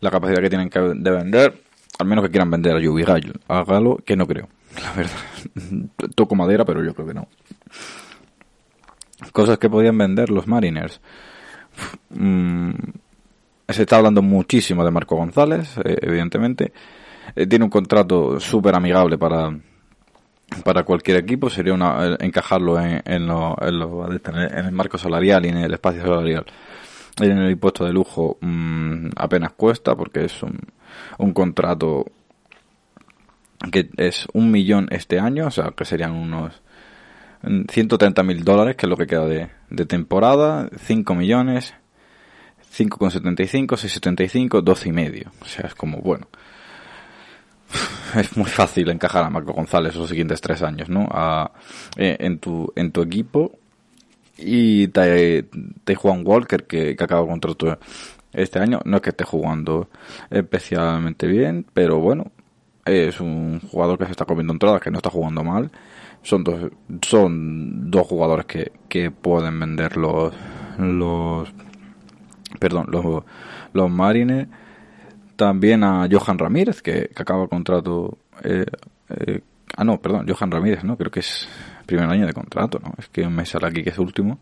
la 0.00 0.10
capacidad 0.10 0.40
que 0.42 0.50
tienen 0.50 0.68
que 0.68 0.80
de 0.80 1.10
vender, 1.10 1.62
al 1.98 2.06
menos 2.06 2.24
que 2.24 2.30
quieran 2.30 2.50
vender 2.50 2.76
a 2.76 2.80
Yubi 2.80 3.04
Gallo, 3.04 3.32
a 3.48 3.64
Galo, 3.64 3.96
que 4.04 4.16
no 4.16 4.26
creo, 4.26 4.48
la 4.82 4.92
verdad. 4.92 5.16
Toco 6.14 6.34
madera, 6.34 6.64
pero 6.64 6.84
yo 6.84 6.94
creo 6.94 7.06
que 7.06 7.14
no. 7.14 7.28
Cosas 9.32 9.58
que 9.58 9.70
podían 9.70 9.96
vender 9.96 10.30
los 10.30 10.46
Mariners. 10.46 11.00
Mm, 12.10 12.70
se 13.68 13.82
está 13.82 13.96
hablando 13.96 14.22
muchísimo 14.22 14.84
de 14.84 14.90
Marco 14.90 15.16
González, 15.16 15.76
eh, 15.84 15.96
evidentemente. 16.02 16.72
Eh, 17.34 17.46
tiene 17.46 17.64
un 17.64 17.70
contrato 17.70 18.38
súper 18.38 18.74
amigable 18.74 19.16
para, 19.16 19.56
para 20.64 20.82
cualquier 20.82 21.18
equipo. 21.18 21.48
Sería 21.48 21.74
una, 21.74 22.06
eh, 22.06 22.16
encajarlo 22.20 22.78
en, 22.80 23.02
en, 23.04 23.26
lo, 23.26 23.56
en, 23.62 24.36
el 24.36 24.72
marco 24.72 24.98
salarial 24.98 25.46
y 25.46 25.48
en 25.48 25.58
el 25.58 25.72
espacio 25.72 26.02
salarial. 26.02 26.44
En 27.20 27.38
el 27.38 27.50
impuesto 27.52 27.84
de 27.84 27.92
lujo 27.92 28.38
mm, 28.40 29.10
apenas 29.16 29.52
cuesta 29.52 29.94
porque 29.94 30.24
es 30.24 30.42
un, 30.42 30.58
un 31.18 31.32
contrato 31.32 32.04
que 33.70 33.88
es 33.96 34.26
un 34.32 34.50
millón 34.50 34.88
este 34.90 35.18
año, 35.18 35.46
o 35.46 35.50
sea, 35.50 35.72
que 35.76 35.84
serían 35.84 36.12
unos 36.12 36.60
130 37.68 38.22
mil 38.22 38.44
dólares, 38.44 38.76
que 38.76 38.86
es 38.86 38.90
lo 38.90 38.96
que 38.96 39.06
queda 39.06 39.26
de, 39.26 39.86
temporada, 39.86 40.68
5 40.76 41.14
millones, 41.14 41.74
5,75, 42.76 43.76
6,75, 43.76 44.62
12 44.62 44.88
y 44.88 44.92
medio. 44.92 45.32
O 45.40 45.44
sea, 45.44 45.66
es 45.66 45.74
como, 45.74 45.98
bueno, 45.98 46.28
es 48.16 48.36
muy 48.36 48.48
fácil 48.48 48.88
encajar 48.90 49.24
a 49.24 49.30
Marco 49.30 49.52
González 49.52 49.94
los 49.96 50.08
siguientes 50.08 50.40
tres 50.40 50.62
años, 50.62 50.88
¿no? 50.88 51.06
A, 51.10 51.52
eh, 51.96 52.16
en, 52.20 52.38
tu, 52.38 52.72
en 52.76 52.92
tu 52.92 53.02
equipo. 53.02 53.58
Y 54.36 54.88
te, 54.88 55.44
te 55.84 55.94
Juan 55.94 56.22
Walker, 56.24 56.64
que, 56.64 56.96
que 56.96 57.04
acaba 57.04 57.26
contrato 57.26 57.78
este 58.32 58.58
año. 58.58 58.80
No 58.84 58.96
es 58.96 59.02
que 59.02 59.10
esté 59.10 59.24
jugando 59.24 59.88
especialmente 60.30 61.26
bien, 61.26 61.64
pero 61.72 62.00
bueno, 62.00 62.32
es 62.84 63.20
un 63.20 63.60
jugador 63.60 63.98
que 63.98 64.06
se 64.06 64.10
está 64.10 64.24
comiendo 64.24 64.52
entradas, 64.52 64.80
que 64.80 64.90
no 64.90 64.98
está 64.98 65.10
jugando 65.10 65.42
mal. 65.42 65.70
Son 66.24 66.42
dos, 66.42 66.72
son 67.02 67.90
dos 67.90 68.06
jugadores 68.06 68.46
que, 68.46 68.72
que 68.88 69.10
pueden 69.10 69.60
vender 69.60 69.96
los, 69.98 70.34
los 70.78 71.52
perdón, 72.58 72.86
los, 72.88 73.24
los 73.74 73.90
Marines. 73.90 74.48
También 75.36 75.84
a 75.84 76.08
Johan 76.10 76.38
Ramírez, 76.38 76.80
que, 76.80 77.10
que 77.14 77.22
acaba 77.22 77.46
contrato. 77.46 78.16
Eh, 78.42 78.64
eh, 79.10 79.40
ah, 79.76 79.84
no, 79.84 80.00
perdón, 80.00 80.26
Johan 80.26 80.50
Ramírez, 80.50 80.82
¿no? 80.82 80.96
Creo 80.96 81.10
que 81.10 81.20
es 81.20 81.46
primer 81.84 82.08
año 82.08 82.26
de 82.26 82.32
contrato, 82.32 82.80
¿no? 82.82 82.94
Es 82.96 83.08
que 83.08 83.28
me 83.28 83.44
sale 83.44 83.66
aquí 83.66 83.82
que 83.82 83.90
es 83.90 83.98
último, 83.98 84.38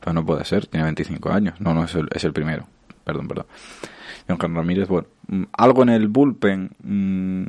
pero 0.00 0.12
no 0.12 0.26
puede 0.26 0.44
ser, 0.44 0.66
tiene 0.66 0.84
25 0.84 1.32
años. 1.32 1.60
No, 1.60 1.72
no, 1.72 1.84
es 1.84 1.94
el, 1.94 2.08
es 2.12 2.24
el 2.24 2.32
primero. 2.32 2.66
Perdón, 3.04 3.26
perdón. 3.26 3.46
Johan 4.28 4.54
Ramírez, 4.54 4.88
bueno, 4.88 5.08
mm, 5.28 5.44
algo 5.52 5.82
en 5.82 5.88
el 5.88 6.08
bullpen 6.08 6.70
mmm, 6.82 7.44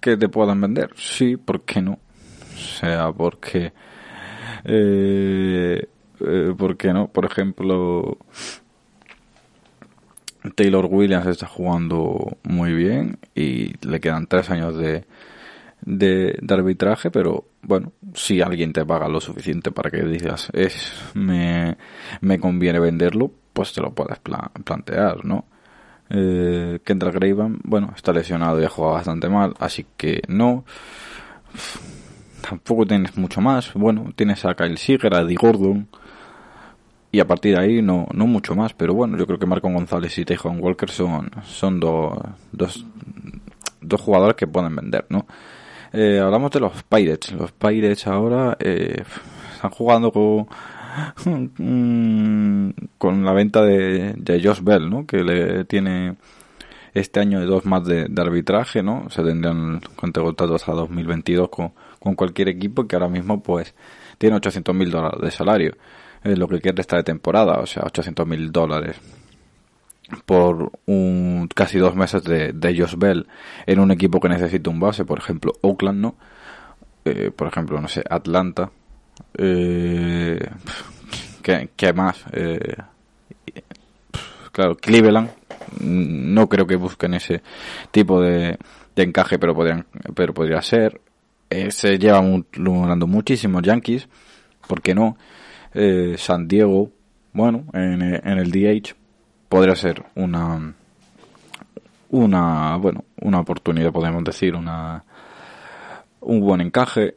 que 0.00 0.16
te 0.16 0.28
puedan 0.28 0.60
vender, 0.60 0.90
sí, 0.96 1.36
¿por 1.36 1.62
qué 1.62 1.80
no? 1.80 1.98
Sea, 2.54 3.12
porque... 3.12 3.72
Eh, 4.64 5.86
eh, 6.20 6.54
¿Por 6.56 6.76
qué 6.76 6.92
no? 6.92 7.08
Por 7.08 7.24
ejemplo, 7.24 8.18
Taylor 10.54 10.86
Williams 10.86 11.26
está 11.26 11.46
jugando 11.46 12.38
muy 12.42 12.72
bien 12.72 13.18
y 13.34 13.72
le 13.86 14.00
quedan 14.00 14.26
tres 14.26 14.50
años 14.50 14.76
de, 14.76 15.04
de, 15.82 16.38
arbitraje, 16.48 17.10
pero 17.10 17.46
bueno, 17.62 17.92
si 18.14 18.40
alguien 18.40 18.72
te 18.72 18.84
paga 18.84 19.08
lo 19.08 19.20
suficiente 19.20 19.70
para 19.70 19.90
que 19.90 20.02
digas, 20.02 20.50
es, 20.52 20.92
me, 21.14 21.76
me 22.20 22.38
conviene 22.38 22.78
venderlo, 22.78 23.30
pues 23.52 23.72
te 23.72 23.80
lo 23.80 23.94
puedes 23.94 24.18
plantear, 24.18 25.24
¿no? 25.24 25.46
Eh, 26.10 26.80
Kendall 26.84 27.12
Graven, 27.12 27.60
bueno, 27.64 27.92
está 27.96 28.12
lesionado 28.12 28.60
y 28.60 28.64
ha 28.64 28.68
jugado 28.68 28.94
bastante 28.94 29.28
mal, 29.28 29.54
así 29.58 29.86
que 29.96 30.22
no. 30.28 30.64
Tampoco 32.46 32.84
tienes 32.84 33.16
mucho 33.16 33.40
más. 33.40 33.72
Bueno, 33.72 34.12
tienes 34.14 34.44
a 34.44 34.54
Kyle 34.54 34.76
Seager, 34.76 35.14
a 35.14 35.20
Eddie 35.22 35.36
Gordon, 35.36 35.88
y 37.10 37.20
a 37.20 37.26
partir 37.26 37.56
de 37.56 37.62
ahí 37.62 37.80
no, 37.80 38.06
no 38.12 38.26
mucho 38.26 38.54
más, 38.54 38.74
pero 38.74 38.92
bueno, 38.92 39.16
yo 39.16 39.26
creo 39.26 39.38
que 39.38 39.46
Marco 39.46 39.70
González 39.70 40.18
y 40.18 40.24
Tejón 40.24 40.58
Walker 40.60 40.90
son, 40.90 41.30
son 41.44 41.80
dos, 41.80 42.18
dos, 42.52 42.84
dos 43.80 44.00
jugadores 44.00 44.36
que 44.36 44.46
pueden 44.46 44.76
vender, 44.76 45.06
¿no? 45.08 45.26
Eh, 45.92 46.18
hablamos 46.20 46.50
de 46.50 46.60
los 46.60 46.82
Pirates. 46.82 47.32
Los 47.32 47.52
Pirates 47.52 48.06
ahora 48.08 48.56
eh, 48.58 49.04
están 49.54 49.70
jugando 49.70 50.10
con, 50.10 50.48
con 52.98 53.24
la 53.24 53.32
venta 53.32 53.62
de, 53.62 54.40
Josh 54.44 54.60
Bell, 54.60 54.90
¿no? 54.90 55.06
Que 55.06 55.22
le 55.22 55.64
tiene 55.64 56.16
este 56.94 57.20
año 57.20 57.38
de 57.40 57.46
dos 57.46 57.64
más 57.64 57.86
de, 57.86 58.10
arbitraje, 58.16 58.82
¿no? 58.82 59.08
Se 59.08 59.22
tendrían 59.22 59.80
contratos 59.94 60.68
a 60.68 60.72
2022 60.72 61.48
con, 61.48 61.72
con 62.04 62.14
cualquier 62.14 62.50
equipo 62.50 62.86
que 62.86 62.94
ahora 62.94 63.08
mismo 63.08 63.42
pues 63.42 63.74
tiene 64.18 64.36
800 64.36 64.74
mil 64.74 64.90
dólares 64.90 65.20
de 65.20 65.30
salario 65.32 65.74
lo 66.24 66.48
que 66.48 66.60
quiere 66.60 66.80
estar 66.80 66.98
de 66.98 67.04
temporada, 67.04 67.60
o 67.60 67.66
sea, 67.66 67.82
800 67.84 68.26
mil 68.26 68.50
dólares 68.50 68.96
por 70.26 70.72
un 70.86 71.48
casi 71.54 71.78
dos 71.78 71.94
meses 71.94 72.22
de, 72.24 72.52
de 72.52 72.78
Josh 72.78 72.96
Bell 72.96 73.26
en 73.66 73.80
un 73.80 73.90
equipo 73.90 74.20
que 74.20 74.28
necesita 74.28 74.70
un 74.70 74.80
base, 74.80 75.04
por 75.04 75.18
ejemplo, 75.18 75.52
Oakland, 75.62 76.00
¿no? 76.00 76.16
Eh, 77.04 77.30
por 77.34 77.48
ejemplo, 77.48 77.80
no 77.80 77.88
sé, 77.88 78.02
Atlanta. 78.08 78.70
Eh, 79.36 80.38
¿qué, 81.42 81.92
más? 81.92 82.24
Eh, 82.32 82.76
claro, 84.52 84.76
Cleveland. 84.76 85.30
No 85.80 86.48
creo 86.48 86.66
que 86.66 86.76
busquen 86.76 87.14
ese 87.14 87.42
tipo 87.90 88.20
de, 88.20 88.58
de 88.94 89.02
encaje, 89.02 89.38
pero 89.38 89.54
podrían, 89.54 89.86
pero 90.14 90.32
podría 90.32 90.62
ser. 90.62 91.00
Eh, 91.54 91.70
se 91.70 91.98
llevan 91.98 92.46
ganando 92.52 93.06
muchísimos 93.06 93.62
Yankees, 93.62 94.08
¿por 94.66 94.82
qué 94.82 94.94
no? 94.94 95.16
eh, 95.74 96.14
San 96.16 96.48
Diego, 96.48 96.90
bueno, 97.32 97.64
en, 97.72 98.02
en, 98.02 98.38
el 98.38 98.50
DH 98.50 98.94
podría 99.48 99.76
ser 99.76 100.04
una 100.14 100.72
una 102.10 102.76
bueno 102.76 103.04
una 103.20 103.40
oportunidad 103.40 103.92
podemos 103.92 104.22
decir 104.24 104.54
una 104.54 105.04
un 106.20 106.40
buen 106.40 106.60
encaje. 106.60 107.16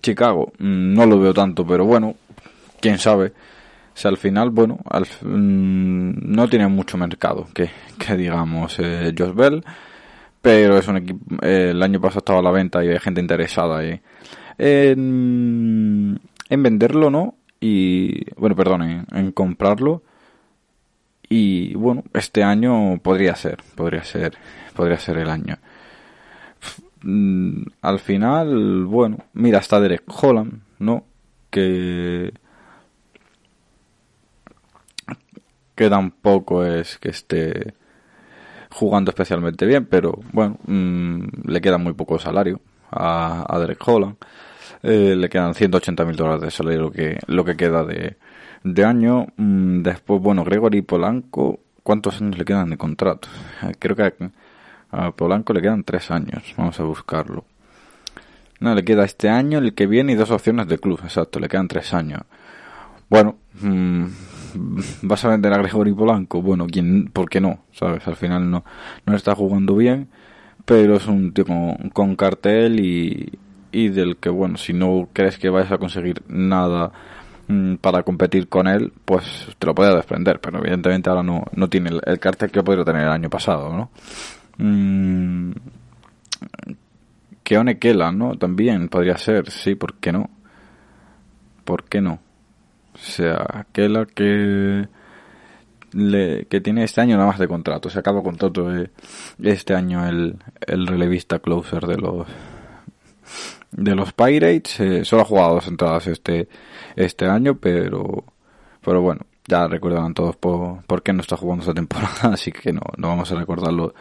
Chicago 0.00 0.52
mm, 0.58 0.94
no 0.94 1.06
lo 1.06 1.20
veo 1.20 1.32
tanto 1.32 1.66
pero 1.66 1.84
bueno 1.84 2.16
quién 2.80 2.98
sabe. 2.98 3.32
Si 3.94 4.08
al 4.08 4.16
final 4.16 4.50
bueno 4.50 4.78
al, 4.90 5.02
mm, 5.04 6.34
no 6.34 6.48
tiene 6.48 6.68
mucho 6.68 6.96
mercado 6.96 7.46
que, 7.54 7.70
que 7.98 8.16
digamos 8.16 8.78
eh, 8.78 9.14
Josh 9.16 9.34
Bell 9.34 9.64
pero 10.42 10.76
es 10.76 10.88
un 10.88 10.98
equipo 10.98 11.36
eh, 11.42 11.70
el 11.70 11.82
año 11.82 12.00
pasado 12.00 12.18
estaba 12.18 12.40
a 12.40 12.42
la 12.42 12.50
venta 12.50 12.84
y 12.84 12.88
hay 12.88 12.98
gente 12.98 13.20
interesada 13.20 13.78
ahí 13.78 14.00
en, 14.58 16.20
en 16.48 16.62
venderlo, 16.62 17.10
¿no? 17.10 17.36
Y, 17.60 18.30
bueno, 18.34 18.56
perdón, 18.56 19.06
en, 19.10 19.32
comprarlo. 19.32 20.02
Y 21.28 21.74
bueno, 21.74 22.04
este 22.12 22.42
año 22.42 22.98
podría 22.98 23.34
ser, 23.36 23.62
podría 23.76 24.04
ser, 24.04 24.36
podría 24.74 24.98
ser 24.98 25.18
el 25.18 25.30
año. 25.30 25.58
Mm, 27.02 27.62
al 27.82 27.98
final, 28.00 28.84
bueno, 28.86 29.18
mira, 29.32 29.58
está 29.58 29.80
Derek 29.80 30.04
Holland, 30.06 30.60
¿no? 30.78 31.04
Que 31.50 32.32
que 35.74 35.88
tampoco 35.90 36.64
es 36.64 36.98
que 36.98 37.10
esté 37.10 37.74
jugando 38.72 39.10
especialmente 39.10 39.66
bien, 39.66 39.86
pero 39.86 40.18
bueno, 40.32 40.58
mm, 40.66 41.48
le 41.48 41.60
queda 41.60 41.78
muy 41.78 41.92
poco 41.92 42.18
salario 42.18 42.60
a, 42.90 43.44
a 43.48 43.58
Derek 43.58 43.86
Holland. 43.86 44.16
Eh, 44.82 45.14
le 45.16 45.28
quedan 45.28 45.54
180 45.54 46.04
mil 46.04 46.16
dólares 46.16 46.42
de 46.42 46.50
salario 46.50 46.80
lo 46.82 46.90
que, 46.90 47.18
lo 47.26 47.44
que 47.44 47.56
queda 47.56 47.84
de, 47.84 48.16
de 48.64 48.84
año. 48.84 49.26
Mm, 49.36 49.82
después, 49.82 50.20
bueno, 50.20 50.44
Gregory 50.44 50.82
Polanco, 50.82 51.60
¿cuántos 51.82 52.20
años 52.20 52.38
le 52.38 52.44
quedan 52.44 52.70
de 52.70 52.76
contrato? 52.76 53.28
Eh, 53.62 53.72
creo 53.78 53.94
que 53.94 54.12
a, 54.90 55.10
Polanco 55.12 55.52
le 55.52 55.62
quedan 55.62 55.84
tres 55.84 56.10
años. 56.10 56.42
Vamos 56.56 56.78
a 56.80 56.84
buscarlo. 56.84 57.44
No, 58.60 58.74
le 58.74 58.84
queda 58.84 59.04
este 59.04 59.28
año, 59.28 59.58
el 59.58 59.74
que 59.74 59.86
viene 59.86 60.12
y 60.12 60.16
dos 60.16 60.30
opciones 60.30 60.68
de 60.68 60.78
club, 60.78 61.00
exacto, 61.02 61.40
le 61.40 61.48
quedan 61.48 61.68
tres 61.68 61.92
años. 61.94 62.22
Bueno, 63.08 63.36
mmm, 63.60 64.06
vas 65.02 65.24
a 65.24 65.28
vender 65.28 65.52
a 65.52 65.58
Gregory 65.58 65.92
Polanco, 65.92 66.42
bueno, 66.42 66.66
¿quién, 66.66 67.10
¿por 67.12 67.28
qué 67.28 67.40
no? 67.40 67.60
¿Sabes? 67.72 68.06
Al 68.06 68.16
final 68.16 68.50
no, 68.50 68.64
no 69.06 69.16
está 69.16 69.34
jugando 69.34 69.76
bien, 69.76 70.08
pero 70.64 70.96
es 70.96 71.06
un 71.06 71.32
tío 71.32 71.44
con, 71.92 72.16
cartel 72.16 72.80
y, 72.80 73.38
y 73.72 73.88
del 73.88 74.16
que, 74.16 74.28
bueno, 74.28 74.56
si 74.56 74.72
no 74.72 75.08
crees 75.12 75.38
que 75.38 75.50
vayas 75.50 75.72
a 75.72 75.78
conseguir 75.78 76.22
nada 76.28 76.92
mm, 77.48 77.76
para 77.76 78.02
competir 78.02 78.48
con 78.48 78.68
él, 78.68 78.92
pues 79.04 79.48
te 79.58 79.66
lo 79.66 79.74
puedes 79.74 79.94
desprender, 79.94 80.40
pero 80.40 80.58
evidentemente 80.58 81.10
ahora 81.10 81.22
no, 81.22 81.44
no 81.54 81.68
tiene 81.68 81.90
el, 82.04 82.18
cartel 82.18 82.50
que 82.50 82.62
podría 82.62 82.84
tener 82.84 83.02
el 83.02 83.12
año 83.12 83.30
pasado, 83.30 83.72
¿no? 83.72 83.90
Mm, 84.58 85.52
Keone 87.42 87.78
Kela, 87.78 88.12
¿no? 88.12 88.36
También 88.36 88.88
podría 88.88 89.16
ser, 89.18 89.50
sí, 89.50 89.74
¿por 89.74 89.94
qué 89.94 90.12
no? 90.12 90.30
¿Por 91.64 91.84
qué 91.84 92.00
no? 92.00 92.20
O 93.02 93.04
sea, 93.04 93.44
aquella 93.52 94.06
que 94.06 94.86
le, 95.92 96.46
que 96.46 96.60
tiene 96.60 96.84
este 96.84 97.00
año 97.00 97.16
nada 97.16 97.28
más 97.28 97.38
de 97.38 97.48
contrato. 97.48 97.90
Se 97.90 97.98
acaba 97.98 98.22
contrato 98.22 98.70
este 99.42 99.74
año 99.74 100.06
el, 100.08 100.36
el 100.66 100.86
relevista 100.86 101.40
closer 101.40 101.86
de 101.86 101.96
los 101.96 102.26
de 103.72 103.94
los 103.94 104.12
Pirates. 104.12 104.78
Eh, 104.80 105.04
solo 105.04 105.22
ha 105.22 105.24
jugado 105.24 105.54
dos 105.54 105.66
entradas 105.66 106.06
este 106.06 106.48
este 106.94 107.26
año, 107.26 107.56
pero 107.58 108.24
pero 108.84 109.02
bueno, 109.02 109.22
ya 109.46 109.66
recordarán 109.66 110.14
todos 110.14 110.36
por, 110.36 110.84
por 110.84 111.02
qué 111.02 111.12
no 111.12 111.20
está 111.22 111.36
jugando 111.36 111.62
esta 111.62 111.74
temporada, 111.74 112.10
así 112.32 112.52
que 112.52 112.72
no, 112.72 112.82
no 112.96 113.08
vamos 113.08 113.30
a 113.32 113.34
recordarlo 113.36 113.94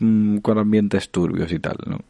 mm, 0.00 0.38
con 0.38 0.58
ambientes 0.58 1.10
turbios 1.10 1.52
y 1.52 1.58
tal, 1.58 1.76
¿no? 1.86 2.00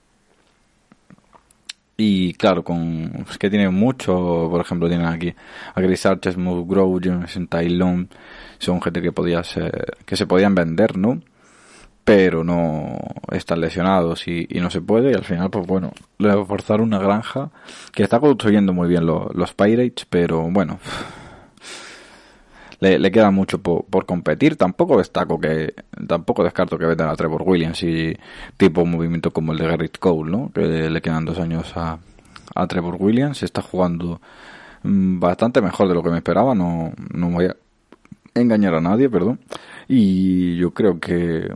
Y 1.96 2.34
claro, 2.34 2.62
con 2.62 3.24
es 3.30 3.38
que 3.38 3.48
tiene 3.48 3.70
mucho, 3.70 4.48
por 4.50 4.60
ejemplo, 4.60 4.88
tienen 4.88 5.06
aquí 5.06 5.34
a 5.74 5.80
Chris 5.80 6.04
Arches, 6.04 6.36
Grow, 6.36 7.00
James 7.02 7.38
Tylon, 7.48 8.08
son 8.58 8.82
gente 8.82 9.00
que 9.00 9.12
podía 9.12 9.42
ser, 9.44 9.96
que 10.04 10.16
se 10.16 10.26
podían 10.26 10.54
vender, 10.54 10.98
¿no? 10.98 11.22
Pero 12.04 12.44
no 12.44 12.98
están 13.32 13.60
lesionados 13.60 14.28
y, 14.28 14.46
no 14.60 14.70
se 14.70 14.80
puede, 14.80 15.10
y 15.10 15.14
al 15.14 15.24
final, 15.24 15.50
pues 15.50 15.66
bueno, 15.66 15.92
le 16.18 16.28
va 16.34 16.42
a 16.42 16.44
forzar 16.44 16.80
una 16.82 16.98
granja 16.98 17.50
que 17.92 18.02
está 18.02 18.20
construyendo 18.20 18.72
muy 18.74 18.88
bien 18.88 19.06
los 19.06 19.54
Pirates, 19.54 20.06
pero 20.08 20.42
bueno, 20.42 20.78
le, 22.80 23.10
queda 23.10 23.30
mucho 23.30 23.58
por, 23.58 24.06
competir. 24.06 24.56
Tampoco 24.56 24.98
destaco 24.98 25.40
que, 25.40 25.74
tampoco 26.06 26.44
descarto 26.44 26.78
que 26.78 26.86
vendan 26.86 27.08
a 27.08 27.16
Trevor 27.16 27.42
Williams 27.44 27.82
y 27.82 28.16
tipo 28.56 28.84
movimiento 28.84 29.30
como 29.30 29.52
el 29.52 29.58
de 29.58 29.66
Garrett 29.66 29.98
Cole, 29.98 30.30
¿no? 30.30 30.50
Que 30.52 30.90
le 30.90 31.00
quedan 31.00 31.24
dos 31.24 31.38
años 31.38 31.72
a, 31.76 31.98
a 32.54 32.66
Trevor 32.66 32.96
Williams. 32.98 33.42
Está 33.42 33.62
jugando 33.62 34.20
mm, 34.82 35.18
bastante 35.18 35.60
mejor 35.60 35.88
de 35.88 35.94
lo 35.94 36.02
que 36.02 36.10
me 36.10 36.18
esperaba. 36.18 36.54
No, 36.54 36.92
no 37.14 37.30
voy 37.30 37.46
a 37.46 37.56
engañar 38.34 38.74
a 38.74 38.80
nadie, 38.80 39.08
perdón. 39.08 39.40
Y 39.88 40.56
yo 40.56 40.72
creo 40.72 40.98
que, 40.98 41.48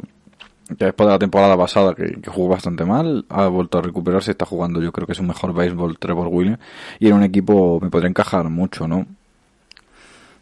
después 0.69 1.07
de 1.07 1.13
la 1.13 1.19
temporada 1.19 1.57
pasada 1.57 1.95
que, 1.95 2.21
que, 2.21 2.31
jugó 2.31 2.49
bastante 2.49 2.85
mal, 2.85 3.27
ha 3.29 3.49
vuelto 3.49 3.79
a 3.79 3.83
recuperarse, 3.83 4.31
está 4.31 4.47
jugando, 4.47 4.81
yo 4.81 4.93
creo 4.93 5.07
que 5.07 5.13
es 5.13 5.21
un 5.21 5.27
mejor 5.27 5.53
béisbol 5.53 5.99
Trevor 5.99 6.29
Williams 6.29 6.61
y 6.99 7.09
en 7.09 7.15
un 7.15 7.25
equipo 7.25 7.81
me 7.81 7.91
podría 7.91 8.09
encajar 8.09 8.49
mucho, 8.49 8.87
¿no? 8.87 9.07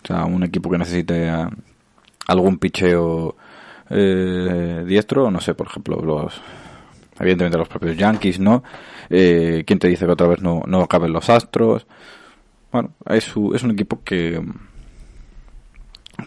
Sea, 0.08 0.24
un 0.24 0.42
equipo 0.42 0.70
que 0.70 0.78
necesite 0.78 1.30
algún 2.28 2.56
picheo 2.56 3.36
eh, 3.90 4.84
diestro, 4.86 5.30
no 5.30 5.38
sé, 5.38 5.52
por 5.52 5.66
ejemplo, 5.66 6.00
los 6.02 6.40
evidentemente 7.20 7.58
los 7.58 7.68
propios 7.68 7.94
Yankees, 7.94 8.40
¿no? 8.40 8.62
Eh, 9.10 9.64
¿Quién 9.66 9.78
te 9.78 9.86
dice 9.86 10.06
que 10.06 10.12
otra 10.12 10.28
vez 10.28 10.40
no, 10.40 10.62
no 10.66 10.86
caben 10.86 11.12
los 11.12 11.28
Astros? 11.28 11.86
Bueno, 12.72 12.92
es, 13.04 13.28
es 13.28 13.62
un 13.62 13.70
equipo 13.70 14.00
que, 14.02 14.42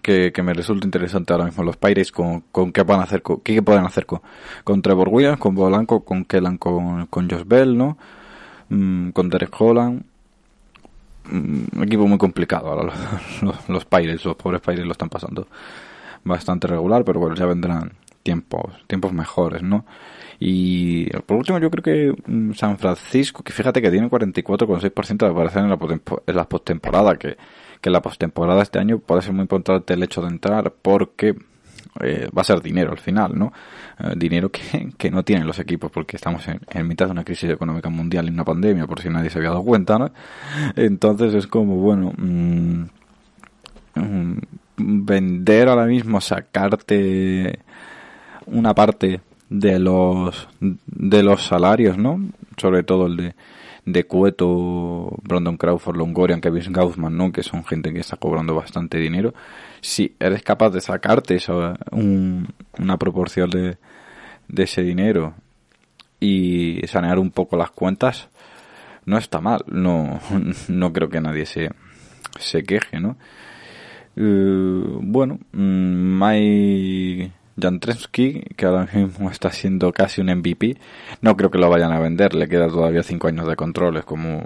que, 0.03 0.43
me 0.43 0.53
resulta 0.53 0.85
interesante 0.85 1.33
ahora 1.33 1.45
mismo 1.45 1.63
los 1.63 1.77
Pirates 1.77 2.11
con, 2.11 2.41
con 2.51 2.71
qué 2.71 2.85
pueden 2.85 3.01
hacer 3.01 3.23
con, 3.23 3.41
qué 3.41 3.63
pueden 3.63 3.85
hacer 3.85 4.05
con, 4.05 4.21
con 4.63 4.83
Trevor 4.83 5.09
Williams, 5.09 5.39
con 5.39 5.55
Bolanco, 5.55 6.05
con 6.05 6.23
Kellan, 6.25 6.59
con, 6.59 7.07
con 7.07 7.27
Josh 7.27 7.45
Bell, 7.47 7.75
¿no? 7.75 7.97
Mm, 8.69 9.09
con 9.09 9.27
Derek 9.31 9.59
Holland 9.59 10.03
un 11.31 11.83
equipo 11.83 12.07
muy 12.07 12.17
complicado. 12.17 12.69
Ahora 12.69 12.83
los, 12.83 13.41
los, 13.69 13.69
los 13.69 14.35
pobres 14.35 14.61
Pirates 14.61 14.85
lo 14.85 14.91
están 14.91 15.09
pasando 15.09 15.47
bastante 16.23 16.67
regular, 16.67 17.03
pero 17.03 17.19
bueno, 17.19 17.35
ya 17.35 17.45
vendrán 17.45 17.93
tiempos, 18.23 18.71
tiempos 18.87 19.13
mejores, 19.13 19.63
¿no? 19.63 19.85
Y 20.39 21.09
por 21.25 21.37
último, 21.37 21.59
yo 21.59 21.69
creo 21.69 21.83
que 21.83 22.31
mm, 22.31 22.53
San 22.53 22.77
Francisco, 22.77 23.43
que 23.43 23.53
fíjate 23.53 23.81
que 23.81 23.91
tiene 23.91 24.09
44,6% 24.09 25.17
de 25.17 25.27
aparecer 25.27 25.63
en 25.63 25.69
la, 25.69 25.77
en 26.27 26.35
la 26.35 26.49
postemporada, 26.49 27.15
que, 27.17 27.37
que 27.79 27.89
la 27.89 28.01
postemporada 28.01 28.61
este 28.61 28.79
año 28.79 28.99
puede 28.99 29.21
ser 29.21 29.33
muy 29.33 29.43
importante 29.43 29.93
el 29.93 30.03
hecho 30.03 30.21
de 30.21 30.29
entrar 30.29 30.73
porque 30.81 31.35
eh, 31.99 32.29
va 32.35 32.41
a 32.41 32.45
ser 32.45 32.61
dinero 32.61 32.91
al 32.91 32.99
final, 32.99 33.37
¿no? 33.37 33.51
Eh, 33.99 34.13
dinero 34.15 34.49
que, 34.49 34.91
que, 34.97 35.11
no 35.11 35.23
tienen 35.23 35.45
los 35.45 35.59
equipos 35.59 35.91
porque 35.91 36.15
estamos 36.15 36.47
en, 36.47 36.87
mitad 36.87 37.07
de 37.07 37.11
una 37.11 37.23
crisis 37.23 37.49
económica 37.49 37.89
mundial 37.89 38.27
y 38.27 38.31
una 38.31 38.45
pandemia, 38.45 38.87
por 38.87 39.01
si 39.01 39.09
nadie 39.09 39.29
se 39.29 39.39
había 39.39 39.49
dado 39.49 39.63
cuenta, 39.63 39.99
¿no? 39.99 40.11
Entonces 40.75 41.33
es 41.33 41.47
como, 41.47 41.75
bueno, 41.75 42.13
mmm, 42.17 42.83
vender 44.77 45.67
ahora 45.67 45.85
mismo, 45.85 46.21
sacarte 46.21 47.59
una 48.45 48.73
parte 48.73 49.21
de 49.49 49.79
los 49.79 50.47
de 50.59 51.23
los 51.23 51.45
salarios, 51.45 51.97
¿no? 51.97 52.21
Sobre 52.57 52.83
todo 52.83 53.07
el 53.07 53.17
de 53.17 53.35
de 53.85 54.03
Cueto, 54.05 55.17
Brandon 55.23 55.57
Crawford, 55.57 55.97
Longorian, 55.97 56.41
Kevin 56.41 56.71
Gaussman, 56.71 57.17
¿no? 57.17 57.31
Que 57.31 57.43
son 57.43 57.65
gente 57.65 57.91
que 57.93 57.99
está 57.99 58.17
cobrando 58.17 58.55
bastante 58.55 58.97
dinero 58.97 59.33
si 59.81 60.15
eres 60.19 60.43
capaz 60.43 60.69
de 60.69 60.81
sacarte 60.81 61.35
eso, 61.35 61.73
una 61.91 62.97
proporción 62.97 63.49
de, 63.49 63.77
de 64.47 64.63
ese 64.63 64.83
dinero 64.83 65.33
y 66.19 66.81
sanear 66.87 67.17
un 67.17 67.31
poco 67.31 67.57
las 67.57 67.71
cuentas, 67.71 68.29
no 69.05 69.17
está 69.17 69.41
mal. 69.41 69.63
No, 69.67 70.19
no 70.69 70.93
creo 70.93 71.09
que 71.09 71.19
nadie 71.19 71.45
se, 71.45 71.71
se 72.39 72.63
queje, 72.63 72.99
¿no? 72.99 73.17
Uh, 74.15 74.99
bueno, 75.01 75.39
mm, 75.51 76.19
Mike 76.19 77.31
Jantrensky, 77.61 78.41
que 78.55 78.65
ahora 78.65 78.87
mismo 78.93 79.29
está 79.29 79.51
siendo 79.51 79.91
casi 79.91 80.21
un 80.21 80.27
MVP, 80.27 80.77
no 81.21 81.37
creo 81.37 81.51
que 81.51 81.57
lo 81.57 81.69
vayan 81.69 81.91
a 81.91 81.99
vender, 81.99 82.33
le 82.33 82.47
queda 82.47 82.67
todavía 82.67 83.03
cinco 83.03 83.27
años 83.27 83.47
de 83.47 83.55
control, 83.55 83.97
es 83.97 84.05
como 84.05 84.43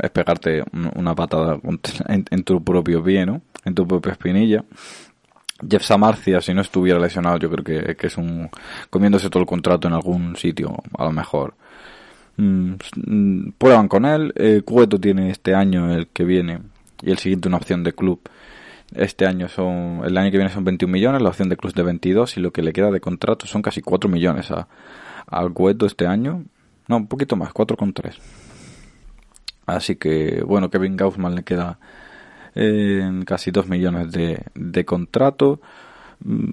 es 0.00 0.10
pegarte 0.10 0.62
una 0.94 1.14
patada 1.14 1.58
en, 2.08 2.44
tu 2.44 2.62
propio 2.62 3.02
pie, 3.02 3.26
¿no? 3.26 3.42
en 3.64 3.74
tu 3.74 3.86
propia 3.86 4.12
espinilla. 4.12 4.64
Jeff 5.68 5.82
Samarcia, 5.82 6.40
si 6.40 6.52
no 6.52 6.60
estuviera 6.60 6.98
lesionado, 6.98 7.38
yo 7.38 7.50
creo 7.50 7.64
que, 7.64 7.96
que, 7.96 8.06
es 8.08 8.18
un. 8.18 8.50
comiéndose 8.90 9.30
todo 9.30 9.40
el 9.40 9.46
contrato 9.46 9.88
en 9.88 9.94
algún 9.94 10.36
sitio, 10.36 10.76
a 10.98 11.04
lo 11.04 11.12
mejor. 11.12 11.54
Mm, 12.36 12.74
mm, 13.06 13.52
prueban 13.56 13.88
con 13.88 14.04
él. 14.04 14.32
Eh, 14.36 14.62
Cueto 14.64 15.00
tiene 15.00 15.30
este 15.30 15.54
año, 15.54 15.92
el 15.92 16.08
que 16.08 16.24
viene, 16.24 16.60
y 17.02 17.10
el 17.10 17.18
siguiente, 17.18 17.48
una 17.48 17.56
opción 17.56 17.82
de 17.82 17.92
club. 17.92 18.20
Este 18.94 19.26
año 19.26 19.48
son. 19.48 20.02
El 20.04 20.16
año 20.16 20.30
que 20.30 20.36
viene 20.36 20.52
son 20.52 20.64
21 20.64 20.92
millones, 20.92 21.22
la 21.22 21.30
opción 21.30 21.48
de 21.48 21.56
club 21.56 21.74
de 21.74 21.82
22, 21.82 22.36
y 22.36 22.40
lo 22.40 22.52
que 22.52 22.62
le 22.62 22.72
queda 22.72 22.90
de 22.90 23.00
contrato 23.00 23.46
son 23.46 23.62
casi 23.62 23.82
4 23.82 24.08
millones 24.08 24.50
a, 24.50 24.68
Cueto 25.52 25.86
este 25.86 26.06
año. 26.06 26.44
No, 26.88 26.96
un 26.98 27.08
poquito 27.08 27.34
más, 27.34 27.52
4,3. 27.52 28.16
Así 29.66 29.96
que, 29.96 30.42
bueno, 30.46 30.70
Kevin 30.70 30.96
Gaussman 30.96 31.34
le 31.34 31.42
queda 31.42 31.78
casi 33.24 33.50
2 33.50 33.68
millones 33.68 34.12
de, 34.12 34.44
de 34.54 34.84
contrato. 34.84 35.60
Mm, 36.24 36.50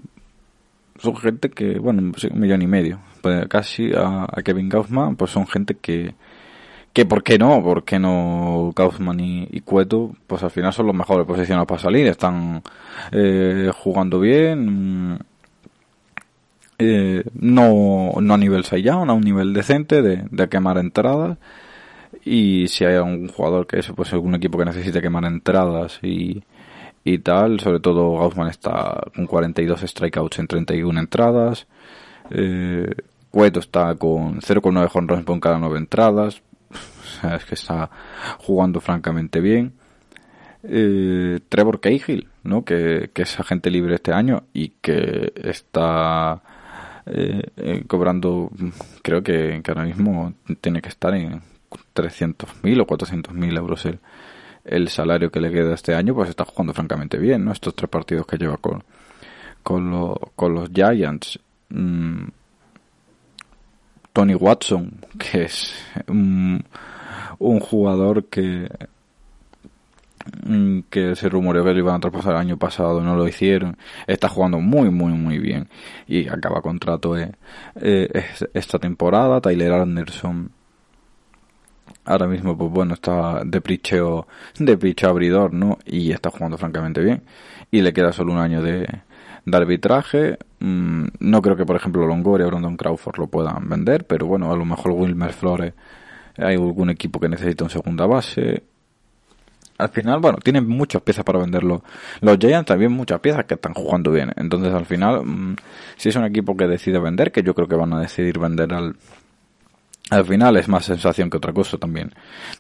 son 1.00 1.16
gente 1.18 1.50
que, 1.50 1.80
bueno, 1.80 2.02
un 2.02 2.40
millón 2.40 2.62
y 2.62 2.68
medio. 2.68 3.00
Pues 3.22 3.48
casi 3.48 3.92
a, 3.96 4.28
Kevin 4.44 4.70
Gaussman, 4.70 5.16
pues 5.16 5.32
son 5.32 5.48
gente 5.48 5.76
que, 5.76 6.16
que 6.94 7.06
¿por 7.06 7.24
qué 7.24 7.40
no? 7.40 7.62
¿Por 7.64 7.84
qué 7.84 8.00
no 8.00 8.72
Gaussman 8.76 9.20
y, 9.20 9.62
Cueto? 9.62 10.12
Pues 10.28 10.44
al 10.44 10.52
final 10.52 10.72
son 10.74 10.88
los 10.88 10.96
mejores 10.96 11.26
posicionados 11.26 11.68
para 11.68 11.82
salir, 11.82 12.08
están 12.08 12.62
eh, 13.12 13.72
jugando 13.76 14.20
bien, 14.20 15.20
eh, 16.78 17.24
no, 17.34 18.12
no 18.22 18.34
a 18.34 18.38
nivel 18.38 18.64
Saiyan, 18.64 19.10
a 19.10 19.14
un 19.14 19.24
nivel 19.24 19.54
decente 19.54 20.02
de, 20.02 20.50
quemar 20.50 20.78
entradas 20.78 21.38
y 22.26 22.68
si 22.68 22.86
hay 22.86 22.96
algún 22.96 23.28
jugador 23.28 23.66
que 23.68 23.80
eso, 23.80 23.96
pues 23.96 24.14
algún 24.14 24.36
equipo 24.36 24.58
que 24.60 24.66
necesite 24.66 25.02
quemar 25.02 25.26
entradas 25.26 26.00
y, 26.04 26.44
y 27.04 27.18
tal, 27.20 27.60
sobre 27.60 27.80
todo 27.80 28.20
Gaussman 28.20 28.50
está 28.50 29.02
con 29.16 29.26
42 29.26 29.82
strikeouts 29.82 30.40
en 30.40 30.48
31 30.48 31.00
entradas, 31.00 31.68
eh, 32.30 32.88
Cueto 33.32 33.60
está 33.60 33.96
con 33.96 34.42
0,9 34.42 34.90
home 34.94 35.24
por 35.24 35.40
cada 35.40 35.58
9 35.58 35.78
entradas, 35.80 36.44
es 37.36 37.46
que 37.46 37.56
está 37.56 37.90
jugando 38.40 38.80
francamente 38.80 39.40
bien. 39.40 39.74
Eh, 40.64 41.40
Trevor 41.50 41.80
Cahill, 41.82 42.28
¿no? 42.44 42.64
Que, 42.64 43.10
que, 43.14 43.24
es 43.24 43.40
agente 43.40 43.70
libre 43.70 43.96
este 43.96 44.14
año 44.14 44.44
y 44.54 44.70
que 44.82 45.34
está 45.36 46.42
eh, 47.06 47.42
eh 47.58 47.84
cobrando, 47.86 48.50
creo 49.02 49.22
que, 49.22 49.62
ahora 49.68 49.84
mismo 49.84 50.34
tiene 50.62 50.82
que 50.82 50.90
estar 50.90 51.14
en 51.16 51.42
300.000 51.94 52.82
o 52.82 52.88
400.000 52.88 53.58
euros 53.58 53.86
el, 53.86 54.00
el 54.64 54.88
salario 54.88 55.30
que 55.30 55.42
le 55.42 55.52
queda 55.52 55.74
este 55.74 55.96
año, 55.96 56.16
pues 56.16 56.30
está 56.30 56.46
jugando 56.46 56.74
francamente 56.74 57.18
bien, 57.18 57.44
¿no? 57.44 57.52
Estos 57.52 57.76
tres 57.76 57.90
partidos 57.90 58.26
que 58.26 58.38
lleva 58.38 58.56
con, 58.58 58.84
con, 59.64 60.16
con 60.36 60.54
los 60.54 60.70
Giants. 60.70 61.40
Mm, 61.70 62.28
Tony 64.14 64.36
Watson, 64.36 64.92
que 65.18 65.44
es 65.44 65.74
un, 66.08 66.64
un 67.40 67.60
jugador 67.60 68.26
que 68.26 68.70
mm, 70.46 70.80
que 70.90 71.16
se 71.16 71.30
rumoreó 71.30 71.64
que 71.64 71.74
lo 71.74 71.80
iban 71.80 71.96
a 71.96 72.00
traspasar 72.00 72.34
el 72.34 72.40
año 72.40 72.58
pasado, 72.58 73.02
no 73.02 73.16
lo 73.16 73.28
hicieron. 73.28 73.78
Está 74.08 74.30
jugando 74.30 74.60
muy, 74.60 74.90
muy, 74.90 75.14
muy 75.14 75.40
bien. 75.40 75.70
Y 76.08 76.28
acaba 76.28 76.62
contrato 76.62 77.18
eh, 77.18 77.32
eh, 77.76 78.26
esta 78.54 78.80
temporada. 78.80 79.42
Tyler 79.42 79.74
Anderson 79.74 80.52
ahora 82.06 82.28
mismo, 82.28 82.58
pues 82.58 82.72
bueno, 82.72 82.94
está 82.94 83.44
de 83.46 83.62
pricheo, 83.62 84.28
de 84.60 84.78
pricheo 84.78 85.10
abridor, 85.10 85.54
¿no? 85.54 85.80
Y 85.86 86.12
está 86.12 86.30
jugando 86.30 86.58
francamente 86.58 87.02
bien. 87.02 87.24
Y 87.72 87.82
le 87.82 87.94
queda 87.94 88.12
solo 88.14 88.34
un 88.34 88.40
año 88.40 88.62
de, 88.62 88.88
de 89.46 89.58
arbitraje. 89.58 90.38
Mm, 90.60 91.06
no 91.20 91.42
creo 91.42 91.56
que, 91.56 91.66
por 91.66 91.76
ejemplo, 91.76 92.06
Longoria 92.06 92.48
o 92.48 92.50
Brandon 92.50 92.78
Crawford 92.78 93.18
lo 93.20 93.28
puedan 93.28 93.68
vender, 93.70 94.06
pero 94.06 94.28
bueno, 94.28 94.52
a 94.52 94.56
lo 94.56 94.66
mejor 94.66 94.92
Wilmer 94.92 95.34
Flores, 95.34 95.74
hay 96.38 96.56
algún 96.56 96.90
equipo 96.90 97.20
que 97.20 97.30
necesita 97.30 97.64
un 97.64 97.70
segunda 97.70 98.06
base. 98.06 98.64
Al 99.78 99.90
final, 99.90 100.20
bueno, 100.20 100.38
tienen 100.38 100.68
muchas 100.68 101.02
piezas 101.02 101.26
para 101.26 101.40
venderlo. 101.40 101.84
Los 102.22 102.38
Giants 102.38 102.68
también 102.68 102.92
muchas 102.92 103.20
piezas 103.20 103.46
que 103.46 103.56
están 103.56 103.74
jugando 103.74 104.12
bien. 104.12 104.32
Entonces, 104.36 104.74
al 104.74 104.86
final, 104.86 105.26
mm, 105.26 105.56
si 105.98 106.10
es 106.10 106.16
un 106.16 106.26
equipo 106.26 106.56
que 106.56 106.68
decide 106.68 107.00
vender, 107.00 107.32
que 107.32 107.44
yo 107.44 107.54
creo 107.56 107.68
que 107.68 107.76
van 107.76 107.94
a 107.94 108.00
decidir 108.00 108.40
vender 108.40 108.74
al, 108.74 108.96
al 110.10 110.26
final 110.26 110.58
es 110.58 110.68
más 110.68 110.86
sensación 110.86 111.30
que 111.30 111.38
otra 111.38 111.54
cosa 111.54 111.78
también. 111.78 112.14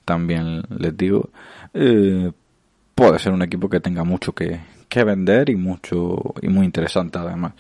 También 0.05 0.63
les 0.77 0.95
digo, 0.97 1.29
eh, 1.73 2.31
puede 2.95 3.19
ser 3.19 3.33
un 3.33 3.41
equipo 3.41 3.69
que 3.69 3.79
tenga 3.79 4.03
mucho 4.03 4.33
que, 4.33 4.59
que 4.89 5.03
vender 5.03 5.49
y 5.49 5.55
mucho 5.55 6.33
y 6.41 6.47
muy 6.47 6.65
interesante 6.65 7.19
además. 7.19 7.53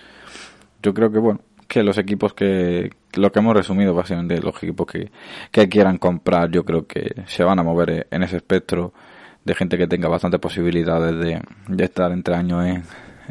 Yo 0.81 0.93
creo 0.93 1.11
que 1.11 1.19
bueno, 1.19 1.41
que 1.73 1.83
los 1.83 1.97
equipos 1.97 2.33
que 2.33 2.91
lo 3.15 3.31
que 3.31 3.39
hemos 3.39 3.55
resumido 3.55 3.93
básicamente 3.93 4.39
los 4.39 4.55
equipos 4.57 4.85
que, 4.85 5.11
que 5.51 5.67
quieran 5.67 5.97
comprar, 5.97 6.51
yo 6.51 6.63
creo 6.63 6.85
que 6.85 7.23
se 7.25 7.43
van 7.43 7.59
a 7.59 7.63
mover 7.63 8.07
en 8.11 8.23
ese 8.23 8.37
espectro 8.37 8.93
de 9.43 9.55
gente 9.55 9.77
que 9.77 9.87
tenga 9.87 10.07
bastantes 10.07 10.39
posibilidades 10.39 11.17
de, 11.17 11.41
de 11.67 11.83
estar 11.83 12.11
entre 12.11 12.35
años 12.35 12.83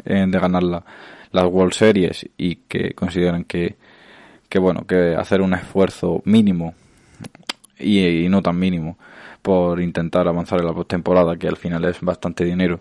en, 0.05 0.31
de 0.31 0.39
ganar 0.39 0.63
la, 0.63 0.83
las 1.31 1.45
World 1.45 1.73
Series 1.73 2.29
y 2.37 2.57
que 2.67 2.93
consideren 2.93 3.45
que, 3.45 3.77
que 4.49 4.59
bueno, 4.59 4.85
que 4.85 5.15
hacer 5.15 5.41
un 5.41 5.53
esfuerzo 5.53 6.21
mínimo 6.25 6.75
y, 7.79 8.25
y 8.25 8.29
no 8.29 8.41
tan 8.41 8.59
mínimo 8.59 8.97
por 9.41 9.81
intentar 9.81 10.27
avanzar 10.27 10.59
en 10.59 10.67
la 10.67 10.73
postemporada, 10.73 11.37
que 11.37 11.47
al 11.47 11.57
final 11.57 11.85
es 11.85 11.99
bastante 12.01 12.45
dinero, 12.45 12.79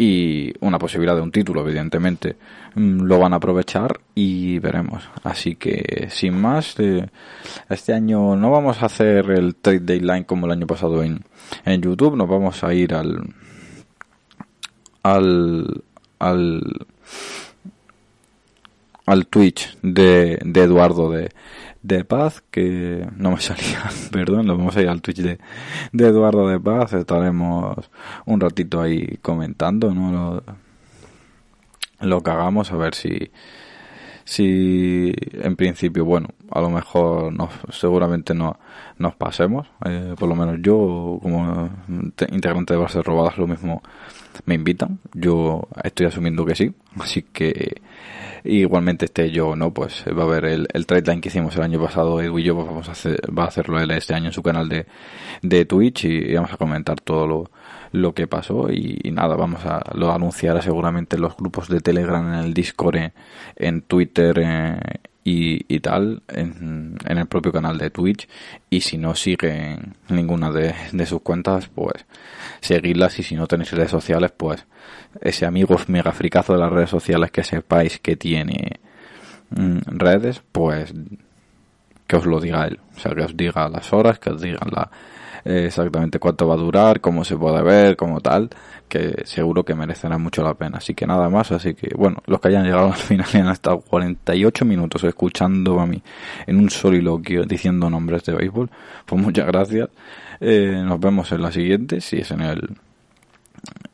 y 0.00 0.54
una 0.60 0.78
posibilidad 0.78 1.16
de 1.16 1.22
un 1.22 1.32
título, 1.32 1.62
evidentemente, 1.62 2.36
mm, 2.76 3.02
lo 3.02 3.18
van 3.18 3.32
a 3.32 3.36
aprovechar 3.36 4.00
y 4.14 4.60
veremos. 4.60 5.08
Así 5.24 5.56
que, 5.56 6.06
sin 6.08 6.40
más, 6.40 6.78
eh, 6.78 7.08
este 7.68 7.92
año 7.92 8.36
no 8.36 8.50
vamos 8.52 8.80
a 8.80 8.86
hacer 8.86 9.28
el 9.32 9.56
trade 9.56 9.80
deadline 9.80 10.22
como 10.22 10.46
el 10.46 10.52
año 10.52 10.68
pasado 10.68 11.02
en, 11.02 11.24
en 11.64 11.82
YouTube, 11.82 12.16
nos 12.16 12.28
vamos 12.28 12.62
a 12.62 12.72
ir 12.72 12.94
al 12.94 13.34
al 15.02 15.82
al 16.18 16.86
al 19.10 19.26
Twitch 19.26 19.76
de, 19.82 20.38
Eduardo 20.54 21.10
de, 21.10 21.30
de 21.82 22.04
Paz, 22.04 22.42
que 22.50 23.06
no 23.16 23.32
me 23.32 23.40
salía, 23.40 23.90
perdón, 24.12 24.46
lo 24.46 24.56
vamos 24.56 24.76
a 24.76 24.82
ir 24.82 24.88
al 24.88 25.02
Twitch 25.02 25.18
de, 25.18 25.38
de 25.92 26.06
Eduardo 26.06 26.48
de 26.48 26.60
Paz, 26.60 26.92
estaremos 26.92 27.90
un 28.26 28.40
ratito 28.40 28.80
ahí 28.80 29.18
comentando, 29.22 29.94
¿no? 29.94 30.12
Lo, 30.12 30.42
lo 32.00 32.22
que 32.22 32.30
hagamos, 32.30 32.70
a 32.72 32.76
ver 32.76 32.94
si, 32.94 33.30
si 34.24 35.12
en 35.32 35.56
principio, 35.56 36.04
bueno, 36.04 36.28
a 36.50 36.60
lo 36.60 36.70
mejor 36.70 37.32
no, 37.32 37.48
seguramente 37.70 38.34
no 38.34 38.58
nos 38.98 39.14
pasemos, 39.16 39.68
eh, 39.84 40.14
por 40.18 40.28
lo 40.28 40.36
menos 40.36 40.58
yo 40.60 41.18
como 41.22 41.70
integrante 42.30 42.74
de 42.74 42.80
bases 42.80 43.04
robadas 43.04 43.38
lo 43.38 43.46
mismo 43.46 43.82
me 44.44 44.54
invitan, 44.54 44.98
yo 45.14 45.66
estoy 45.82 46.06
asumiendo 46.06 46.44
que 46.44 46.54
sí, 46.54 46.74
así 47.00 47.22
que 47.22 47.80
igualmente 48.44 49.06
este 49.06 49.30
yo 49.30 49.56
no, 49.56 49.72
pues 49.72 50.04
va 50.06 50.22
a 50.22 50.26
haber 50.26 50.44
el, 50.44 50.68
el 50.72 50.86
trade 50.86 51.10
line 51.10 51.20
que 51.20 51.28
hicimos 51.28 51.56
el 51.56 51.62
año 51.62 51.82
pasado, 51.82 52.20
Edu 52.20 52.38
y 52.38 52.44
yo 52.44 52.54
pues 52.54 52.66
vamos 52.66 52.88
a 52.88 52.92
hacer, 52.92 53.20
va 53.36 53.44
a 53.44 53.48
hacerlo 53.48 53.80
él 53.80 53.90
este 53.90 54.14
año 54.14 54.26
en 54.26 54.32
su 54.32 54.42
canal 54.42 54.68
de, 54.68 54.86
de 55.42 55.64
Twitch 55.64 56.04
y, 56.04 56.34
vamos 56.34 56.52
a 56.52 56.56
comentar 56.56 57.00
todo 57.00 57.26
lo, 57.26 57.50
lo 57.92 58.14
que 58.14 58.26
pasó 58.26 58.70
y, 58.70 59.10
nada, 59.12 59.36
vamos 59.36 59.64
a 59.64 59.82
lo 59.94 60.12
anunciará 60.12 60.62
seguramente 60.62 61.16
en 61.16 61.22
los 61.22 61.36
grupos 61.36 61.68
de 61.68 61.80
Telegram, 61.80 62.26
en 62.34 62.40
el 62.40 62.54
Discord, 62.54 62.96
en, 63.56 63.82
Twitter 63.82 64.38
eh, 64.42 64.80
y, 65.30 65.80
tal, 65.80 66.22
en, 66.28 66.96
en, 67.04 67.18
el 67.18 67.26
propio 67.26 67.52
canal 67.52 67.76
de 67.78 67.90
Twitch 67.90 68.28
y 68.70 68.80
si 68.80 68.96
no 68.96 69.14
siguen 69.14 69.94
ninguna 70.08 70.50
de, 70.50 70.74
sus 71.06 71.20
cuentas, 71.22 71.68
pues 71.68 72.06
seguirlas 72.60 73.18
y 73.18 73.22
si 73.22 73.34
no 73.34 73.46
tenéis 73.46 73.72
redes 73.72 73.90
sociales, 73.90 74.32
pues 74.36 74.64
ese 75.20 75.46
amigo 75.46 75.76
mega 75.88 76.12
fricazo 76.12 76.54
de 76.54 76.60
las 76.60 76.72
redes 76.72 76.90
sociales 76.90 77.30
que 77.30 77.44
sepáis 77.44 77.98
que 77.98 78.16
tiene 78.16 78.80
mm, 79.50 79.78
redes, 79.98 80.42
pues 80.50 80.94
que 82.06 82.16
os 82.16 82.24
lo 82.24 82.40
diga 82.40 82.66
él. 82.66 82.80
O 82.96 83.00
sea, 83.00 83.14
que 83.14 83.22
os 83.22 83.36
diga 83.36 83.68
las 83.68 83.92
horas, 83.92 84.18
que 84.18 84.30
os 84.30 84.40
diga 84.40 84.60
la, 84.70 84.90
eh, 85.48 85.64
exactamente 85.64 86.18
cuánto 86.18 86.46
va 86.46 86.54
a 86.54 86.58
durar, 86.58 87.00
cómo 87.00 87.24
se 87.24 87.34
puede 87.34 87.62
ver, 87.62 87.96
como 87.96 88.20
tal, 88.20 88.50
que 88.86 89.22
seguro 89.24 89.64
que 89.64 89.74
merecerá 89.74 90.18
mucho 90.18 90.42
la 90.42 90.52
pena. 90.52 90.76
Así 90.76 90.94
que 90.94 91.06
nada 91.06 91.30
más, 91.30 91.50
así 91.52 91.72
que 91.72 91.88
bueno, 91.96 92.22
los 92.26 92.38
que 92.38 92.48
hayan 92.48 92.64
llegado 92.64 92.88
al 92.92 92.98
final 92.98 93.26
y 93.32 93.38
han 93.38 93.48
estado 93.48 93.80
48 93.80 94.66
minutos 94.66 95.02
escuchando 95.04 95.80
a 95.80 95.86
mí 95.86 96.02
en 96.46 96.58
un 96.58 96.68
soliloquio 96.68 97.44
diciendo 97.44 97.88
nombres 97.88 98.24
de 98.24 98.34
béisbol, 98.34 98.68
pues 99.06 99.22
muchas 99.22 99.46
gracias. 99.46 99.88
Eh, 100.40 100.82
nos 100.84 101.00
vemos 101.00 101.32
en 101.32 101.40
la 101.40 101.50
siguiente, 101.50 102.02
si 102.02 102.18
es 102.18 102.30
en 102.30 102.42
el 102.42 102.76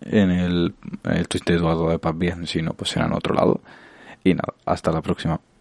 en 0.00 0.30
el, 0.30 0.74
el 1.04 1.26
Eduardo 1.46 1.88
de 1.88 2.00
Paz 2.00 2.18
bien, 2.18 2.48
si 2.48 2.62
no, 2.62 2.72
pues 2.72 2.90
será 2.90 3.06
en 3.06 3.12
otro 3.12 3.32
lado. 3.32 3.60
Y 4.24 4.34
nada, 4.34 4.54
hasta 4.66 4.90
la 4.90 5.02
próxima. 5.02 5.40